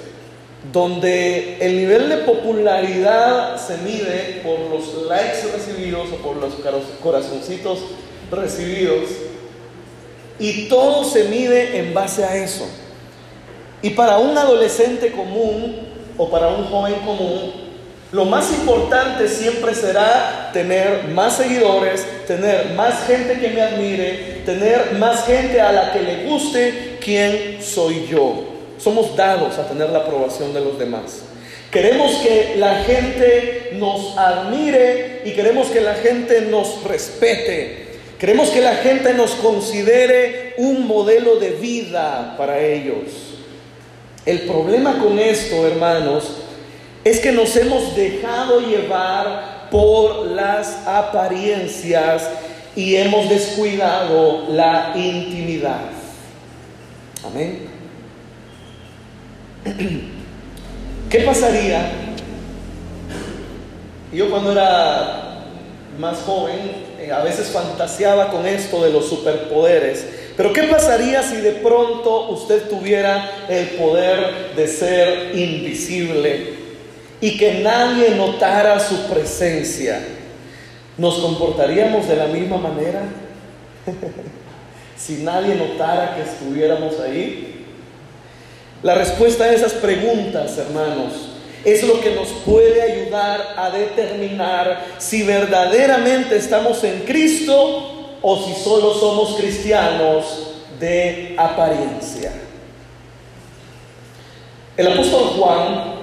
donde 0.71 1.57
el 1.59 1.75
nivel 1.75 2.07
de 2.09 2.17
popularidad 2.17 3.57
se 3.57 3.77
mide 3.77 4.41
por 4.43 4.59
los 4.69 5.07
likes 5.07 5.51
recibidos 5.51 6.09
o 6.11 6.17
por 6.17 6.35
los 6.35 6.53
corazoncitos 7.01 7.79
recibidos. 8.29 9.09
Y 10.39 10.67
todo 10.67 11.03
se 11.03 11.25
mide 11.25 11.79
en 11.79 11.93
base 11.93 12.23
a 12.23 12.35
eso. 12.35 12.67
Y 13.81 13.91
para 13.91 14.17
un 14.17 14.37
adolescente 14.37 15.11
común 15.11 15.79
o 16.17 16.29
para 16.29 16.47
un 16.47 16.65
joven 16.65 16.95
común, 17.05 17.67
lo 18.11 18.23
más 18.23 18.51
importante 18.51 19.27
siempre 19.27 19.75
será 19.75 20.49
tener 20.53 21.09
más 21.09 21.37
seguidores, 21.37 22.05
tener 22.25 22.69
más 22.69 23.05
gente 23.05 23.37
que 23.39 23.49
me 23.49 23.61
admire, 23.61 24.41
tener 24.45 24.93
más 24.93 25.25
gente 25.25 25.59
a 25.59 25.73
la 25.73 25.91
que 25.91 26.01
le 26.01 26.25
guste 26.25 26.97
quién 27.01 27.57
soy 27.61 28.07
yo. 28.07 28.45
Somos 28.77 29.15
dados 29.15 29.57
a 29.57 29.67
tener 29.67 29.89
la 29.89 29.99
aprobación 29.99 30.53
de 30.53 30.61
los 30.61 30.79
demás. 30.79 31.23
Queremos 31.69 32.15
que 32.17 32.55
la 32.57 32.75
gente 32.83 33.71
nos 33.73 34.17
admire 34.17 35.23
y 35.25 35.31
queremos 35.31 35.67
que 35.67 35.81
la 35.81 35.95
gente 35.95 36.41
nos 36.41 36.83
respete. 36.85 37.86
Queremos 38.19 38.49
que 38.49 38.61
la 38.61 38.75
gente 38.77 39.13
nos 39.13 39.31
considere 39.31 40.55
un 40.57 40.87
modelo 40.87 41.35
de 41.35 41.51
vida 41.51 42.35
para 42.35 42.59
ellos. 42.59 43.35
El 44.25 44.41
problema 44.41 44.97
con 44.97 45.19
esto, 45.19 45.67
hermanos, 45.67 46.37
es 47.03 47.19
que 47.19 47.31
nos 47.31 47.55
hemos 47.55 47.95
dejado 47.95 48.59
llevar 48.59 49.69
por 49.69 50.25
las 50.27 50.87
apariencias 50.87 52.27
y 52.75 52.95
hemos 52.95 53.29
descuidado 53.29 54.47
la 54.49 54.93
intimidad. 54.95 55.81
Amén. 57.23 57.67
¿Qué 61.09 61.19
pasaría? 61.19 61.91
Yo 64.11 64.29
cuando 64.29 64.53
era 64.53 65.43
más 65.99 66.17
joven, 66.19 66.86
a 67.11 67.23
veces 67.23 67.47
fantaseaba 67.47 68.29
con 68.31 68.45
esto 68.47 68.83
de 68.83 68.91
los 68.91 69.07
superpoderes. 69.07 70.05
Pero 70.35 70.53
¿qué 70.53 70.63
pasaría 70.63 71.23
si 71.23 71.37
de 71.37 71.53
pronto 71.53 72.29
usted 72.29 72.69
tuviera 72.69 73.45
el 73.49 73.69
poder 73.69 74.53
de 74.55 74.67
ser 74.67 75.35
invisible 75.35 76.55
y 77.21 77.37
que 77.37 77.61
nadie 77.61 78.11
notara 78.11 78.79
su 78.79 79.07
presencia? 79.07 79.99
¿Nos 80.97 81.19
comportaríamos 81.19 82.07
de 82.07 82.15
la 82.15 82.27
misma 82.27 82.57
manera? 82.57 83.03
si 84.97 85.17
nadie 85.23 85.55
notara 85.55 86.15
que 86.15 86.23
estuviéramos 86.23 86.99
ahí. 86.99 87.65
La 88.83 88.95
respuesta 88.95 89.45
a 89.45 89.53
esas 89.53 89.73
preguntas, 89.73 90.57
hermanos, 90.57 91.26
es 91.67 91.83
lo 91.83 91.99
que 91.99 92.11
nos 92.11 92.29
puede 92.45 92.81
ayudar 92.81 93.55
a 93.57 93.69
determinar 93.69 94.85
si 94.99 95.23
verdaderamente 95.23 96.37
estamos 96.37 96.81
en 96.85 97.01
Cristo 97.01 98.15
o 98.21 98.37
si 98.45 98.53
solo 98.53 98.93
somos 98.93 99.35
cristianos 99.35 100.53
de 100.79 101.35
apariencia. 101.37 102.31
El 104.77 104.93
apóstol 104.93 105.23
Juan 105.37 105.95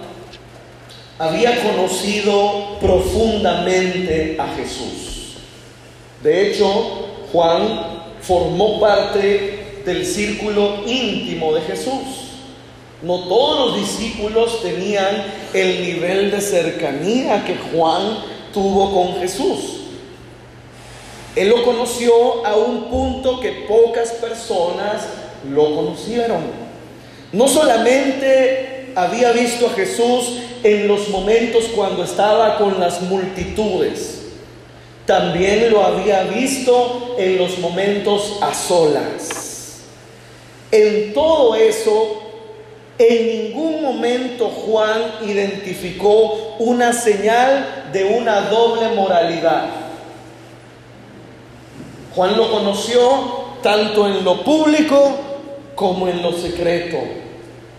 había 1.18 1.62
conocido 1.62 2.78
profundamente 2.78 4.36
a 4.38 4.48
Jesús. 4.56 5.38
De 6.22 6.50
hecho, 6.50 7.06
Juan 7.32 8.02
formó 8.20 8.78
parte 8.80 9.80
del 9.86 10.04
círculo 10.04 10.82
íntimo 10.84 11.54
de 11.54 11.62
Jesús. 11.62 12.23
No 13.04 13.18
todos 13.28 13.66
los 13.66 13.80
discípulos 13.80 14.62
tenían 14.62 15.24
el 15.52 15.82
nivel 15.82 16.30
de 16.30 16.40
cercanía 16.40 17.44
que 17.44 17.54
Juan 17.54 18.18
tuvo 18.54 18.94
con 18.94 19.20
Jesús. 19.20 19.82
Él 21.36 21.50
lo 21.50 21.62
conoció 21.64 22.46
a 22.46 22.56
un 22.56 22.84
punto 22.84 23.40
que 23.40 23.66
pocas 23.68 24.12
personas 24.12 25.02
lo 25.52 25.74
conocieron. 25.74 26.40
No 27.32 27.46
solamente 27.46 28.92
había 28.94 29.32
visto 29.32 29.66
a 29.66 29.70
Jesús 29.70 30.38
en 30.62 30.88
los 30.88 31.10
momentos 31.10 31.64
cuando 31.76 32.04
estaba 32.04 32.56
con 32.56 32.80
las 32.80 33.02
multitudes, 33.02 34.22
también 35.04 35.70
lo 35.70 35.84
había 35.84 36.22
visto 36.22 37.16
en 37.18 37.36
los 37.36 37.58
momentos 37.58 38.38
a 38.40 38.54
solas. 38.54 39.80
En 40.70 41.12
todo 41.12 41.54
eso 41.54 42.23
en 42.98 43.26
ningún 43.26 43.82
momento 43.82 44.48
Juan 44.48 45.00
identificó 45.26 46.56
una 46.58 46.92
señal 46.92 47.90
de 47.92 48.04
una 48.04 48.42
doble 48.42 48.88
moralidad. 48.94 49.66
Juan 52.14 52.36
lo 52.36 52.50
conoció 52.50 53.44
tanto 53.62 54.06
en 54.06 54.24
lo 54.24 54.44
público 54.44 55.18
como 55.74 56.06
en 56.06 56.22
lo 56.22 56.32
secreto. 56.32 56.98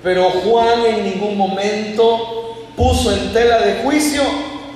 Pero 0.03 0.29
Juan 0.29 0.85
en 0.85 1.03
ningún 1.05 1.37
momento 1.37 2.67
puso 2.75 3.13
en 3.13 3.31
tela 3.31 3.59
de 3.59 3.83
juicio 3.83 4.21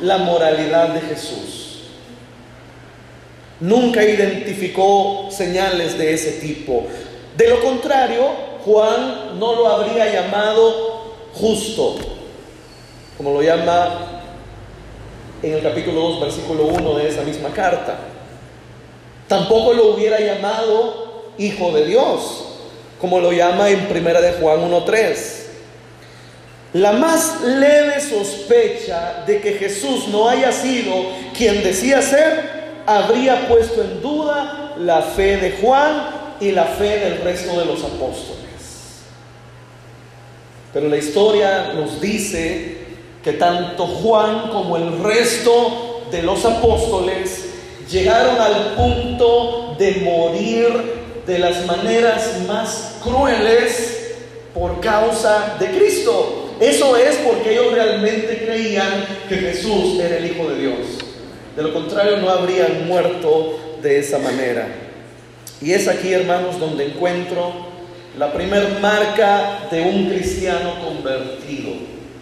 la 0.02 0.18
moralidad 0.20 0.90
de 0.90 1.02
Jesús. 1.02 1.82
Nunca 3.60 4.04
identificó 4.04 5.28
señales 5.30 5.98
de 5.98 6.14
ese 6.14 6.32
tipo. 6.40 6.86
De 7.36 7.50
lo 7.50 7.62
contrario, 7.62 8.49
Juan 8.66 9.39
no 9.39 9.55
lo 9.55 9.68
habría 9.68 10.12
llamado 10.12 11.14
justo, 11.34 11.95
como 13.18 13.34
lo 13.34 13.41
llama 13.41 14.22
en 15.41 15.53
el 15.53 15.62
capítulo 15.62 16.01
2, 16.01 16.22
versículo 16.22 16.66
1 16.66 16.97
de 16.97 17.07
esa 17.10 17.22
misma 17.22 17.49
carta. 17.49 17.97
Tampoco 19.28 19.74
lo 19.74 19.93
hubiera 19.93 20.20
llamado 20.20 21.34
hijo 21.38 21.72
de 21.72 21.86
Dios, 21.86 22.45
como 22.99 23.20
lo 23.20 23.32
llama 23.32 23.70
en 23.70 23.88
primera 23.88 24.20
de 24.22 24.34
Juan 24.34 24.60
1.3. 24.70 25.39
La 26.74 26.91
más 26.91 27.41
leve 27.41 27.99
sospecha 28.01 29.24
de 29.26 29.39
que 29.41 29.53
Jesús 29.53 30.07
no 30.10 30.30
haya 30.30 30.51
sido 30.51 30.93
quien 31.36 31.64
decía 31.64 32.01
ser, 32.01 32.60
habría 32.86 33.47
puesto 33.47 33.82
en 33.82 34.01
duda 34.01 34.76
la 34.78 35.01
fe 35.01 35.38
de 35.38 35.57
Juan 35.62 36.36
y 36.39 36.51
la 36.51 36.66
fe 36.66 36.99
del 36.99 37.22
resto 37.22 37.60
de 37.60 37.66
los 37.66 37.84
apóstoles. 37.84 38.49
Pero 40.74 40.88
la 40.88 40.97
historia 40.97 41.74
nos 41.74 41.99
dice 41.99 42.78
que 43.24 43.34
tanto 43.34 43.86
Juan 43.86 44.49
como 44.49 44.78
el 44.78 44.99
resto 44.99 46.03
de 46.11 46.24
los 46.24 46.45
apóstoles 46.45 47.45
llegaron 47.89 48.39
al 48.39 48.76
punto 48.76 49.76
de 49.80 50.01
morir 50.03 50.99
de 51.26 51.39
las 51.39 51.65
maneras 51.65 52.39
más 52.47 52.97
crueles 53.03 54.13
por 54.53 54.80
causa 54.80 55.57
de 55.59 55.67
Cristo. 55.67 56.49
Eso 56.59 56.97
es 56.97 57.15
porque 57.17 57.53
ellos 57.53 57.72
realmente 57.74 58.45
creían 58.45 59.05
que 59.28 59.36
Jesús 59.36 59.99
era 59.99 60.17
el 60.17 60.26
Hijo 60.26 60.49
de 60.49 60.59
Dios. 60.59 60.78
De 61.55 61.63
lo 61.63 61.74
contrario, 61.74 62.17
no 62.17 62.30
habrían 62.30 62.88
muerto 62.88 63.57
de 63.82 63.99
esa 63.99 64.20
manera. 64.20 64.67
Y 65.61 65.72
es 65.72 65.88
aquí, 65.88 66.13
hermanos, 66.13 66.59
donde 66.59 66.86
encuentro 66.86 67.68
la 68.18 68.34
primer 68.34 68.80
marca 68.80 69.68
de 69.72 69.82
un 69.82 70.10
cristiano 70.10 70.76
convertido, 70.84 71.74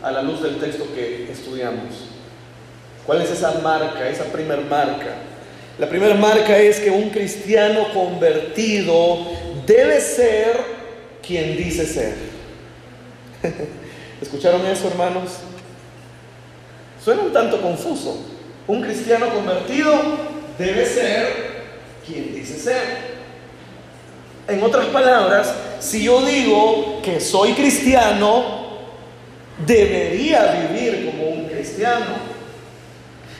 a 0.03 0.11
la 0.11 0.21
luz 0.21 0.41
del 0.41 0.57
texto 0.57 0.85
que 0.93 1.31
estudiamos. 1.31 2.07
¿Cuál 3.05 3.21
es 3.21 3.31
esa 3.31 3.59
marca, 3.63 4.07
esa 4.07 4.25
primer 4.25 4.61
marca? 4.61 5.15
La 5.79 5.88
primera 5.88 6.15
marca 6.15 6.57
es 6.57 6.79
que 6.79 6.91
un 6.91 7.09
cristiano 7.09 7.93
convertido 7.93 9.27
debe 9.65 9.99
ser 10.01 10.59
quien 11.25 11.55
dice 11.55 11.85
ser. 11.85 12.15
¿Escucharon 14.21 14.65
eso, 14.65 14.88
hermanos? 14.88 15.38
Suena 17.03 17.21
un 17.21 17.31
tanto 17.31 17.61
confuso. 17.61 18.25
Un 18.67 18.81
cristiano 18.81 19.29
convertido 19.29 19.93
debe 20.57 20.85
ser 20.85 21.27
quien 22.05 22.33
dice 22.33 22.57
ser. 22.59 23.16
En 24.47 24.63
otras 24.63 24.85
palabras, 24.87 25.53
si 25.79 26.03
yo 26.03 26.25
digo 26.25 27.01
que 27.03 27.19
soy 27.19 27.53
cristiano, 27.53 28.43
debería 29.65 30.67
vivir 30.69 31.05
como 31.11 31.29
un 31.31 31.45
cristiano. 31.47 32.37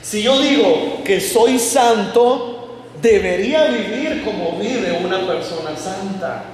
Si 0.02 0.22
yo 0.22 0.40
digo 0.40 1.02
que 1.04 1.20
soy 1.20 1.58
santo, 1.58 2.84
debería 3.00 3.64
vivir 3.66 4.22
como 4.24 4.58
vive 4.58 5.00
una 5.02 5.26
persona 5.26 5.76
santa. 5.76 6.44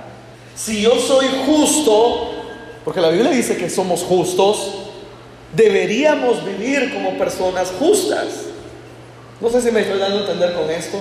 Si 0.55 0.83
yo 0.83 1.01
soy 1.01 1.27
justo, 1.47 2.31
porque 2.85 3.01
la 3.01 3.09
Biblia 3.09 3.33
dice 3.33 3.57
que 3.57 3.69
somos 3.69 4.03
justos, 4.03 4.73
deberíamos 5.55 6.45
vivir 6.45 6.93
como 6.93 7.19
personas 7.19 7.73
justas. 7.79 8.27
No 9.41 9.49
sé 9.51 9.61
si 9.63 9.71
me 9.73 9.81
estoy 9.81 9.99
dando 9.99 10.19
a 10.19 10.21
entender 10.21 10.55
con 10.55 10.71
esto. 10.71 10.99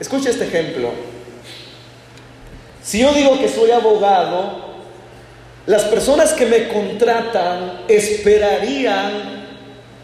Escucha 0.00 0.30
este 0.30 0.44
ejemplo. 0.44 0.90
Si 2.82 3.00
yo 3.00 3.12
digo 3.12 3.38
que 3.38 3.48
soy 3.48 3.70
abogado, 3.70 4.68
las 5.66 5.84
personas 5.84 6.32
que 6.32 6.46
me 6.46 6.68
contratan 6.68 7.82
esperarían 7.88 9.46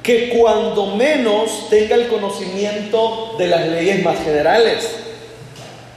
que 0.02 0.28
cuando 0.28 0.94
menos 0.94 1.70
tenga 1.70 1.94
el 1.94 2.08
conocimiento 2.08 3.36
de 3.38 3.46
las 3.46 3.66
leyes 3.68 4.04
más 4.04 4.18
generales. 4.18 4.90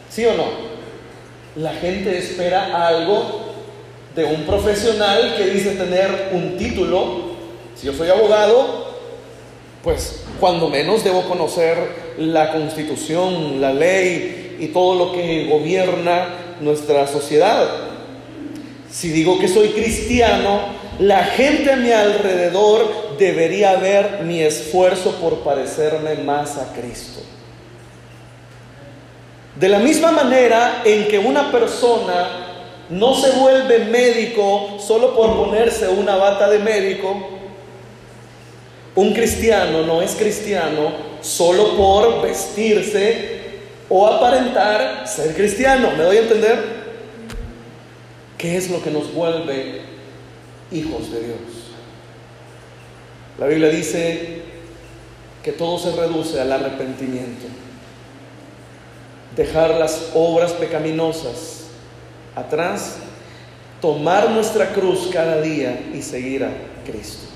¿Sí 0.10 0.26
o 0.26 0.34
no? 0.34 0.46
La 1.58 1.74
gente 1.74 2.18
espera 2.18 2.88
algo 2.88 3.48
de 4.16 4.24
un 4.24 4.44
profesional 4.46 5.36
que 5.36 5.48
dice 5.48 5.72
tener 5.72 6.30
un 6.32 6.58
título. 6.58 7.36
Si 7.76 7.88
yo 7.88 7.94
soy 7.94 8.10
abogado, 8.10 8.96
pues 9.84 10.24
cuando 10.40 10.70
menos 10.70 11.04
debo 11.04 11.24
conocer 11.24 12.07
la 12.18 12.52
constitución, 12.52 13.62
la 13.62 13.74
ley 13.74 14.58
y 14.60 14.68
todo 14.68 14.96
lo 14.96 15.12
que 15.12 15.46
gobierna 15.46 16.30
nuestra 16.62 17.08
sociedad. 17.08 17.68
Si 18.90 19.10
digo 19.10 19.40
que 19.40 19.48
soy 19.48 19.70
cristiano, 19.70 20.62
la 21.00 21.24
gente 21.24 21.72
a 21.72 21.76
mi 21.76 21.92
alrededor 21.92 23.18
debería 23.20 23.76
ver 23.76 24.22
mi 24.24 24.42
esfuerzo 24.42 25.12
por 25.22 25.40
parecerme 25.40 26.16
más 26.16 26.58
a 26.58 26.74
Cristo. 26.74 27.22
De 29.56 29.70
la 29.70 29.80
misma 29.80 30.12
manera 30.12 30.82
en 30.86 31.08
que 31.08 31.18
una 31.18 31.52
persona 31.52 32.46
no 32.90 33.16
se 33.16 33.32
vuelve 33.32 33.80
médico 33.86 34.78
solo 34.80 35.16
por 35.16 35.36
ponerse 35.36 35.88
una 35.88 36.16
bata 36.16 36.50
de 36.50 36.60
médico, 36.60 37.38
un 38.96 39.14
cristiano 39.14 39.84
no 39.84 40.02
es 40.02 40.16
cristiano 40.16 40.92
solo 41.22 41.76
por 41.76 42.22
vestirse 42.22 43.38
o 43.90 44.08
aparentar 44.08 45.08
ser 45.08 45.36
cristiano. 45.36 45.92
¿Me 45.98 46.04
doy 46.04 46.18
a 46.18 46.22
entender? 46.22 46.78
¿Qué 48.38 48.58
es 48.58 48.70
lo 48.70 48.84
que 48.84 48.92
nos 48.92 49.14
vuelve 49.14 49.82
hijos 50.72 51.12
de 51.12 51.20
Dios? 51.20 51.40
La 53.40 53.48
Biblia 53.48 53.70
dice 53.70 54.42
que 55.44 55.52
todo 55.52 55.80
se 55.80 55.96
reduce 55.96 56.40
al 56.40 56.52
arrepentimiento. 56.52 57.46
Dejar 59.36 59.76
las 59.76 60.12
obras 60.16 60.52
pecaminosas 60.54 61.68
atrás, 62.36 62.98
tomar 63.80 64.32
nuestra 64.32 64.74
cruz 64.74 65.10
cada 65.12 65.42
día 65.42 65.80
y 65.94 66.02
seguir 66.02 66.44
a 66.44 66.52
Cristo. 66.86 67.27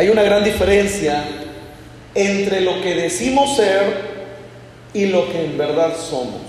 Hay 0.00 0.08
una 0.08 0.22
gran 0.22 0.42
diferencia 0.42 1.22
entre 2.14 2.62
lo 2.62 2.80
que 2.80 2.94
decimos 2.94 3.54
ser 3.54 3.82
y 4.94 5.04
lo 5.08 5.30
que 5.30 5.44
en 5.44 5.58
verdad 5.58 5.94
somos. 5.94 6.40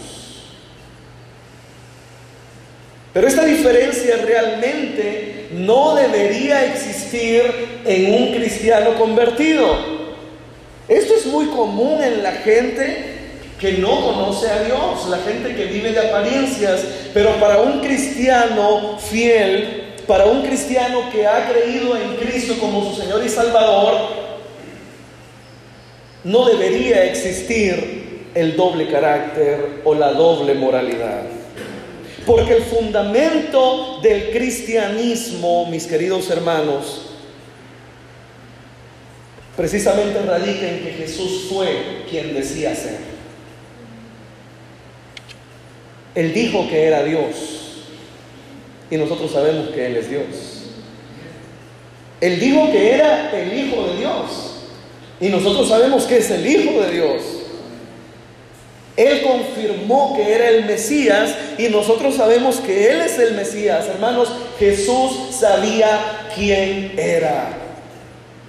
Pero 3.12 3.28
esta 3.28 3.44
diferencia 3.44 4.16
realmente 4.26 5.50
no 5.52 5.96
debería 5.96 6.64
existir 6.64 7.44
en 7.84 8.14
un 8.14 8.34
cristiano 8.34 8.96
convertido. 8.98 9.76
Esto 10.88 11.16
es 11.16 11.26
muy 11.26 11.48
común 11.48 12.02
en 12.02 12.24
la 12.24 12.32
gente 12.32 13.04
que 13.60 13.74
no 13.74 14.02
conoce 14.02 14.50
a 14.50 14.64
Dios, 14.64 15.10
la 15.10 15.18
gente 15.18 15.54
que 15.54 15.66
vive 15.66 15.92
de 15.92 16.00
apariencias, 16.00 16.86
pero 17.14 17.38
para 17.38 17.60
un 17.60 17.82
cristiano 17.82 18.98
fiel, 18.98 19.81
para 20.12 20.26
un 20.26 20.42
cristiano 20.42 21.10
que 21.10 21.26
ha 21.26 21.50
creído 21.50 21.96
en 21.96 22.18
Cristo 22.18 22.56
como 22.60 22.84
su 22.84 23.02
Señor 23.02 23.26
y 23.26 23.30
Salvador, 23.30 24.10
no 26.26 26.46
debería 26.50 27.06
existir 27.06 28.28
el 28.36 28.58
doble 28.58 28.90
carácter 28.90 29.80
o 29.86 29.96
la 29.96 30.12
doble 30.12 30.54
moralidad. 30.56 31.22
Porque 32.26 32.58
el 32.58 32.64
fundamento 32.64 34.02
del 34.04 34.32
cristianismo, 34.32 35.68
mis 35.68 35.88
queridos 35.88 36.30
hermanos, 36.30 37.14
precisamente 39.56 40.22
radica 40.24 40.68
en 40.68 40.84
que 40.84 40.92
Jesús 40.92 41.46
fue 41.48 42.04
quien 42.10 42.34
decía 42.34 42.76
ser. 42.76 43.00
Él 46.16 46.34
dijo 46.34 46.68
que 46.68 46.84
era 46.84 47.02
Dios 47.02 47.61
y 48.92 48.98
nosotros 48.98 49.32
sabemos 49.32 49.70
que 49.70 49.88
Él 49.88 49.98
es 49.98 50.10
Dios. 50.10 50.26
Él 52.20 52.40
dijo 52.40 52.72
que 52.72 52.92
era 52.92 53.32
el 53.32 53.58
Hijo 53.58 53.88
de 53.88 53.98
Dios 53.98 54.52
y 55.20 55.30
nosotros 55.30 55.70
sabemos 55.70 56.04
que 56.04 56.18
es 56.18 56.30
el 56.30 56.46
Hijo 56.46 56.82
de 56.82 56.92
Dios. 56.92 57.22
Él 58.98 59.24
confirmó 59.24 60.16
que 60.16 60.34
era 60.34 60.50
el 60.50 60.66
Mesías 60.66 61.34
y 61.58 61.70
nosotros 61.70 62.16
sabemos 62.16 62.58
que 62.58 62.92
Él 62.92 63.02
es 63.02 63.18
el 63.18 63.34
Mesías. 63.34 63.88
Hermanos, 63.88 64.30
Jesús 64.60 65.14
sabía 65.32 66.28
quién 66.36 66.94
era. 66.98 67.58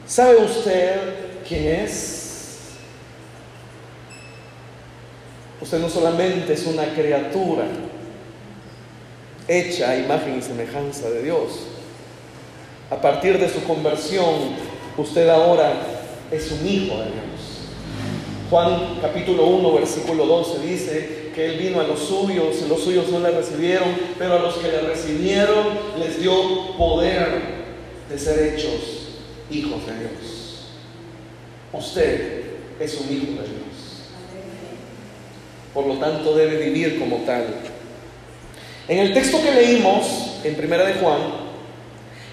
¿Sabe 0.06 0.36
usted 0.36 0.96
quién 1.48 1.68
es? 1.68 2.22
Usted 5.60 5.78
no 5.78 5.88
solamente 5.88 6.54
es 6.54 6.66
una 6.66 6.86
criatura, 6.86 7.64
hecha 9.52 9.90
a 9.90 9.98
imagen 9.98 10.38
y 10.38 10.42
semejanza 10.42 11.10
de 11.10 11.22
Dios. 11.22 11.66
A 12.90 13.00
partir 13.00 13.38
de 13.38 13.48
su 13.48 13.62
conversión, 13.64 14.34
usted 14.96 15.28
ahora 15.28 15.72
es 16.30 16.50
un 16.52 16.66
hijo 16.66 16.96
de 16.98 17.04
Dios. 17.04 17.22
Juan 18.50 18.98
capítulo 19.00 19.46
1, 19.46 19.72
versículo 19.74 20.26
12 20.26 20.66
dice 20.66 21.30
que 21.34 21.46
Él 21.46 21.58
vino 21.58 21.80
a 21.80 21.84
los 21.84 22.00
suyos 22.00 22.56
y 22.64 22.68
los 22.68 22.82
suyos 22.82 23.08
no 23.10 23.20
le 23.20 23.30
recibieron, 23.30 23.88
pero 24.18 24.34
a 24.34 24.38
los 24.38 24.56
que 24.56 24.68
le 24.68 24.80
recibieron 24.82 25.66
les 25.98 26.20
dio 26.20 26.76
poder 26.76 27.62
de 28.10 28.18
ser 28.18 28.54
hechos 28.54 29.08
hijos 29.50 29.86
de 29.86 29.98
Dios. 29.98 30.66
Usted 31.72 32.42
es 32.78 33.00
un 33.00 33.10
hijo 33.10 33.26
de 33.26 33.48
Dios. 33.48 33.62
Por 35.72 35.86
lo 35.86 35.94
tanto, 35.94 36.34
debe 36.34 36.58
vivir 36.58 36.98
como 36.98 37.18
tal. 37.24 37.61
En 38.92 38.98
el 38.98 39.14
texto 39.14 39.42
que 39.42 39.50
leímos 39.50 40.34
en 40.44 40.54
Primera 40.54 40.84
de 40.84 40.92
Juan, 40.92 41.16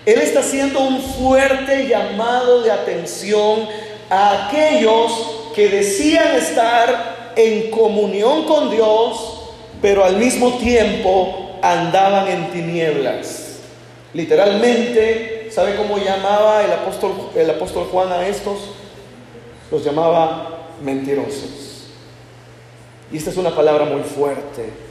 él 0.06 0.20
está 0.20 0.42
haciendo 0.42 0.82
un 0.82 1.02
fuerte 1.02 1.88
llamado 1.88 2.64
de 2.64 2.70
atención 2.70 3.66
a 4.10 4.50
aquellos 4.50 5.52
que 5.56 5.70
decían 5.70 6.36
estar 6.36 7.32
en 7.38 7.72
comunión 7.72 8.44
con 8.44 8.72
Dios, 8.72 9.52
pero 9.82 10.04
al 10.04 10.18
mismo 10.18 10.58
tiempo 10.58 11.52
andaban 11.62 12.28
en 12.28 12.52
tinieblas. 12.52 13.60
Literalmente, 14.14 15.48
¿sabe 15.52 15.78
cómo 15.78 15.98
llamaba 15.98 16.66
el 16.66 16.74
apóstol, 16.74 17.30
el 17.38 17.50
apóstol 17.52 17.88
Juan 17.90 18.12
a 18.12 18.28
estos? 18.28 18.58
Los 19.72 19.86
llamaba 19.86 20.68
mentirosos. 20.84 21.88
Y 23.14 23.16
esta 23.16 23.30
es 23.30 23.38
una 23.38 23.56
palabra 23.56 23.86
muy 23.86 24.02
fuerte. 24.02 24.89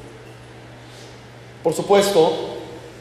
Por 1.62 1.74
supuesto, 1.74 2.32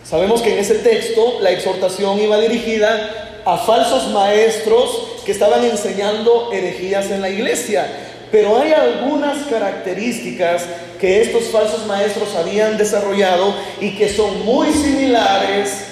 sabemos 0.03 0.41
que 0.41 0.53
en 0.53 0.60
ese 0.60 0.76
texto 0.76 1.39
la 1.41 1.51
exhortación 1.51 2.20
iba 2.20 2.39
dirigida 2.39 3.41
a 3.45 3.58
falsos 3.58 4.10
maestros 4.10 5.22
que 5.26 5.32
estaban 5.32 5.64
enseñando 5.64 6.51
herejías 6.51 7.12
en 7.12 7.22
la 7.22 7.30
iglesia. 7.30 7.88
Pero 8.32 8.60
hay 8.60 8.74
algunas 8.74 9.45
características 9.45 10.64
que 10.99 11.22
estos 11.22 11.45
falsos 11.45 11.86
maestros 11.86 12.36
habían 12.36 12.78
desarrollado 12.78 13.53
y 13.80 13.95
que 13.95 14.10
son 14.10 14.43
muy 14.43 14.72
similares 14.74 15.86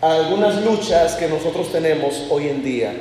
a 0.00 0.14
algunas 0.14 0.62
luchas 0.64 1.14
que 1.16 1.26
nosotros 1.26 1.70
tenemos 1.72 2.24
hoy 2.30 2.48
en 2.48 2.62
día. 2.62 2.92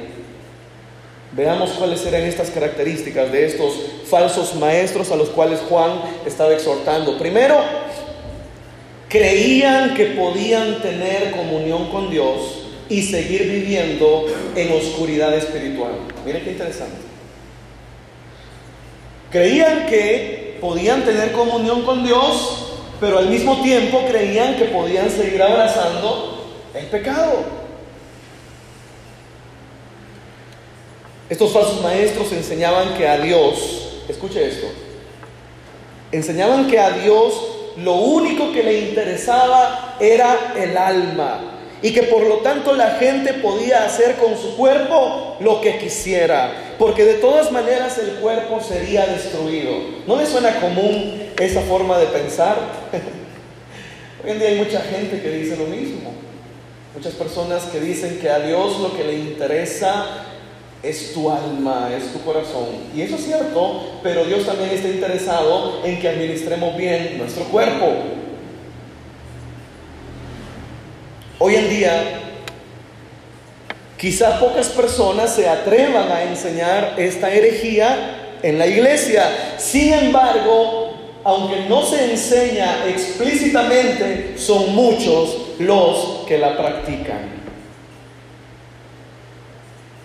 Veamos 1.31 1.71
cuáles 1.71 2.05
eran 2.05 2.23
estas 2.23 2.49
características 2.49 3.31
de 3.31 3.45
estos 3.45 3.73
falsos 4.09 4.55
maestros 4.55 5.11
a 5.11 5.15
los 5.15 5.29
cuales 5.29 5.59
Juan 5.69 6.01
estaba 6.25 6.53
exhortando. 6.53 7.17
Primero, 7.17 7.57
creían 9.09 9.93
que 9.93 10.07
podían 10.07 10.81
tener 10.81 11.31
comunión 11.31 11.89
con 11.89 12.09
Dios 12.09 12.63
y 12.89 13.03
seguir 13.03 13.43
viviendo 13.43 14.25
en 14.55 14.71
oscuridad 14.71 15.33
espiritual. 15.35 15.93
Miren 16.25 16.43
qué 16.43 16.51
interesante. 16.51 16.97
Creían 19.31 19.85
que 19.87 20.57
podían 20.61 21.03
tener 21.03 21.31
comunión 21.31 21.83
con 21.83 22.03
Dios, 22.03 22.73
pero 22.99 23.17
al 23.19 23.29
mismo 23.29 23.61
tiempo 23.61 24.05
creían 24.07 24.55
que 24.55 24.65
podían 24.65 25.09
seguir 25.09 25.41
abrazando 25.41 26.45
el 26.73 26.85
pecado. 26.87 27.43
Estos 31.29 31.51
falsos 31.51 31.81
maestros 31.81 32.31
enseñaban 32.31 32.93
que 32.93 33.05
a 33.07 33.19
Dios, 33.19 33.99
escuche 34.07 34.47
esto, 34.47 34.67
enseñaban 36.13 36.67
que 36.67 36.79
a 36.79 36.91
Dios 36.91 37.56
lo 37.83 37.93
único 37.93 38.51
que 38.51 38.63
le 38.63 38.79
interesaba 38.89 39.95
era 39.99 40.53
el 40.55 40.75
alma 40.75 41.57
y 41.81 41.91
que 41.93 42.03
por 42.03 42.23
lo 42.23 42.37
tanto 42.37 42.73
la 42.73 42.91
gente 42.91 43.33
podía 43.33 43.85
hacer 43.85 44.15
con 44.15 44.35
su 44.35 44.55
cuerpo 44.57 45.37
lo 45.39 45.61
que 45.61 45.77
quisiera, 45.77 46.73
porque 46.79 47.05
de 47.05 47.15
todas 47.15 47.51
maneras 47.51 47.97
el 47.99 48.15
cuerpo 48.15 48.59
sería 48.61 49.05
destruido. 49.05 49.73
¿No 50.07 50.15
le 50.15 50.25
suena 50.25 50.59
común 50.59 51.21
esa 51.39 51.61
forma 51.61 51.99
de 51.99 52.07
pensar? 52.07 52.57
Hoy 54.23 54.31
en 54.31 54.39
día 54.39 54.47
hay 54.49 54.57
mucha 54.57 54.81
gente 54.81 55.21
que 55.21 55.29
dice 55.29 55.55
lo 55.55 55.65
mismo. 55.65 56.13
Muchas 56.95 57.13
personas 57.13 57.65
que 57.65 57.79
dicen 57.79 58.17
que 58.19 58.29
a 58.29 58.39
Dios 58.39 58.79
lo 58.79 58.97
que 58.97 59.03
le 59.03 59.13
interesa 59.13 60.25
es 60.83 61.13
tu 61.13 61.29
alma, 61.29 61.89
es 61.95 62.13
tu 62.13 62.21
corazón. 62.21 62.67
Y 62.95 63.01
eso 63.01 63.15
es 63.15 63.25
cierto, 63.25 63.99
pero 64.03 64.25
Dios 64.25 64.45
también 64.45 64.69
está 64.69 64.87
interesado 64.87 65.81
en 65.83 65.99
que 65.99 66.07
administremos 66.07 66.77
bien 66.77 67.17
nuestro 67.17 67.43
cuerpo. 67.45 67.87
Hoy 71.39 71.55
en 71.55 71.69
día, 71.69 72.03
quizá 73.97 74.39
pocas 74.39 74.69
personas 74.69 75.35
se 75.35 75.47
atrevan 75.47 76.11
a 76.11 76.23
enseñar 76.23 76.95
esta 76.97 77.31
herejía 77.31 78.37
en 78.41 78.57
la 78.57 78.67
iglesia. 78.67 79.55
Sin 79.57 79.93
embargo, 79.93 80.93
aunque 81.23 81.65
no 81.67 81.83
se 81.83 82.11
enseña 82.11 82.87
explícitamente, 82.87 84.35
son 84.37 84.73
muchos 84.73 85.37
los 85.59 86.25
que 86.27 86.37
la 86.37 86.55
practican. 86.55 87.46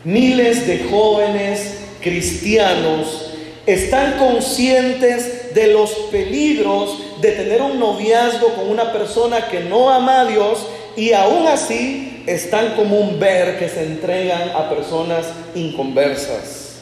Miles 0.04 0.66
de 0.66 0.88
jóvenes 0.90 1.78
cristianos 2.00 3.30
están 3.66 4.18
conscientes 4.18 5.54
de 5.54 5.68
los 5.68 5.90
peligros 6.10 7.20
de 7.20 7.30
tener 7.32 7.62
un 7.62 7.78
noviazgo 7.78 8.48
con 8.54 8.68
una 8.68 8.92
persona 8.92 9.46
que 9.48 9.60
no 9.60 9.90
ama 9.90 10.22
a 10.22 10.24
Dios 10.24 10.66
y 10.96 11.12
aún 11.12 11.46
así 11.46 12.24
están 12.26 12.74
como 12.74 12.98
un 12.98 13.20
ver 13.20 13.58
que 13.58 13.68
se 13.68 13.84
entregan 13.84 14.50
a 14.50 14.68
personas 14.68 15.26
inconversas. 15.54 16.76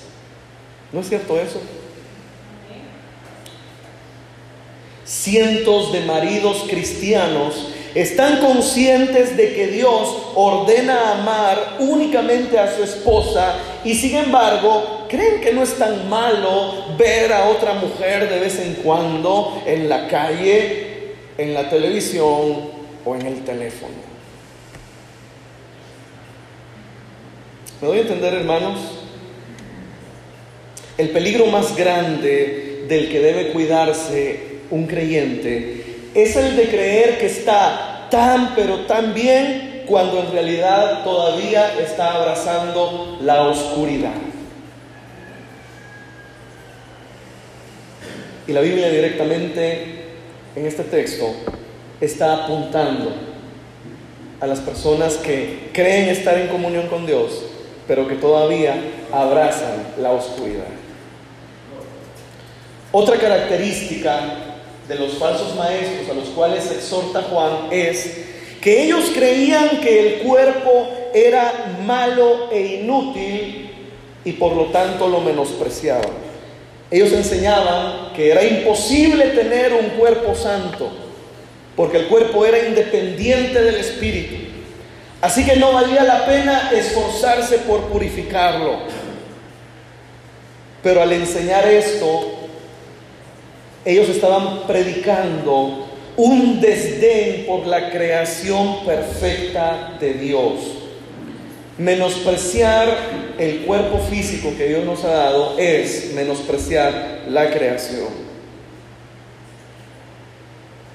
¿No 0.93 1.01
es 1.01 1.09
cierto 1.09 1.39
eso? 1.39 1.61
Cientos 5.05 5.93
de 5.93 6.01
maridos 6.01 6.65
cristianos 6.69 7.69
están 7.95 8.41
conscientes 8.41 9.37
de 9.37 9.53
que 9.55 9.67
Dios 9.69 10.17
ordena 10.35 11.13
amar 11.13 11.77
únicamente 11.81 12.59
a 12.59 12.75
su 12.75 12.85
esposa 12.85 13.55
y 13.85 13.95
sin 13.95 14.17
embargo 14.17 15.07
creen 15.09 15.41
que 15.41 15.53
no 15.53 15.63
es 15.63 15.77
tan 15.77 16.09
malo 16.09 16.97
ver 16.97 17.33
a 17.33 17.49
otra 17.49 17.75
mujer 17.75 18.29
de 18.29 18.39
vez 18.39 18.61
en 18.61 18.75
cuando 18.75 19.63
en 19.67 19.89
la 19.89 20.07
calle, 20.07 21.15
en 21.37 21.53
la 21.53 21.69
televisión 21.69 22.71
o 23.05 23.17
en 23.17 23.27
el 23.27 23.45
teléfono. 23.45 24.11
¿Me 27.81 27.89
doy 27.89 27.99
a 27.99 28.03
entender, 28.03 28.35
hermanos? 28.35 28.79
El 30.99 31.09
peligro 31.11 31.47
más 31.47 31.75
grande 31.75 32.85
del 32.87 33.09
que 33.09 33.21
debe 33.21 33.53
cuidarse 33.53 34.61
un 34.71 34.87
creyente 34.87 35.80
es 36.15 36.37
el 36.37 36.57
de 36.57 36.69
creer 36.69 37.19
que 37.19 37.27
está 37.27 38.09
tan, 38.11 38.55
pero 38.55 38.81
tan 38.81 39.15
bien 39.15 39.85
cuando 39.87 40.21
en 40.21 40.33
realidad 40.33 41.05
todavía 41.05 41.79
está 41.81 42.15
abrazando 42.15 43.19
la 43.23 43.43
oscuridad. 43.43 44.13
Y 48.47 48.53
la 48.53 48.61
Biblia 48.61 48.91
directamente 48.91 50.05
en 50.57 50.67
este 50.67 50.85
texto 50.85 51.33
está 52.01 52.45
apuntando 52.45 53.13
a 54.41 54.47
las 54.47 54.61
personas 54.61 55.15
que 55.15 55.71
creen 55.73 56.09
estar 56.09 56.37
en 56.39 56.49
comunión 56.49 56.89
con 56.89 57.07
Dios, 57.07 57.45
pero 57.87 58.09
que 58.09 58.15
todavía 58.15 58.75
abrazan 59.13 59.95
la 60.01 60.13
oscuridad. 60.13 60.65
Otra 62.93 63.19
característica 63.19 64.50
de 64.91 64.97
los 64.97 65.13
falsos 65.19 65.55
maestros 65.55 66.11
a 66.11 66.15
los 66.15 66.31
cuales 66.31 66.69
exhorta 66.69 67.23
Juan 67.23 67.69
es 67.71 68.25
que 68.61 68.83
ellos 68.83 69.13
creían 69.15 69.81
que 69.81 70.01
el 70.01 70.19
cuerpo 70.23 70.89
era 71.15 71.77
malo 71.87 72.51
e 72.51 72.81
inútil 72.81 73.71
y 74.25 74.33
por 74.33 74.57
lo 74.57 74.65
tanto 74.67 75.07
lo 75.07 75.21
menospreciaban. 75.21 76.11
Ellos 76.91 77.13
enseñaban 77.13 78.13
que 78.17 78.33
era 78.33 78.43
imposible 78.43 79.27
tener 79.27 79.73
un 79.75 79.91
cuerpo 79.91 80.35
santo, 80.35 80.91
porque 81.77 81.99
el 81.99 82.09
cuerpo 82.09 82.45
era 82.45 82.59
independiente 82.67 83.63
del 83.63 83.77
espíritu. 83.77 84.35
Así 85.21 85.47
que 85.47 85.55
no 85.55 85.73
valía 85.73 86.03
la 86.03 86.27
pena 86.27 86.73
esforzarse 86.75 87.59
por 87.59 87.83
purificarlo. 87.83 88.79
Pero 90.83 91.01
al 91.01 91.13
enseñar 91.13 91.69
esto, 91.69 92.40
ellos 93.85 94.09
estaban 94.09 94.67
predicando 94.67 95.87
un 96.17 96.61
desdén 96.61 97.47
por 97.47 97.67
la 97.67 97.91
creación 97.91 98.85
perfecta 98.85 99.97
de 99.99 100.15
Dios. 100.15 100.61
Menospreciar 101.79 102.95
el 103.39 103.61
cuerpo 103.61 103.99
físico 103.99 104.53
que 104.57 104.69
Dios 104.69 104.85
nos 104.85 105.03
ha 105.05 105.11
dado 105.11 105.59
es 105.59 106.13
menospreciar 106.15 107.23
la 107.29 107.51
creación. 107.51 108.09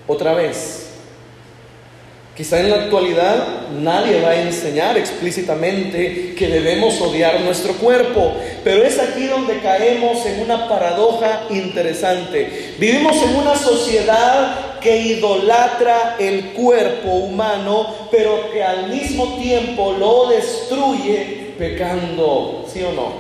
Otra 0.07 0.36
vez, 0.36 0.84
Quizá 2.36 2.59
en 2.59 2.69
la 2.69 2.75
actualidad 2.75 3.69
nadie 3.79 4.21
va 4.21 4.31
a 4.31 4.41
enseñar 4.41 4.97
explícitamente 4.97 6.36
que 6.38 6.47
debemos 6.49 6.99
odiar 6.99 7.39
nuestro 7.39 7.73
cuerpo, 7.75 8.33
pero 8.61 8.83
es 8.83 8.99
aquí 8.99 9.27
donde 9.27 9.59
caemos 9.59 10.25
en 10.25 10.41
una 10.41 10.67
paradoja 10.67 11.43
interesante. 11.49 12.75
Vivimos 12.77 13.15
en 13.23 13.38
una 13.38 13.55
sociedad 13.55 14.79
que 14.81 14.97
idolatra 14.97 16.17
el 16.19 16.51
cuerpo 16.51 17.09
humano, 17.09 18.09
pero 18.11 18.51
que 18.51 18.61
al 18.61 18.89
mismo 18.89 19.38
tiempo 19.38 19.95
lo 19.97 20.27
destruye 20.27 21.53
pecando, 21.57 22.65
¿sí 22.71 22.83
o 22.83 22.91
no? 22.91 23.13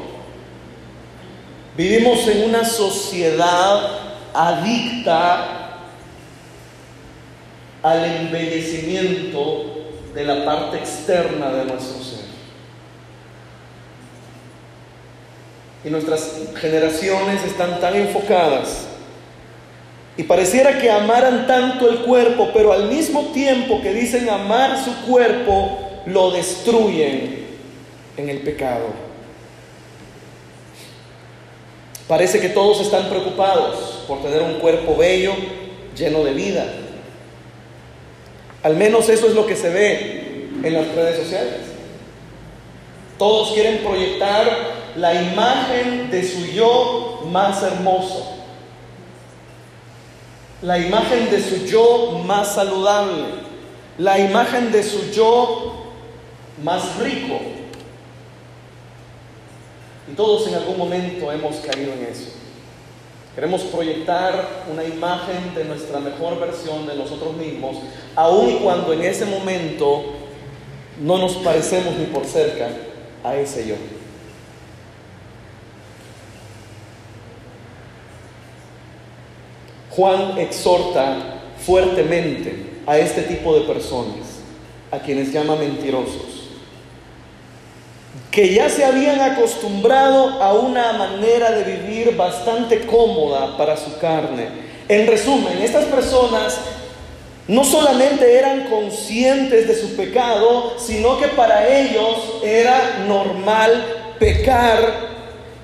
Vivimos 1.77 2.27
en 2.27 2.49
una 2.49 2.65
sociedad 2.65 3.79
adicta 4.33 5.64
al 7.85 8.03
embellecimiento 8.03 9.63
de 10.15 10.23
la 10.23 10.43
parte 10.43 10.77
externa 10.77 11.51
de 11.51 11.65
nuestro 11.65 12.03
ser. 12.03 12.25
Y 15.83 15.91
nuestras 15.91 16.31
generaciones 16.55 17.43
están 17.43 17.79
tan 17.79 17.95
enfocadas 17.95 18.87
y 20.17 20.23
pareciera 20.23 20.79
que 20.79 20.89
amaran 20.89 21.45
tanto 21.45 21.87
el 21.87 21.99
cuerpo, 21.99 22.49
pero 22.55 22.73
al 22.73 22.89
mismo 22.89 23.25
tiempo 23.33 23.79
que 23.83 23.93
dicen 23.93 24.31
amar 24.31 24.83
su 24.83 25.05
cuerpo, 25.05 25.77
lo 26.07 26.31
destruyen 26.31 27.45
en 28.17 28.29
el 28.29 28.39
pecado. 28.39 28.87
Parece 32.07 32.39
que 32.39 32.49
todos 32.49 32.81
están 32.81 33.09
preocupados 33.09 34.05
por 34.07 34.23
tener 34.23 34.41
un 34.41 34.55
cuerpo 34.55 34.97
bello, 34.97 35.33
lleno 35.95 36.23
de 36.23 36.33
vida. 36.33 36.65
Al 38.65 38.75
menos 38.77 39.09
eso 39.09 39.27
es 39.27 39.35
lo 39.35 39.45
que 39.45 39.55
se 39.55 39.69
ve 39.69 40.49
en 40.63 40.73
las 40.73 40.87
redes 40.95 41.23
sociales. 41.23 41.59
Todos 43.19 43.51
quieren 43.53 43.83
proyectar 43.83 44.47
la 44.95 45.13
imagen 45.13 46.09
de 46.09 46.27
su 46.27 46.47
yo 46.47 47.27
más 47.31 47.61
hermoso, 47.61 48.37
la 50.63 50.79
imagen 50.79 51.29
de 51.29 51.43
su 51.43 51.67
yo 51.67 52.23
más 52.25 52.55
saludable, 52.55 53.25
la 53.99 54.17
imagen 54.17 54.71
de 54.71 54.81
su 54.81 55.11
yo 55.11 55.91
más 56.63 56.97
rico. 56.97 57.39
Y 60.11 60.15
todos 60.15 60.47
en 60.47 60.55
algún 60.55 60.79
momento 60.79 61.31
hemos 61.31 61.57
caído 61.57 61.93
en 61.93 62.07
eso. 62.11 62.31
Queremos 63.35 63.63
proyectar 63.63 64.63
una 64.71 64.85
imagen 64.85 65.53
de 65.53 65.65
nuestra 65.65 65.99
mejor 65.99 66.39
versión 66.39 66.87
de 66.87 66.95
nosotros 66.95 67.35
mismos, 67.35 67.75
aun 68.15 68.59
cuando 68.59 68.93
en 68.93 69.01
ese 69.01 69.25
momento 69.25 70.05
no 71.01 71.17
nos 71.17 71.33
parecemos 71.35 71.95
ni 71.97 72.05
por 72.05 72.25
cerca 72.25 72.69
a 73.25 73.35
ese 73.35 73.67
yo. 73.67 73.75
Juan 79.89 80.37
exhorta 80.37 81.41
fuertemente 81.59 82.81
a 82.85 82.97
este 82.97 83.23
tipo 83.23 83.57
de 83.57 83.65
personas, 83.65 84.39
a 84.91 84.99
quienes 84.99 85.33
llama 85.33 85.57
mentirosos. 85.57 86.44
Que 88.35 88.53
ya 88.53 88.69
se 88.69 88.83
habían 88.83 89.21
acostumbrado 89.21 90.43
a 90.43 90.51
una 90.51 90.91
manera 90.91 91.51
de 91.51 91.63
vivir 91.63 92.17
bastante 92.17 92.81
cómoda 92.85 93.55
para 93.55 93.77
su 93.77 93.97
carne. 93.97 94.49
En 94.89 95.07
resumen, 95.07 95.61
estas 95.61 95.85
personas 95.85 96.59
no 97.47 97.63
solamente 97.63 98.37
eran 98.37 98.65
conscientes 98.65 99.69
de 99.69 99.75
su 99.75 99.95
pecado, 99.95 100.73
sino 100.77 101.17
que 101.17 101.29
para 101.29 101.65
ellos 101.65 102.41
era 102.43 103.05
normal 103.07 103.85
pecar 104.19 105.14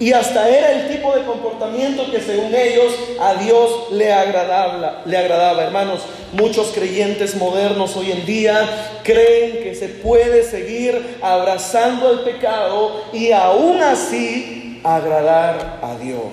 y 0.01 0.13
hasta 0.13 0.49
era 0.49 0.71
el 0.71 0.87
tipo 0.87 1.13
de 1.13 1.23
comportamiento 1.25 2.09
que 2.09 2.19
según 2.19 2.55
ellos 2.55 2.91
a 3.19 3.35
Dios 3.35 3.91
le 3.91 4.11
agradaba, 4.11 5.03
le 5.05 5.15
agradaba. 5.15 5.63
Hermanos, 5.63 6.01
muchos 6.33 6.71
creyentes 6.73 7.35
modernos 7.35 7.95
hoy 7.95 8.11
en 8.11 8.25
día 8.25 8.67
creen 9.03 9.61
que 9.63 9.75
se 9.75 9.89
puede 9.89 10.41
seguir 10.41 11.19
abrazando 11.21 12.09
el 12.09 12.21
pecado 12.21 13.03
y 13.13 13.31
aún 13.31 13.79
así 13.83 14.81
agradar 14.83 15.77
a 15.83 15.95
Dios. 15.97 16.31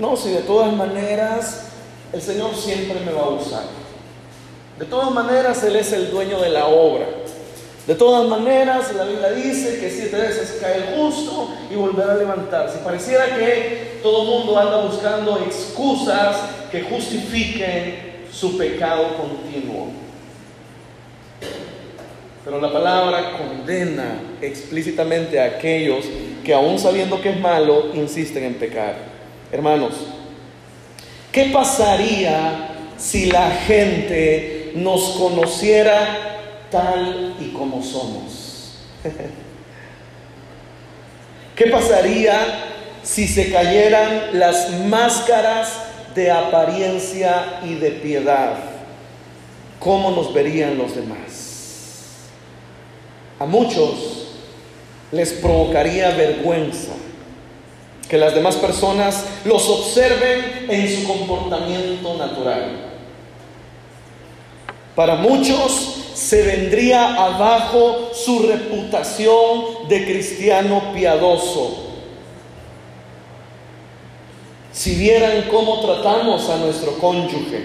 No, 0.00 0.16
si 0.16 0.30
de 0.30 0.40
todas 0.40 0.72
maneras 0.72 1.66
el 2.12 2.22
Señor 2.22 2.56
siempre 2.56 2.98
me 3.06 3.12
va 3.12 3.22
a 3.22 3.28
usar. 3.28 3.62
De 4.80 4.84
todas 4.84 5.12
maneras, 5.12 5.62
Él 5.62 5.76
es 5.76 5.92
el 5.92 6.10
dueño 6.10 6.40
de 6.40 6.48
la 6.48 6.66
obra. 6.66 7.06
De 7.90 7.96
todas 7.96 8.28
maneras, 8.28 8.94
la 8.94 9.02
Biblia 9.02 9.32
dice 9.32 9.80
que 9.80 9.90
siete 9.90 10.16
veces 10.16 10.58
cae 10.60 10.76
el 10.76 10.94
justo 10.94 11.50
y 11.68 11.74
volverá 11.74 12.12
a 12.12 12.18
levantarse. 12.18 12.78
Pareciera 12.84 13.36
que 13.36 13.98
todo 14.00 14.22
el 14.22 14.28
mundo 14.28 14.56
anda 14.56 14.84
buscando 14.84 15.36
excusas 15.44 16.36
que 16.70 16.82
justifiquen 16.82 18.26
su 18.32 18.56
pecado 18.56 19.16
continuo. 19.16 19.88
Pero 22.44 22.60
la 22.60 22.72
palabra 22.72 23.32
condena 23.36 24.20
explícitamente 24.40 25.40
a 25.40 25.46
aquellos 25.46 26.04
que 26.44 26.54
aún 26.54 26.78
sabiendo 26.78 27.20
que 27.20 27.30
es 27.30 27.40
malo, 27.40 27.86
insisten 27.92 28.44
en 28.44 28.54
pecar. 28.54 28.94
Hermanos, 29.50 29.94
¿Qué 31.32 31.46
pasaría 31.46 32.68
si 32.96 33.26
la 33.26 33.50
gente 33.50 34.70
nos 34.76 35.16
conociera 35.18 36.29
tal 36.70 37.36
y 37.40 37.48
como 37.48 37.82
somos? 37.82 38.74
¿Qué 41.56 41.66
pasaría 41.66 42.38
si 43.02 43.26
se 43.26 43.50
cayeran 43.50 44.38
las 44.38 44.70
máscaras 44.86 45.72
de 46.14 46.30
apariencia 46.30 47.60
y 47.64 47.74
de 47.74 47.90
piedad? 47.90 48.54
¿Cómo 49.78 50.10
nos 50.10 50.32
verían 50.32 50.78
los 50.78 50.94
demás? 50.94 52.28
A 53.38 53.46
muchos 53.46 54.28
les 55.12 55.32
provocaría 55.32 56.10
vergüenza 56.10 56.92
que 58.08 58.18
las 58.18 58.34
demás 58.34 58.56
personas 58.56 59.24
los 59.44 59.68
observen 59.68 60.66
en 60.68 60.88
su 60.94 61.06
comportamiento 61.06 62.14
natural. 62.16 62.90
Para 64.96 65.14
muchos 65.14 66.09
se 66.20 66.42
vendría 66.42 67.14
abajo 67.14 68.10
su 68.12 68.40
reputación 68.40 69.88
de 69.88 70.04
cristiano 70.04 70.92
piadoso. 70.94 71.86
Si 74.70 74.96
vieran 74.96 75.48
cómo 75.50 75.80
tratamos 75.80 76.50
a 76.50 76.58
nuestro 76.58 76.98
cónyuge, 76.98 77.64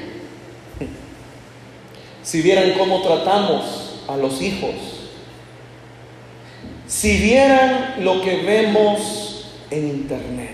si 2.23 2.41
vieran 2.41 2.75
cómo 2.77 3.01
tratamos 3.01 3.99
a 4.07 4.15
los 4.15 4.41
hijos, 4.41 4.75
si 6.87 7.17
vieran 7.17 7.95
lo 8.05 8.21
que 8.21 8.37
vemos 8.37 9.49
en 9.69 9.85
internet. 9.85 10.51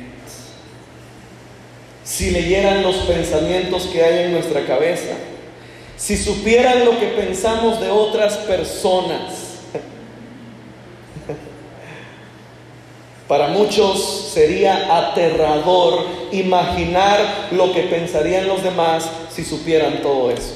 Si 2.04 2.32
leyeran 2.32 2.82
los 2.82 2.96
pensamientos 2.96 3.84
que 3.94 4.04
hay 4.04 4.26
en 4.26 4.32
nuestra 4.32 4.66
cabeza, 4.66 5.14
si 6.02 6.18
supieran 6.18 6.84
lo 6.84 7.00
que 7.00 7.10
pensamos 7.10 7.80
de 7.80 7.92
otras 7.92 8.38
personas, 8.38 9.60
para 13.28 13.50
muchos 13.50 14.32
sería 14.34 14.98
aterrador 14.98 16.08
imaginar 16.32 17.50
lo 17.52 17.72
que 17.72 17.84
pensarían 17.84 18.48
los 18.48 18.64
demás 18.64 19.08
si 19.30 19.44
supieran 19.46 20.02
todo 20.02 20.32
eso. 20.32 20.56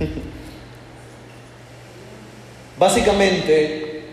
Básicamente, 2.78 4.04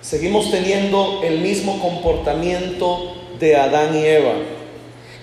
seguimos 0.00 0.50
teniendo 0.50 1.20
el 1.22 1.40
mismo 1.40 1.82
comportamiento 1.82 3.14
de 3.38 3.56
Adán 3.56 3.94
y 3.94 4.06
Eva, 4.06 4.32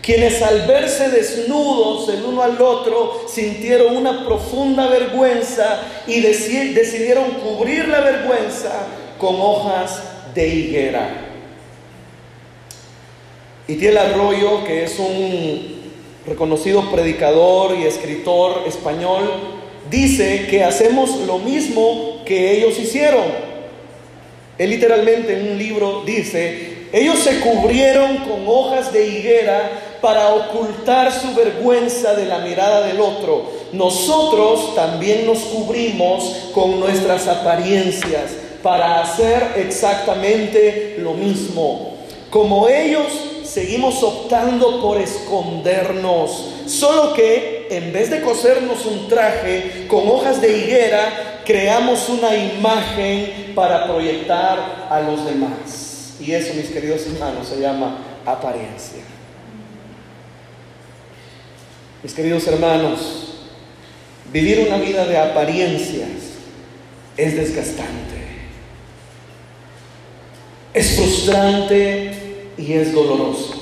quienes 0.02 0.41
al 0.41 0.66
verse 0.66 1.10
desnudos 1.10 2.10
el 2.10 2.26
uno 2.26 2.41
al 2.41 2.60
otro 2.60 3.26
sintieron 3.28 3.95
una 3.95 4.26
profunda 4.26 4.88
vergüenza 4.88 5.82
y 6.08 6.22
decidieron 6.22 7.32
cubrir 7.32 7.88
la 7.88 8.02
vergüenza 8.02 8.88
con 9.20 9.36
hojas 9.39 10.02
de 10.34 10.47
higuera. 10.47 11.28
Y 13.68 13.76
Tiel 13.76 13.97
Arroyo, 13.97 14.64
que 14.64 14.84
es 14.84 14.97
un 14.97 15.82
reconocido 16.26 16.89
predicador 16.91 17.78
y 17.78 17.86
escritor 17.86 18.64
español, 18.68 19.30
dice 19.89 20.47
que 20.49 20.64
hacemos 20.64 21.16
lo 21.28 21.38
mismo 21.38 22.24
que 22.26 22.58
ellos 22.58 22.80
hicieron. 22.80 23.26
Él 24.58 24.70
literalmente 24.70 25.39
en 25.39 25.52
un 25.52 25.58
libro 25.58 26.04
dice, 26.06 26.88
ellos 26.91 27.20
se 27.20 27.39
cubrieron 27.39 28.18
con 28.18 28.47
hojas 28.47 28.91
de 28.91 29.08
higuera 29.08 29.91
para 30.02 30.34
ocultar 30.34 31.12
su 31.12 31.34
vergüenza 31.36 32.16
de 32.16 32.26
la 32.26 32.39
mirada 32.39 32.86
del 32.88 32.99
otro. 32.99 33.45
Nosotros 33.72 34.76
también 34.76 35.26
nos 35.26 35.39
cubrimos 35.39 36.49
con 36.54 36.80
nuestras 36.80 37.28
apariencias 37.28 38.32
para 38.64 39.02
hacer 39.02 39.54
exactamente 39.58 40.95
lo 40.99 41.14
mismo. 41.14 41.97
Como 42.30 42.68
ellos 42.68 43.08
seguimos 43.43 44.02
optando 44.02 44.82
por 44.82 44.97
escondernos, 44.99 46.49
solo 46.66 47.14
que 47.14 47.68
en 47.70 47.91
vez 47.91 48.10
de 48.10 48.22
cosernos 48.22 48.86
un 48.86 49.08
traje 49.08 49.86
con 49.88 50.08
hojas 50.10 50.41
de 50.41 50.58
higuera, 50.58 51.41
creamos 51.45 52.08
una 52.10 52.36
imagen 52.36 53.52
para 53.54 53.86
proyectar 53.86 54.88
a 54.89 55.02
los 55.02 55.26
demás. 55.26 56.14
Y 56.20 56.32
eso, 56.32 56.54
mis 56.54 56.70
queridos 56.70 57.02
hermanos, 57.08 57.47
se 57.47 57.60
llama 57.60 57.97
apariencia. 58.26 59.11
Mis 62.04 62.14
queridos 62.14 62.47
hermanos, 62.47 62.99
vivir 64.34 64.66
una 64.68 64.78
vida 64.78 65.06
de 65.06 65.18
apariencias 65.18 66.10
es 67.16 67.36
desgastante, 67.36 68.22
es 70.74 70.95
frustrante 70.95 72.12
y 72.58 72.74
es 72.74 72.91
doloroso. 72.91 73.62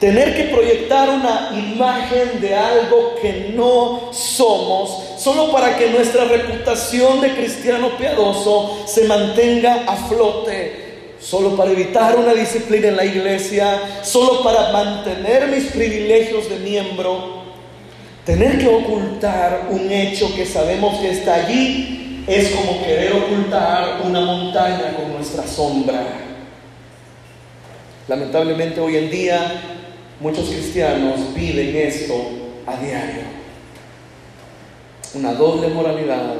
Tener 0.00 0.34
que 0.34 0.44
proyectar 0.44 1.10
una 1.10 1.50
imagen 1.52 2.40
de 2.40 2.56
algo 2.56 3.14
que 3.20 3.52
no 3.54 4.10
somos 4.12 5.20
solo 5.22 5.52
para 5.52 5.76
que 5.76 5.90
nuestra 5.90 6.24
reputación 6.24 7.20
de 7.20 7.36
cristiano 7.36 7.96
piadoso 7.96 8.84
se 8.86 9.04
mantenga 9.04 9.84
a 9.86 9.96
flote, 10.08 10.81
solo 11.22 11.56
para 11.56 11.70
evitar 11.70 12.18
una 12.18 12.34
disciplina 12.34 12.88
en 12.88 12.96
la 12.96 13.04
iglesia, 13.04 13.80
solo 14.02 14.42
para 14.42 14.72
mantener 14.72 15.48
mis 15.48 15.66
privilegios 15.66 16.50
de 16.50 16.58
miembro. 16.58 17.42
Tener 18.26 18.58
que 18.58 18.68
ocultar 18.68 19.68
un 19.70 19.90
hecho 19.90 20.34
que 20.34 20.44
sabemos 20.46 20.98
que 21.00 21.10
está 21.10 21.34
allí 21.34 22.24
es 22.26 22.50
como 22.50 22.84
querer 22.84 23.12
ocultar 23.12 24.00
una 24.04 24.20
montaña 24.20 24.94
con 24.96 25.12
nuestra 25.12 25.46
sombra. 25.46 26.04
Lamentablemente 28.08 28.80
hoy 28.80 28.96
en 28.96 29.10
día 29.10 29.62
muchos 30.20 30.48
cristianos 30.48 31.34
viven 31.34 31.74
esto 31.76 32.14
a 32.66 32.76
diario 32.76 33.42
una 35.14 35.34
doble 35.34 35.68
moralidad, 35.68 36.36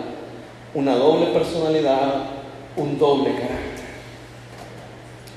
una 0.75 0.95
doble 0.97 1.27
personalidad, 1.27 2.25
un 2.77 2.99
doble 2.99 3.35
carácter. 3.35 3.72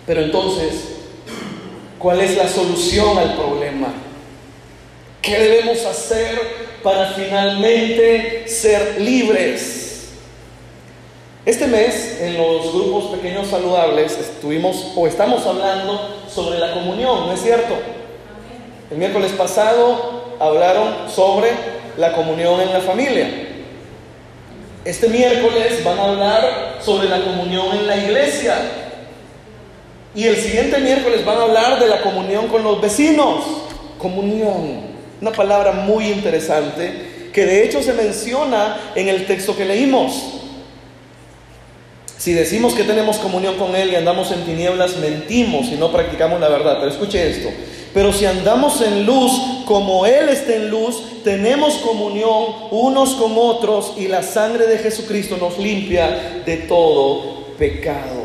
Pero 0.05 0.21
entonces, 0.21 0.73
¿cuál 1.97 2.21
es 2.21 2.37
la 2.37 2.47
solución 2.47 3.17
al 3.17 3.35
problema? 3.35 3.93
¿Qué 5.21 5.39
debemos 5.39 5.83
hacer 5.85 6.39
para 6.83 7.13
finalmente 7.13 8.47
ser 8.47 9.01
libres? 9.01 9.85
Este 11.45 11.67
mes, 11.67 12.19
en 12.21 12.37
los 12.37 12.73
grupos 12.73 13.15
pequeños 13.15 13.47
saludables, 13.47 14.17
estuvimos 14.17 14.93
o 14.95 15.07
estamos 15.07 15.45
hablando 15.45 16.23
sobre 16.27 16.59
la 16.59 16.73
comunión, 16.73 17.27
¿no 17.27 17.33
es 17.33 17.41
cierto? 17.41 17.75
El 18.89 18.97
miércoles 18.97 19.31
pasado 19.31 20.35
hablaron 20.39 21.09
sobre 21.09 21.49
la 21.97 22.13
comunión 22.13 22.61
en 22.61 22.73
la 22.73 22.81
familia. 22.81 23.29
Este 24.83 25.07
miércoles 25.07 25.83
van 25.83 25.97
a 25.97 26.03
hablar 26.05 26.79
sobre 26.83 27.09
la 27.09 27.23
comunión 27.23 27.75
en 27.75 27.87
la 27.87 27.97
iglesia. 27.97 28.84
Y 30.15 30.23
el 30.25 30.37
siguiente 30.37 30.79
miércoles 30.79 31.25
van 31.25 31.37
a 31.37 31.43
hablar 31.43 31.79
de 31.79 31.87
la 31.87 32.01
comunión 32.01 32.47
con 32.47 32.63
los 32.63 32.79
vecinos. 32.81 33.43
Comunión. 33.97 34.95
Una 35.21 35.31
palabra 35.31 35.73
muy 35.73 36.07
interesante 36.07 37.13
que 37.33 37.45
de 37.45 37.65
hecho 37.65 37.83
se 37.83 37.91
menciona 37.91 38.77
en 38.95 39.09
el 39.09 39.25
texto 39.25 39.57
que 39.57 39.65
leímos. 39.65 40.13
Si 42.17 42.31
decimos 42.31 42.73
que 42.73 42.83
tenemos 42.83 43.17
comunión 43.17 43.55
con 43.55 43.75
Él 43.75 43.91
y 43.91 43.95
andamos 43.95 44.31
en 44.31 44.45
tinieblas, 44.45 44.97
mentimos 44.97 45.67
y 45.67 45.75
no 45.75 45.91
practicamos 45.91 46.39
la 46.39 46.47
verdad. 46.47 46.77
Pero 46.79 46.91
escuche 46.91 47.29
esto. 47.29 47.49
Pero 47.93 48.13
si 48.13 48.25
andamos 48.25 48.81
en 48.81 49.05
luz 49.05 49.31
como 49.65 50.05
Él 50.05 50.29
está 50.29 50.55
en 50.55 50.69
luz, 50.69 51.23
tenemos 51.25 51.75
comunión 51.75 52.69
unos 52.71 53.15
con 53.15 53.33
otros 53.35 53.93
y 53.97 54.07
la 54.07 54.23
sangre 54.23 54.65
de 54.67 54.77
Jesucristo 54.77 55.37
nos 55.37 55.57
limpia 55.57 56.41
de 56.45 56.57
todo 56.57 57.55
pecado. 57.57 58.24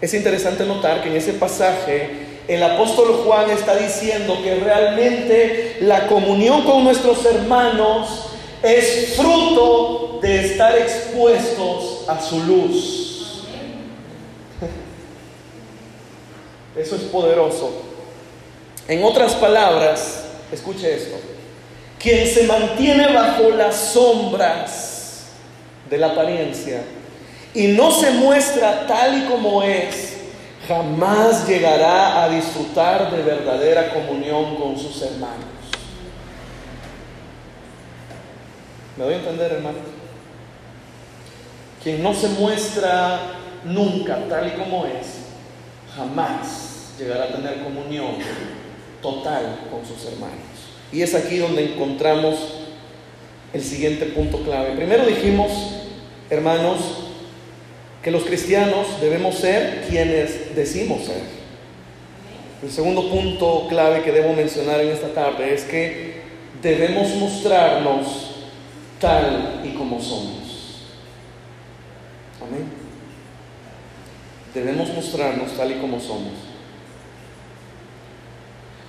Es 0.00 0.14
interesante 0.14 0.64
notar 0.64 1.02
que 1.02 1.08
en 1.08 1.16
ese 1.16 1.32
pasaje 1.32 2.10
el 2.46 2.62
apóstol 2.62 3.22
Juan 3.24 3.50
está 3.50 3.76
diciendo 3.76 4.38
que 4.42 4.54
realmente 4.54 5.78
la 5.80 6.06
comunión 6.06 6.62
con 6.64 6.84
nuestros 6.84 7.24
hermanos 7.26 8.30
es 8.62 9.14
fruto 9.16 10.18
de 10.22 10.46
estar 10.46 10.76
expuestos 10.76 12.04
a 12.08 12.20
su 12.20 12.42
luz. 12.44 13.44
Eso 16.76 16.96
es 16.96 17.02
poderoso. 17.02 17.82
En 18.86 19.02
otras 19.02 19.34
palabras, 19.34 20.24
escuche 20.52 20.94
esto, 20.94 21.16
quien 21.98 22.26
se 22.26 22.44
mantiene 22.44 23.12
bajo 23.12 23.50
las 23.50 23.74
sombras 23.74 25.26
de 25.90 25.98
la 25.98 26.08
apariencia 26.08 26.82
y 27.58 27.66
no 27.66 27.90
se 27.90 28.12
muestra 28.12 28.86
tal 28.86 29.18
y 29.18 29.26
como 29.26 29.64
es, 29.64 30.16
jamás 30.68 31.48
llegará 31.48 32.22
a 32.22 32.28
disfrutar 32.28 33.10
de 33.10 33.20
verdadera 33.20 33.92
comunión 33.92 34.54
con 34.54 34.78
sus 34.78 35.02
hermanos. 35.02 35.44
¿Me 38.96 39.02
doy 39.02 39.14
a 39.14 39.16
entender, 39.16 39.54
hermano? 39.54 39.78
Quien 41.82 42.00
no 42.00 42.14
se 42.14 42.28
muestra 42.28 43.22
nunca 43.64 44.20
tal 44.28 44.46
y 44.46 44.50
como 44.52 44.86
es, 44.86 45.24
jamás 45.96 46.92
llegará 46.96 47.24
a 47.24 47.32
tener 47.32 47.64
comunión 47.64 48.18
total 49.02 49.62
con 49.68 49.84
sus 49.84 50.06
hermanos. 50.12 50.38
Y 50.92 51.02
es 51.02 51.12
aquí 51.12 51.38
donde 51.38 51.72
encontramos 51.72 52.36
el 53.52 53.64
siguiente 53.64 54.06
punto 54.06 54.44
clave. 54.44 54.76
Primero 54.76 55.04
dijimos, 55.06 55.50
hermanos, 56.30 57.07
que 58.08 58.12
los 58.12 58.24
cristianos 58.24 59.02
debemos 59.02 59.34
ser 59.34 59.84
quienes 59.86 60.56
decimos 60.56 61.04
ser. 61.04 61.20
El 62.62 62.70
segundo 62.70 63.10
punto 63.10 63.66
clave 63.68 64.00
que 64.00 64.12
debo 64.12 64.32
mencionar 64.32 64.80
en 64.80 64.88
esta 64.88 65.08
tarde 65.08 65.52
es 65.52 65.64
que 65.64 66.22
debemos 66.62 67.10
mostrarnos 67.16 68.30
tal 68.98 69.60
y 69.62 69.74
como 69.74 70.00
somos. 70.00 70.86
Amén. 72.40 72.70
Debemos 74.54 74.88
mostrarnos 74.94 75.52
tal 75.52 75.70
y 75.70 75.74
como 75.74 76.00
somos. 76.00 76.32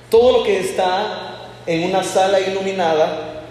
Todo 0.09 0.37
lo 0.37 0.43
que 0.45 0.61
está 0.61 1.49
en 1.65 1.89
una 1.89 2.05
sala 2.05 2.39
iluminada 2.39 3.43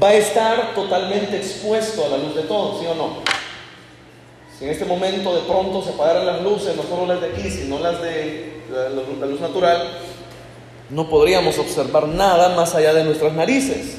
va 0.00 0.08
a 0.08 0.14
estar 0.16 0.74
totalmente 0.74 1.38
expuesto 1.38 2.04
a 2.04 2.08
la 2.10 2.18
luz 2.18 2.34
de 2.34 2.42
todos, 2.42 2.78
¿sí 2.78 2.86
o 2.86 2.94
no? 2.94 3.39
En 4.60 4.68
este 4.68 4.84
momento 4.84 5.34
de 5.34 5.40
pronto 5.42 5.82
se 5.82 5.90
apagaran 5.90 6.26
las 6.26 6.42
luces, 6.42 6.76
no 6.76 6.82
solo 6.82 7.06
las 7.06 7.22
de 7.22 7.28
aquí, 7.28 7.50
sino 7.50 7.78
las 7.78 8.02
de 8.02 8.60
la, 8.70 9.26
luz 9.26 9.40
natural, 9.40 9.88
no 10.90 11.08
podríamos 11.08 11.58
observar 11.58 12.06
nada 12.08 12.54
más 12.54 12.74
allá 12.74 12.92
de 12.92 13.04
nuestras 13.04 13.32
narices. 13.32 13.96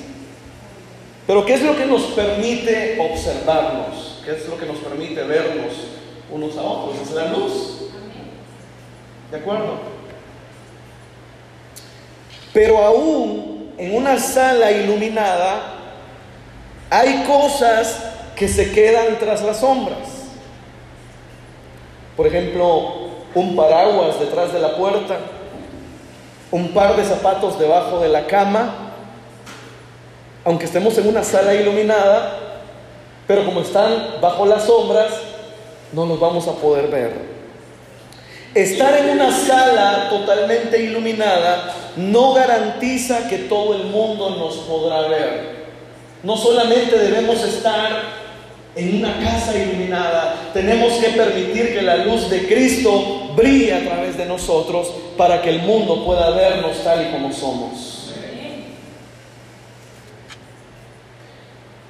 Pero 1.26 1.46
¿qué 1.46 1.56
es 1.56 1.64
lo 1.64 1.76
que 1.76 1.86
nos 1.86 2.04
permite 2.04 3.00
observarnos? 3.00 4.22
¿Qué 4.24 4.34
es 4.34 4.48
lo 4.48 4.58
que 4.58 4.68
nos 4.68 4.78
permite 4.78 5.24
vernos 5.24 5.74
unos 6.30 6.56
a 6.58 6.62
otros? 6.62 7.02
Es 7.02 7.12
la 7.12 7.26
luz. 7.26 7.90
¿De 9.32 9.38
acuerdo? 9.38 9.80
Pero 12.54 12.78
aún 12.84 13.74
en 13.80 13.96
una 13.96 14.20
sala 14.20 14.72
iluminada 14.72 15.76
hay 16.90 17.24
cosas 17.24 18.04
que 18.36 18.48
se 18.48 18.72
quedan 18.72 19.18
tras 19.18 19.42
las 19.42 19.62
sombras. 19.62 20.21
Por 22.22 22.28
ejemplo, 22.28 22.84
un 23.34 23.56
paraguas 23.56 24.20
detrás 24.20 24.54
de 24.54 24.60
la 24.60 24.76
puerta, 24.78 25.18
un 26.52 26.68
par 26.68 26.96
de 26.96 27.04
zapatos 27.04 27.58
debajo 27.58 27.98
de 27.98 28.10
la 28.10 28.28
cama, 28.28 28.92
aunque 30.46 30.66
estemos 30.66 30.96
en 31.00 31.08
una 31.08 31.24
sala 31.24 31.56
iluminada, 31.56 32.38
pero 33.26 33.44
como 33.44 33.62
están 33.62 34.18
bajo 34.22 34.46
las 34.46 34.66
sombras, 34.66 35.08
no 35.94 36.06
los 36.06 36.20
vamos 36.20 36.48
a 36.48 36.52
poder 36.52 36.90
ver. 36.90 37.12
Estar 38.54 38.96
en 39.00 39.10
una 39.10 39.32
sala 39.32 40.08
totalmente 40.12 40.80
iluminada 40.80 41.74
no 41.96 42.36
garantiza 42.36 43.28
que 43.30 43.38
todo 43.40 43.74
el 43.74 43.86
mundo 43.86 44.30
nos 44.30 44.58
podrá 44.58 45.08
ver. 45.08 45.66
No 46.22 46.38
solamente 46.38 47.00
debemos 47.00 47.44
estar 47.44 48.21
en 48.76 48.98
una 48.98 49.20
casa 49.20 49.58
iluminada, 49.58 50.52
tenemos 50.54 50.94
que 50.94 51.10
permitir 51.10 51.74
que 51.74 51.82
la 51.82 51.98
luz 51.98 52.30
de 52.30 52.48
Cristo 52.48 53.34
brille 53.36 53.74
a 53.74 53.84
través 53.84 54.18
de 54.18 54.26
nosotros 54.26 54.92
para 55.18 55.42
que 55.42 55.50
el 55.50 55.60
mundo 55.60 56.06
pueda 56.06 56.30
vernos 56.32 56.84
tal 56.84 57.08
y 57.08 57.12
como 57.12 57.34
somos. 57.34 57.98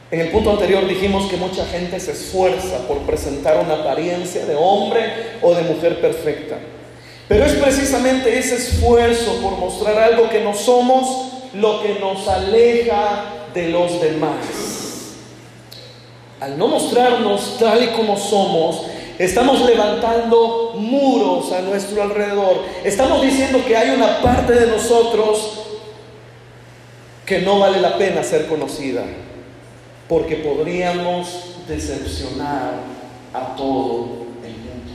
En 0.10 0.20
el 0.20 0.30
punto 0.30 0.52
anterior 0.52 0.86
dijimos 0.88 1.30
que 1.30 1.38
mucha 1.38 1.66
gente 1.68 1.98
se 2.00 2.12
esfuerza 2.12 2.86
por 2.88 2.98
presentar 3.04 3.58
una 3.64 3.76
apariencia 3.76 4.46
de 4.46 4.56
hombre 4.56 5.10
o 5.42 5.54
de 5.54 5.62
mujer 5.62 6.02
perfecta. 6.02 6.58
Pero 7.30 7.46
es 7.46 7.54
precisamente 7.54 8.38
ese 8.38 8.56
esfuerzo 8.56 9.40
por 9.42 9.54
mostrar 9.54 9.98
algo 10.00 10.30
que 10.30 10.42
no 10.42 10.54
somos 10.54 11.32
lo 11.54 11.82
que 11.82 11.98
nos 12.00 12.28
aleja 12.28 13.24
de 13.54 13.70
los 13.70 14.02
demás. 14.02 14.81
Al 16.42 16.58
no 16.58 16.68
mostrarnos 16.68 17.58
tal 17.60 17.84
y 17.84 17.88
como 17.90 18.18
somos, 18.18 18.88
estamos 19.20 19.64
levantando 19.64 20.74
muros 20.76 21.52
a 21.52 21.62
nuestro 21.62 22.02
alrededor. 22.02 22.64
Estamos 22.84 23.22
diciendo 23.22 23.64
que 23.64 23.78
hay 23.78 23.92
una 23.92 24.20
parte 24.24 24.54
de 24.54 24.66
nosotros 24.66 25.60
que 27.28 27.42
no 27.42 27.60
vale 27.60 27.80
la 27.80 27.96
pena 27.96 28.24
ser 28.24 28.48
conocida 28.48 29.04
porque 30.10 30.38
podríamos 30.38 31.58
decepcionar 31.68 32.74
a 33.34 33.56
todo 33.56 34.26
el 34.44 34.52
mundo. 34.52 34.94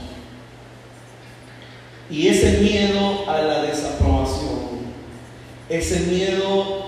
Y 2.09 2.27
ese 2.27 2.57
miedo 2.57 3.23
a 3.25 3.41
la 3.41 3.61
desaprobación, 3.61 4.67
ese 5.69 6.01
miedo 6.01 6.87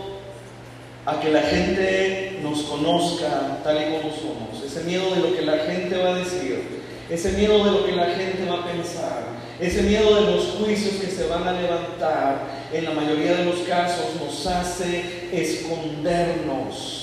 a 1.06 1.22
que 1.22 1.30
la 1.30 1.44
gente 1.44 2.29
nos 2.42 2.64
conozca 2.64 3.60
tal 3.64 3.78
y 3.78 3.86
como 3.86 4.14
somos, 4.16 4.64
ese 4.66 4.84
miedo 4.84 5.14
de 5.14 5.22
lo 5.22 5.36
que 5.36 5.42
la 5.42 5.60
gente 5.60 5.98
va 5.98 6.16
a 6.16 6.20
decir, 6.20 6.80
ese 7.10 7.32
miedo 7.34 7.64
de 7.66 7.72
lo 7.72 7.86
que 7.86 7.92
la 7.94 8.06
gente 8.08 8.46
va 8.50 8.60
a 8.60 8.66
pensar, 8.66 9.24
ese 9.60 9.82
miedo 9.84 10.16
de 10.16 10.32
los 10.32 10.46
juicios 10.60 10.96
que 10.96 11.08
se 11.08 11.28
van 11.28 11.48
a 11.48 11.54
levantar, 11.54 12.60
en 12.72 12.86
la 12.86 12.92
mayoría 12.92 13.36
de 13.36 13.46
los 13.46 13.60
casos 13.62 14.06
nos 14.24 14.46
hace 14.46 15.30
escondernos 15.32 17.00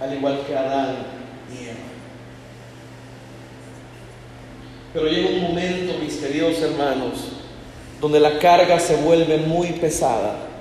al 0.00 0.14
igual 0.14 0.40
que 0.46 0.56
Adán 0.56 0.96
y 1.52 1.64
Eva. 1.64 1.76
Pero 4.92 5.06
llega 5.06 5.28
un 5.28 5.42
momento, 5.42 5.98
mis 6.02 6.16
queridos 6.16 6.60
hermanos, 6.60 7.28
donde 8.00 8.20
la 8.20 8.38
carga 8.38 8.78
se 8.80 8.96
vuelve 8.96 9.38
muy 9.38 9.68
pesada 9.72 10.51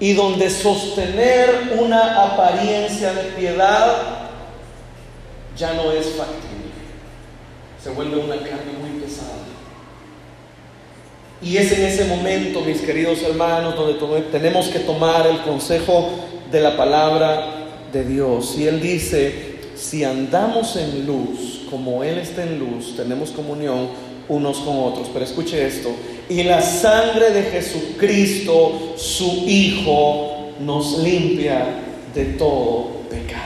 y 0.00 0.12
donde 0.12 0.48
sostener 0.50 1.72
una 1.78 2.24
apariencia 2.24 3.12
de 3.12 3.24
piedad 3.32 3.96
ya 5.56 5.72
no 5.74 5.90
es 5.90 6.06
factible. 6.10 6.68
Se 7.82 7.90
vuelve 7.90 8.18
una 8.18 8.36
carga 8.36 8.72
muy 8.80 9.00
pesada. 9.00 9.38
Y 11.42 11.56
es 11.56 11.72
en 11.72 11.84
ese 11.84 12.04
momento, 12.04 12.60
mis 12.62 12.80
queridos 12.80 13.22
hermanos, 13.22 13.76
donde 13.76 14.22
tenemos 14.22 14.68
que 14.68 14.80
tomar 14.80 15.26
el 15.26 15.40
consejo 15.42 16.10
de 16.50 16.60
la 16.60 16.76
palabra 16.76 17.66
de 17.92 18.04
Dios. 18.04 18.56
Y 18.56 18.66
Él 18.66 18.80
dice, 18.80 19.58
si 19.76 20.04
andamos 20.04 20.76
en 20.76 21.06
luz, 21.06 21.62
como 21.70 22.02
Él 22.02 22.18
está 22.18 22.42
en 22.42 22.58
luz, 22.58 22.96
tenemos 22.96 23.30
comunión 23.30 23.88
unos 24.28 24.58
con 24.58 24.78
otros. 24.78 25.08
Pero 25.12 25.24
escuche 25.24 25.66
esto, 25.66 25.90
y 26.28 26.42
la 26.42 26.60
sangre 26.60 27.30
de 27.30 27.42
Jesucristo, 27.44 28.94
su 28.96 29.44
Hijo, 29.46 30.52
nos 30.60 30.98
limpia 30.98 31.66
de 32.14 32.24
todo 32.24 33.02
pecado. 33.08 33.42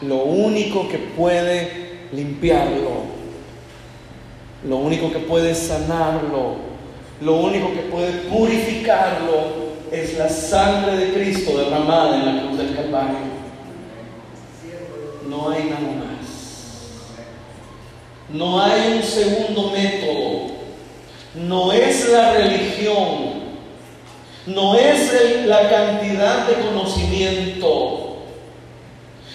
lo 0.00 0.24
único 0.24 0.88
que 0.88 0.98
puede 0.98 2.06
limpiarlo, 2.12 3.08
lo 4.66 4.76
único 4.76 5.12
que 5.12 5.18
puede 5.18 5.54
sanarlo, 5.54 6.56
lo 7.20 7.36
único 7.36 7.72
que 7.72 7.80
puede 7.80 8.12
purificarlo 8.30 9.68
es 9.90 10.16
la 10.18 10.28
sangre 10.28 10.96
de 10.96 11.12
Cristo 11.12 11.58
derramada 11.58 12.16
en 12.16 12.26
la 12.26 12.42
cruz 12.42 12.58
del 12.58 12.74
Calvario. 12.74 13.38
No 15.28 15.50
hay 15.50 15.64
nada 15.64 15.80
más. 15.80 16.07
No 18.30 18.62
hay 18.62 18.92
un 18.96 19.02
segundo 19.02 19.70
método. 19.70 20.48
No 21.34 21.72
es 21.72 22.08
la 22.10 22.32
religión. 22.34 23.38
No 24.46 24.74
es 24.74 25.46
la 25.46 25.68
cantidad 25.68 26.46
de 26.46 26.54
conocimiento. 26.66 28.16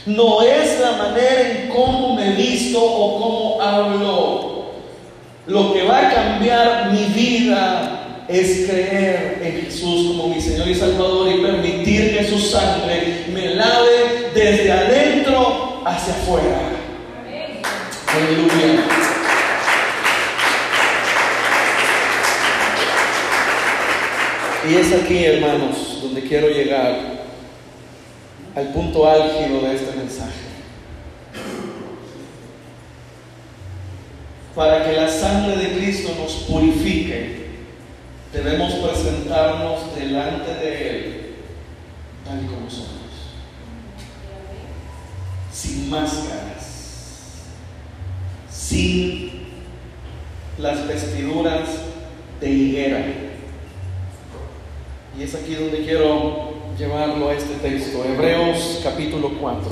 No 0.06 0.42
es 0.42 0.80
la 0.80 0.92
manera 0.94 1.42
en 1.42 1.70
cómo 1.70 2.16
me 2.16 2.32
visto 2.32 2.84
o 2.84 3.20
cómo 3.20 3.62
hablo. 3.62 4.54
Lo 5.48 5.74
que 5.74 5.84
va 5.84 6.08
a 6.08 6.14
cambiar 6.14 6.92
mi 6.92 7.06
vida 7.06 8.26
es 8.28 8.70
creer 8.70 9.42
en 9.44 9.66
Jesús 9.66 10.08
como 10.08 10.28
mi 10.28 10.42
Señor 10.42 10.68
y 10.68 10.76
Salvador 10.76 11.30
y 11.30 11.42
permitir 11.42 12.18
que 12.18 12.26
su 12.26 12.40
sangre 12.40 13.26
me 13.34 13.56
lave 13.56 14.32
desde 14.34 14.72
adentro 14.72 15.82
hacia 15.86 16.14
afuera. 16.14 16.73
Aleluya. 18.14 18.84
Y 24.70 24.76
es 24.76 24.94
aquí, 24.94 25.26
hermanos, 25.26 26.00
donde 26.02 26.22
quiero 26.22 26.48
llegar 26.50 27.24
al 28.56 28.68
punto 28.74 29.10
álgido 29.10 29.62
de 29.62 29.76
este 29.76 29.96
mensaje. 29.98 30.32
Para 34.56 34.86
que 34.86 34.94
la 34.94 35.10
sangre 35.10 35.58
de 35.58 35.78
Cristo 35.78 36.14
nos 36.20 36.32
purifique, 36.48 37.48
debemos 38.32 38.74
presentarnos 38.74 39.96
delante 39.96 40.54
de 40.54 40.90
Él 40.90 41.24
tal 42.24 42.44
y 42.44 42.48
como 42.48 42.70
somos, 42.70 42.90
sin 45.52 45.90
máscaras, 45.90 46.63
sin 48.64 49.32
las 50.58 50.88
vestiduras 50.88 51.68
de 52.40 52.50
higuera. 52.50 53.06
Y 55.18 55.24
es 55.24 55.36
aquí 55.36 55.56
donde 55.56 55.84
quiero 55.84 56.54
llevarlo 56.78 57.30
a 57.30 57.34
este 57.34 57.56
texto, 57.56 58.04
Hebreos 58.06 58.80
capítulo 58.84 59.32
4. 59.40 59.70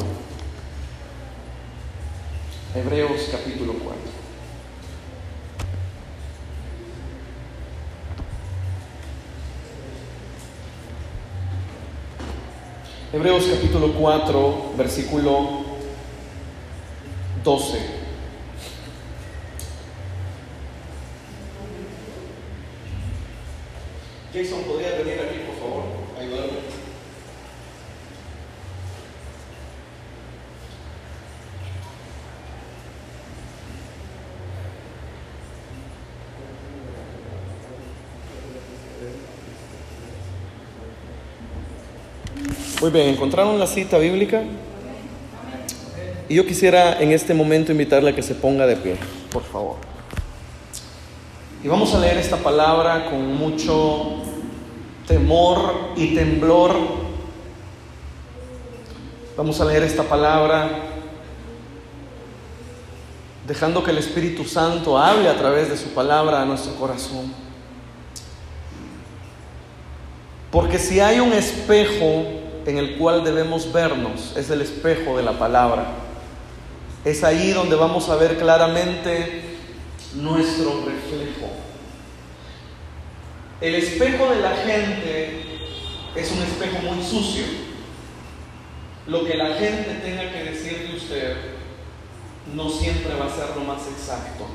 Hebreos 2.75 3.29
capítulo 3.31 3.73
4. 3.73 4.01
Hebreos 13.13 13.45
capítulo 13.45 13.93
4, 13.93 14.73
versículo 14.77 15.61
12. 17.43 18.00
Jason, 24.33 24.63
¿podría 24.63 24.91
venir 24.91 25.19
aquí, 25.19 25.39
por 25.45 25.55
favor? 25.59 25.83
Ayudarme. 26.17 26.71
Muy 42.79 42.89
bien, 42.89 43.09
¿encontraron 43.09 43.59
la 43.59 43.67
cita 43.67 43.97
bíblica? 43.97 44.43
Y 46.29 46.35
yo 46.35 46.45
quisiera 46.45 47.01
en 47.01 47.11
este 47.11 47.33
momento 47.33 47.73
invitarle 47.73 48.11
a 48.11 48.15
que 48.15 48.23
se 48.23 48.33
ponga 48.33 48.65
de 48.65 48.77
pie, 48.77 48.95
por 49.29 49.43
favor. 49.43 49.75
Y 51.63 51.67
vamos 51.67 51.93
a 51.93 51.99
leer 51.99 52.17
esta 52.17 52.37
palabra 52.37 53.07
con 53.11 53.35
mucho 53.35 54.10
y 55.95 56.13
temblor. 56.13 56.75
Vamos 59.37 59.61
a 59.61 59.65
leer 59.65 59.83
esta 59.83 60.03
palabra 60.03 60.69
dejando 63.47 63.81
que 63.83 63.91
el 63.91 63.97
Espíritu 63.97 64.43
Santo 64.43 64.97
hable 64.97 65.29
a 65.29 65.37
través 65.37 65.69
de 65.69 65.77
su 65.77 65.89
palabra 65.89 66.41
a 66.41 66.45
nuestro 66.45 66.75
corazón. 66.75 67.33
Porque 70.51 70.77
si 70.77 70.99
hay 70.99 71.21
un 71.21 71.31
espejo 71.31 72.25
en 72.65 72.77
el 72.77 72.97
cual 72.97 73.23
debemos 73.23 73.71
vernos 73.71 74.35
es 74.35 74.49
el 74.49 74.61
espejo 74.61 75.15
de 75.15 75.23
la 75.23 75.39
palabra. 75.39 75.93
Es 77.05 77.23
ahí 77.23 77.51
donde 77.51 77.77
vamos 77.77 78.09
a 78.09 78.17
ver 78.17 78.37
claramente 78.37 79.55
nuestro 80.13 80.83
reflejo. 80.85 81.70
El 83.61 83.75
espejo 83.75 84.27
de 84.31 84.41
la 84.41 84.55
gente 84.55 85.43
es 86.15 86.31
un 86.31 86.41
espejo 86.41 86.79
muy 86.79 87.05
sucio. 87.05 87.43
Lo 89.05 89.23
que 89.23 89.35
la 89.35 89.53
gente 89.53 90.01
tenga 90.03 90.31
que 90.31 90.43
decir 90.45 90.89
de 90.89 90.97
usted 90.97 91.35
no 92.55 92.69
siempre 92.69 93.13
va 93.13 93.25
a 93.25 93.35
ser 93.35 93.55
lo 93.55 93.63
más 93.63 93.83
exacto. 93.87 94.47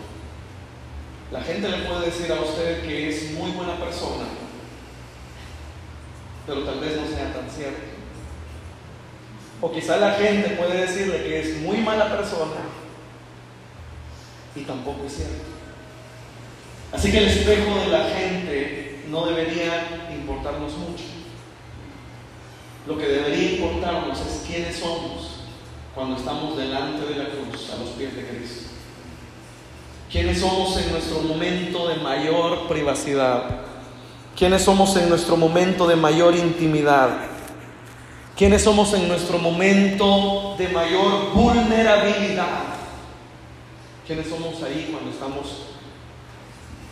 La 1.31 1.41
gente 1.41 1.69
le 1.69 1.79
puede 1.79 2.07
decir 2.07 2.33
a 2.33 2.41
usted 2.41 2.83
que 2.83 3.09
es 3.09 3.31
muy 3.33 3.53
buena 3.53 3.77
persona, 3.77 4.25
pero 6.45 6.65
tal 6.65 6.81
vez 6.81 6.97
no 6.97 7.07
sea 7.07 7.33
tan 7.33 7.49
cierto. 7.49 7.83
O 9.61 9.73
quizá 9.73 9.99
la 9.99 10.13
gente 10.13 10.51
puede 10.51 10.81
decirle 10.81 11.23
que 11.23 11.41
es 11.41 11.57
muy 11.59 11.79
mala 11.79 12.11
persona 12.11 12.57
y 14.55 14.63
tampoco 14.63 15.07
es 15.07 15.15
cierto. 15.15 15.45
Así 16.93 17.11
que 17.11 17.19
el 17.19 17.29
espejo 17.29 17.79
de 17.81 17.87
la 17.89 18.05
gente 18.05 18.86
no 19.11 19.27
debería 19.27 20.09
importarnos 20.15 20.73
mucho. 20.73 21.05
Lo 22.87 22.97
que 22.97 23.07
debería 23.07 23.53
importarnos 23.53 24.21
es 24.21 24.45
quiénes 24.47 24.77
somos 24.77 25.41
cuando 25.95 26.17
estamos 26.17 26.57
delante 26.57 27.07
de 27.07 27.17
la 27.17 27.31
cruz, 27.31 27.71
a 27.73 27.83
los 27.83 27.91
pies 27.91 28.15
de 28.15 28.27
Cristo. 28.27 28.71
Quiénes 30.11 30.41
somos 30.41 30.77
en 30.79 30.93
nuestro 30.93 31.21
momento 31.21 31.89
de 31.89 31.97
mayor 31.97 32.69
privacidad. 32.69 33.45
Quiénes 34.37 34.63
somos 34.63 34.97
en 34.97 35.09
nuestro 35.09 35.37
momento 35.37 35.87
de 35.87 35.97
mayor 35.97 36.37
intimidad 36.37 37.37
¿Quiénes 38.37 38.65
somos 38.65 38.93
en 38.93 39.09
nuestro 39.09 39.39
momento 39.39 40.57
de 40.59 40.69
mayor 40.69 41.33
vulnerabilidad? 41.33 42.65
¿Quiénes 44.07 44.29
somos 44.29 44.63
ahí 44.63 44.91
cuando 44.93 45.11
estamos 45.11 45.66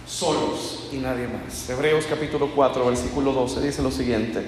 solos 0.07 0.89
y 0.93 0.97
nadie 0.97 1.27
más? 1.27 1.69
Hebreos 1.69 2.05
capítulo 2.09 2.51
4, 2.55 2.87
versículo 2.87 3.33
12 3.33 3.61
dice 3.61 3.83
lo 3.83 3.91
siguiente. 3.91 4.45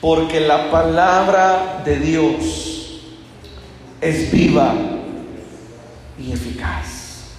Porque 0.00 0.40
la 0.40 0.70
palabra 0.70 1.82
de 1.84 1.98
Dios 1.98 3.00
es 4.00 4.30
viva 4.30 4.74
y 6.18 6.32
eficaz. 6.32 7.30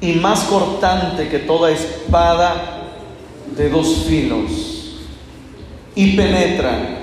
Y 0.00 0.12
más 0.14 0.40
cortante 0.44 1.28
que 1.28 1.40
toda 1.40 1.70
espada 1.70 2.80
de 3.56 3.68
dos 3.68 4.04
filos. 4.06 4.98
Y 5.94 6.16
penetra 6.16 6.99